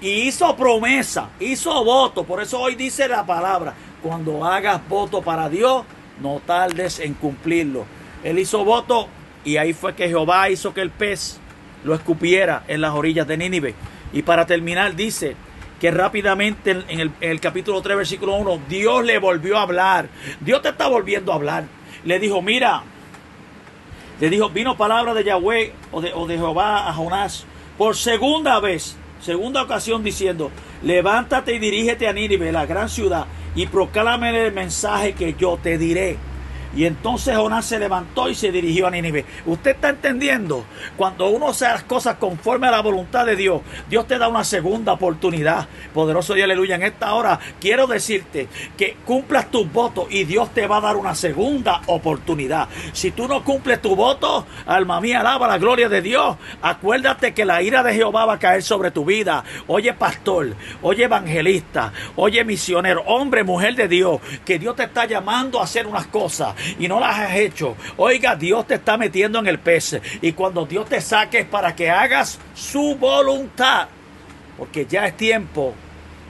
y 0.00 0.28
hizo 0.28 0.54
promesa, 0.56 1.30
hizo 1.40 1.84
voto, 1.84 2.24
por 2.24 2.42
eso 2.42 2.60
hoy 2.60 2.74
dice 2.74 3.08
la 3.08 3.26
palabra, 3.26 3.74
cuando 4.02 4.44
hagas 4.44 4.86
voto 4.88 5.22
para 5.22 5.48
Dios, 5.48 5.84
no 6.20 6.40
tardes 6.44 7.00
en 7.00 7.14
cumplirlo. 7.14 7.84
Él 8.22 8.38
hizo 8.38 8.64
voto 8.64 9.08
y 9.44 9.56
ahí 9.56 9.72
fue 9.72 9.94
que 9.94 10.08
Jehová 10.08 10.50
hizo 10.50 10.74
que 10.74 10.80
el 10.80 10.90
pez 10.90 11.38
lo 11.84 11.94
escupiera 11.94 12.64
en 12.68 12.80
las 12.80 12.92
orillas 12.92 13.26
de 13.26 13.36
Nínive. 13.36 13.74
Y 14.12 14.22
para 14.22 14.46
terminar 14.46 14.94
dice 14.94 15.36
que 15.80 15.90
rápidamente 15.90 16.82
en 16.88 17.12
el, 17.20 17.40
capítulo 17.40 17.82
3, 17.82 17.96
versículo 17.96 18.34
1, 18.36 18.62
Dios 18.68 19.04
le 19.04 19.18
volvió 19.18 19.58
a 19.58 19.62
hablar. 19.62 20.08
Dios 20.40 20.62
te 20.62 20.70
está 20.70 20.88
volviendo 20.88 21.32
a 21.32 21.36
hablar. 21.36 21.64
Le 22.04 22.18
dijo, 22.18 22.42
mira, 22.42 22.82
le 24.20 24.30
dijo, 24.30 24.48
vino 24.50 24.76
palabra 24.76 25.14
de 25.14 25.24
Yahweh 25.24 25.72
o 25.92 26.00
de, 26.00 26.12
o 26.14 26.26
de 26.26 26.36
Jehová 26.36 26.88
a 26.88 26.92
Jonás 26.92 27.46
por 27.78 27.96
segunda 27.96 28.58
vez, 28.58 28.96
segunda 29.20 29.62
ocasión 29.62 30.02
diciendo, 30.02 30.50
levántate 30.82 31.54
y 31.54 31.58
dirígete 31.58 32.08
a 32.08 32.12
Nínive, 32.12 32.52
la 32.52 32.66
gran 32.66 32.88
ciudad, 32.88 33.26
y 33.54 33.66
proclámele 33.66 34.46
el 34.46 34.52
mensaje 34.52 35.14
que 35.14 35.34
yo 35.34 35.58
te 35.62 35.78
diré. 35.78 36.16
Y 36.76 36.84
entonces 36.84 37.36
Jonás 37.36 37.64
se 37.64 37.78
levantó 37.78 38.28
y 38.28 38.34
se 38.34 38.52
dirigió 38.52 38.86
a 38.86 38.90
Nínive. 38.90 39.24
¿Usted 39.46 39.72
está 39.72 39.88
entendiendo? 39.88 40.64
Cuando 40.96 41.28
uno 41.28 41.48
hace 41.48 41.64
las 41.64 41.84
cosas 41.84 42.16
conforme 42.16 42.68
a 42.68 42.70
la 42.70 42.82
voluntad 42.82 43.24
de 43.26 43.36
Dios, 43.36 43.62
Dios 43.88 44.06
te 44.06 44.18
da 44.18 44.28
una 44.28 44.44
segunda 44.44 44.92
oportunidad. 44.92 45.66
Poderoso 45.94 46.36
y 46.36 46.42
aleluya. 46.42 46.76
En 46.76 46.82
esta 46.82 47.14
hora 47.14 47.38
quiero 47.60 47.86
decirte 47.86 48.48
que 48.76 48.96
cumplas 49.04 49.50
tus 49.50 49.70
votos 49.72 50.06
y 50.10 50.24
Dios 50.24 50.52
te 50.52 50.66
va 50.66 50.78
a 50.78 50.82
dar 50.82 50.96
una 50.96 51.14
segunda 51.14 51.80
oportunidad. 51.86 52.68
Si 52.92 53.10
tú 53.12 53.26
no 53.26 53.42
cumples 53.44 53.80
tu 53.80 53.96
voto, 53.96 54.46
alma 54.66 55.00
mía, 55.00 55.20
alaba 55.20 55.48
la 55.48 55.58
gloria 55.58 55.88
de 55.88 56.02
Dios. 56.02 56.36
Acuérdate 56.60 57.32
que 57.32 57.44
la 57.44 57.62
ira 57.62 57.82
de 57.82 57.94
Jehová 57.94 58.26
va 58.26 58.34
a 58.34 58.38
caer 58.38 58.62
sobre 58.62 58.90
tu 58.90 59.04
vida. 59.04 59.42
Oye, 59.66 59.94
pastor, 59.94 60.54
oye, 60.82 61.04
evangelista, 61.04 61.92
oye, 62.16 62.44
misionero, 62.44 63.02
hombre, 63.06 63.42
mujer 63.42 63.74
de 63.74 63.88
Dios, 63.88 64.20
que 64.44 64.58
Dios 64.58 64.76
te 64.76 64.84
está 64.84 65.06
llamando 65.06 65.60
a 65.60 65.64
hacer 65.64 65.86
unas 65.86 66.06
cosas 66.06 66.54
y 66.78 66.88
no 66.88 67.00
las 67.00 67.18
has 67.18 67.36
hecho, 67.36 67.76
oiga, 67.96 68.36
Dios 68.36 68.66
te 68.66 68.74
está 68.74 68.96
metiendo 68.96 69.38
en 69.38 69.46
el 69.46 69.58
pez. 69.58 70.00
Y 70.20 70.32
cuando 70.32 70.66
Dios 70.66 70.88
te 70.88 71.00
saque 71.00 71.40
es 71.40 71.46
para 71.46 71.74
que 71.74 71.90
hagas 71.90 72.38
su 72.54 72.96
voluntad. 72.96 73.88
Porque 74.56 74.86
ya 74.86 75.06
es 75.06 75.16
tiempo 75.16 75.74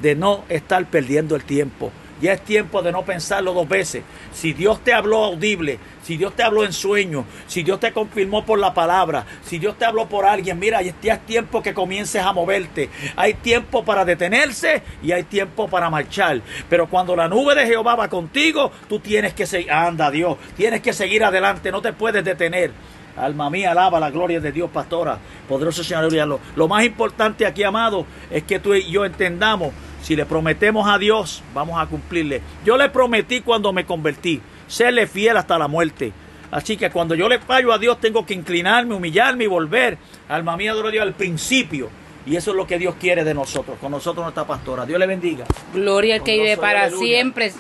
de 0.03 0.15
no 0.15 0.45
estar 0.49 0.85
perdiendo 0.87 1.35
el 1.35 1.45
tiempo. 1.45 1.91
Ya 2.21 2.33
es 2.33 2.41
tiempo 2.43 2.83
de 2.83 2.93
no 2.93 3.03
pensarlo 3.03 3.53
dos 3.53 3.69
veces. 3.69 4.03
Si 4.33 4.53
Dios 4.53 4.83
te 4.83 4.93
habló 4.93 5.25
audible, 5.25 5.79
si 6.03 6.17
Dios 6.17 6.35
te 6.35 6.43
habló 6.43 6.65
en 6.65 6.73
sueño, 6.73 7.25
si 7.47 7.63
Dios 7.63 7.79
te 7.79 7.93
confirmó 7.93 8.45
por 8.45 8.59
la 8.59 8.75
palabra, 8.75 9.25
si 9.45 9.59
Dios 9.59 9.77
te 9.79 9.85
habló 9.85 10.09
por 10.09 10.25
alguien, 10.25 10.59
mira, 10.59 10.83
ya 10.83 11.15
es 11.15 11.27
tiempo 11.27 11.63
que 11.63 11.75
comiences 11.75 12.23
a 12.23 12.33
moverte. 12.33 12.91
Hay 13.15 13.35
tiempo 13.35 13.85
para 13.85 14.05
detenerse 14.05 14.83
y 15.03 15.13
hay 15.13 15.25
tiempo 15.25 15.69
para 15.69 15.91
marchar. 15.91 16.41
Pero 16.69 16.89
cuando 16.89 17.15
la 17.15 17.29
nube 17.29 17.55
de 17.55 17.67
Jehová 17.67 17.95
va 17.95 18.09
contigo, 18.09 18.73
tú 18.89 18.99
tienes 18.99 19.35
que 19.35 19.47
seguir, 19.47 19.71
Dios, 20.13 20.37
tienes 20.57 20.81
que 20.81 20.93
seguir 20.93 21.23
adelante, 21.25 21.71
no 21.71 21.83
te 21.83 21.93
puedes 21.93 22.25
detener. 22.25 22.73
Alma 23.17 23.51
mía, 23.51 23.73
alaba 23.73 23.99
la 23.99 24.11
gloria 24.11 24.41
de 24.41 24.53
Dios, 24.53 24.71
pastora. 24.73 25.19
Poderoso 25.49 25.83
Señor, 25.83 26.13
lo, 26.13 26.41
lo 26.55 26.69
más 26.69 26.85
importante 26.85 27.45
aquí, 27.45 27.65
amado, 27.65 28.07
es 28.31 28.45
que 28.45 28.61
tú 28.61 28.75
y 28.75 28.91
yo 28.91 29.05
entendamos 29.05 29.73
si 30.03 30.17
le 30.17 30.27
prometemos 30.27 30.89
a 30.89 30.99
Dios, 30.99 31.43
vamos 31.55 31.81
a 31.81 31.87
cumplirle. 31.87 32.41
Yo 32.65 32.77
le 32.77 32.89
prometí 32.91 33.41
cuando 33.41 33.73
me 33.73 33.85
convertí, 33.85 34.41
serle 34.67 35.07
fiel 35.07 35.37
hasta 35.37 35.59
la 35.59 35.69
muerte. 35.69 36.13
Así 36.51 36.77
que 36.77 36.91
cuando 36.91 37.15
yo 37.15 37.29
le 37.29 37.39
fallo 37.41 37.73
a 37.73 37.79
Dios, 37.79 38.01
tengo 38.01 38.25
que 38.25 38.35
inclinarme, 38.35 38.95
humillarme 38.95 39.45
y 39.45 39.49
volver. 39.49 39.99
Alma 40.29 40.57
mía, 40.57 40.73
adoro 40.73 40.89
a 40.89 40.91
Dios 40.91 41.03
al 41.03 41.15
principio. 41.15 41.91
Y 42.25 42.37
eso 42.37 42.51
es 42.51 42.57
lo 42.57 42.67
que 42.67 42.79
Dios 42.79 42.95
quiere 43.01 43.25
de 43.25 43.35
nosotros, 43.35 43.79
con 43.81 43.91
nosotros 43.91 44.25
nuestra 44.25 44.47
pastora. 44.47 44.85
Dios 44.85 44.99
le 44.99 45.07
bendiga. 45.07 45.47
Gloria 45.73 46.17
al 46.17 46.23
que 46.23 46.39
vive 46.39 46.57
para 46.57 46.91
siempre. 46.91 47.53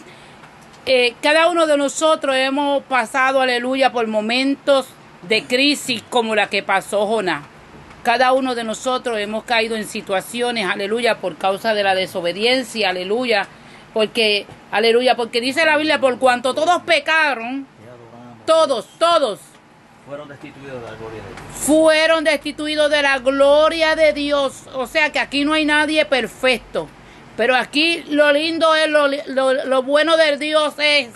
Eh, 0.84 1.14
cada 1.22 1.48
uno 1.48 1.66
de 1.66 1.76
nosotros 1.76 2.34
hemos 2.36 2.82
pasado, 2.84 3.40
aleluya, 3.40 3.92
por 3.92 4.06
momentos 4.06 4.86
de 5.22 5.44
crisis 5.44 6.02
como 6.08 6.34
la 6.34 6.48
que 6.48 6.62
pasó 6.62 7.06
Jonás. 7.06 7.44
Cada 8.08 8.32
uno 8.32 8.54
de 8.54 8.64
nosotros 8.64 9.18
hemos 9.18 9.44
caído 9.44 9.76
en 9.76 9.86
situaciones, 9.86 10.64
aleluya, 10.64 11.18
por 11.18 11.36
causa 11.36 11.74
de 11.74 11.82
la 11.82 11.94
desobediencia, 11.94 12.88
aleluya, 12.88 13.46
porque, 13.92 14.46
aleluya, 14.70 15.14
porque 15.14 15.42
dice 15.42 15.66
la 15.66 15.76
Biblia, 15.76 16.00
por 16.00 16.18
cuanto 16.18 16.54
todos 16.54 16.84
pecaron, 16.84 17.66
todos, 18.46 18.86
todos, 18.98 19.40
fueron 20.06 20.26
destituidos 20.26 20.80
de 20.80 20.88
la 20.90 20.96
gloria 20.96 21.22
de 21.22 21.28
Dios. 21.28 21.58
Fueron 21.58 22.24
destituidos 22.24 22.90
de 22.90 23.02
la 23.02 23.18
gloria 23.18 23.94
de 23.94 24.12
Dios. 24.14 24.62
O 24.72 24.86
sea 24.86 25.12
que 25.12 25.18
aquí 25.18 25.44
no 25.44 25.52
hay 25.52 25.66
nadie 25.66 26.06
perfecto. 26.06 26.88
Pero 27.36 27.54
aquí 27.56 28.04
lo 28.08 28.32
lindo 28.32 28.74
es, 28.74 28.88
lo, 28.88 29.52
lo 29.52 29.82
bueno 29.82 30.16
de 30.16 30.38
Dios 30.38 30.72
es 30.78 31.10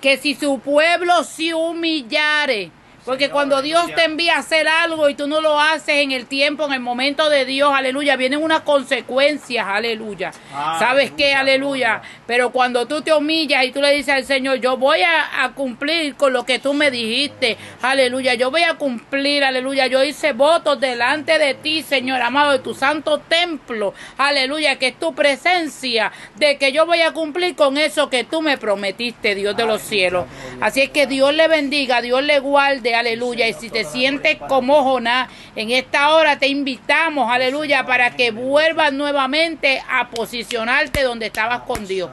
que 0.00 0.16
si 0.16 0.34
su 0.34 0.60
pueblo 0.60 1.24
se 1.24 1.52
humillare, 1.52 2.70
Porque 3.08 3.30
cuando 3.30 3.62
Dios 3.62 3.86
te 3.94 4.04
envía 4.04 4.36
a 4.36 4.40
hacer 4.40 4.68
algo 4.68 5.08
y 5.08 5.14
tú 5.14 5.26
no 5.26 5.40
lo 5.40 5.58
haces 5.58 6.00
en 6.00 6.12
el 6.12 6.26
tiempo, 6.26 6.66
en 6.66 6.74
el 6.74 6.80
momento 6.80 7.30
de 7.30 7.46
Dios, 7.46 7.72
aleluya, 7.74 8.16
vienen 8.16 8.42
unas 8.42 8.60
consecuencias, 8.60 9.66
aleluya. 9.66 10.30
¿Sabes 10.78 11.12
qué? 11.12 11.34
Aleluya. 11.34 12.02
Pero 12.26 12.50
cuando 12.50 12.84
tú 12.84 13.00
te 13.00 13.14
humillas 13.14 13.64
y 13.64 13.72
tú 13.72 13.80
le 13.80 13.94
dices 13.94 14.14
al 14.14 14.26
Señor, 14.26 14.60
yo 14.60 14.76
voy 14.76 15.00
a, 15.00 15.42
a 15.42 15.54
cumplir 15.54 16.16
con 16.16 16.34
lo 16.34 16.44
que 16.44 16.58
tú 16.58 16.74
me 16.74 16.90
dijiste, 16.90 17.56
aleluya, 17.80 18.34
yo 18.34 18.50
voy 18.50 18.64
a 18.64 18.74
cumplir, 18.74 19.42
aleluya, 19.42 19.86
yo 19.86 20.04
hice 20.04 20.34
votos 20.34 20.78
delante 20.78 21.38
de 21.38 21.54
ti, 21.54 21.82
Señor 21.82 22.20
amado, 22.20 22.52
de 22.52 22.58
tu 22.58 22.74
santo 22.74 23.20
templo, 23.20 23.94
aleluya, 24.18 24.78
que 24.78 24.88
es 24.88 24.98
tu 24.98 25.14
presencia, 25.14 26.12
de 26.36 26.58
que 26.58 26.72
yo 26.72 26.84
voy 26.84 27.00
a 27.00 27.12
cumplir 27.12 27.56
con 27.56 27.78
eso 27.78 28.10
que 28.10 28.24
tú 28.24 28.42
me 28.42 28.58
prometiste, 28.58 29.34
Dios 29.34 29.56
de 29.56 29.64
los 29.64 29.80
cielos. 29.80 30.26
Así 30.60 30.82
es 30.82 30.90
que 30.90 31.06
Dios 31.06 31.32
le 31.32 31.48
bendiga, 31.48 32.02
Dios 32.02 32.22
le 32.22 32.38
guarde, 32.40 32.97
aleluya. 32.98 33.48
Y 33.48 33.54
si 33.54 33.70
te 33.70 33.84
sientes 33.84 34.36
como 34.48 34.82
Jonás, 34.82 35.28
en 35.56 35.70
esta 35.70 36.14
hora 36.14 36.38
te 36.38 36.48
invitamos, 36.48 37.30
aleluya, 37.30 37.84
para 37.86 38.10
que 38.10 38.30
vuelvas 38.30 38.92
nuevamente 38.92 39.82
a 39.88 40.10
posicionarte 40.10 41.02
donde 41.02 41.26
estabas 41.26 41.62
con 41.62 41.86
Dios. 41.86 42.10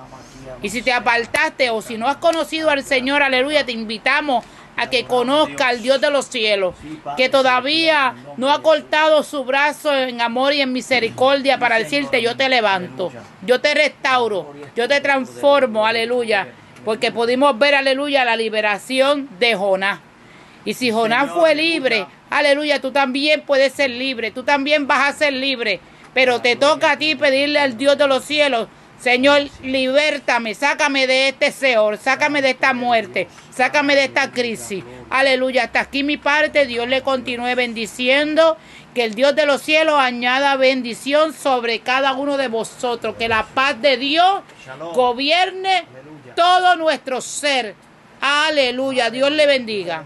Y 0.61 0.69
si 0.69 0.81
te 0.81 0.93
apartaste 0.93 1.69
o 1.69 1.81
si 1.81 1.97
no 1.97 2.07
has 2.07 2.17
conocido 2.17 2.69
al 2.69 2.83
Señor, 2.83 3.23
aleluya, 3.23 3.65
te 3.65 3.71
invitamos 3.71 4.45
a 4.77 4.89
que 4.89 5.05
conozca 5.05 5.69
al 5.69 5.81
Dios 5.81 6.01
de 6.01 6.11
los 6.11 6.25
cielos, 6.25 6.75
que 7.17 7.29
todavía 7.29 8.15
no 8.38 8.51
ha 8.51 8.61
cortado 8.61 9.23
su 9.23 9.43
brazo 9.45 9.95
en 9.95 10.21
amor 10.21 10.53
y 10.53 10.61
en 10.61 10.73
misericordia 10.73 11.57
para 11.57 11.77
decirte, 11.77 12.21
yo 12.21 12.36
te 12.36 12.49
levanto, 12.49 13.11
yo 13.45 13.61
te 13.61 13.73
restauro, 13.73 14.53
yo 14.75 14.88
te 14.88 14.99
transformo, 15.01 15.86
aleluya, 15.86 16.47
porque 16.83 17.11
pudimos 17.11 17.57
ver, 17.57 17.75
aleluya, 17.75 18.25
la 18.25 18.36
liberación 18.36 19.29
de 19.39 19.55
Jonás. 19.55 19.99
Y 20.66 20.74
si 20.74 20.91
Jonás 20.91 21.32
fue 21.32 21.55
libre, 21.55 22.05
aleluya, 22.30 22.82
tú 22.82 22.91
también 22.91 23.41
puedes 23.41 23.74
ser 23.74 23.91
libre, 23.91 24.32
tú 24.32 24.43
también 24.43 24.88
vas 24.88 25.07
a 25.07 25.18
ser 25.18 25.34
libre, 25.34 25.80
pero 26.13 26.41
te 26.41 26.55
toca 26.55 26.91
a 26.91 26.97
ti 26.97 27.16
pedirle 27.16 27.59
al 27.59 27.78
Dios 27.78 27.97
de 27.97 28.07
los 28.07 28.26
cielos, 28.26 28.68
Señor, 28.99 29.43
libértame, 29.61 30.55
sácame 30.55 31.05
de 31.05 31.30
este 31.30 31.51
Señor, 31.51 31.97
sácame 31.97 32.41
de 32.41 32.51
esta 32.51 32.74
muerte, 32.74 33.28
sácame 33.51 33.95
de 33.95 34.05
esta 34.05 34.32
crisis. 34.32 34.84
Aleluya, 35.09 35.66
hasta 35.66 35.82
aquí 35.82 36.03
mi 36.03 36.18
parte, 36.18 36.66
Dios 36.66 36.88
le 36.88 37.01
continúe 37.01 37.53
bendiciendo, 37.55 38.57
que 38.95 39.03
el 39.03 39.13
Dios 39.13 39.36
de 39.36 39.45
los 39.45 39.61
cielos 39.61 39.99
añada 39.99 40.55
bendición 40.55 41.34
sobre 41.34 41.82
cada 41.82 42.13
uno 42.13 42.38
de 42.38 42.47
vosotros, 42.47 43.16
que 43.18 43.28
la 43.28 43.45
paz 43.45 43.80
de 43.82 43.97
Dios 43.97 44.41
gobierne 44.93 45.86
todo 46.36 46.78
nuestro 46.78 47.22
ser. 47.22 47.76
Aleluya, 48.22 49.09
Dios 49.11 49.30
le 49.32 49.45
bendiga. 49.45 50.05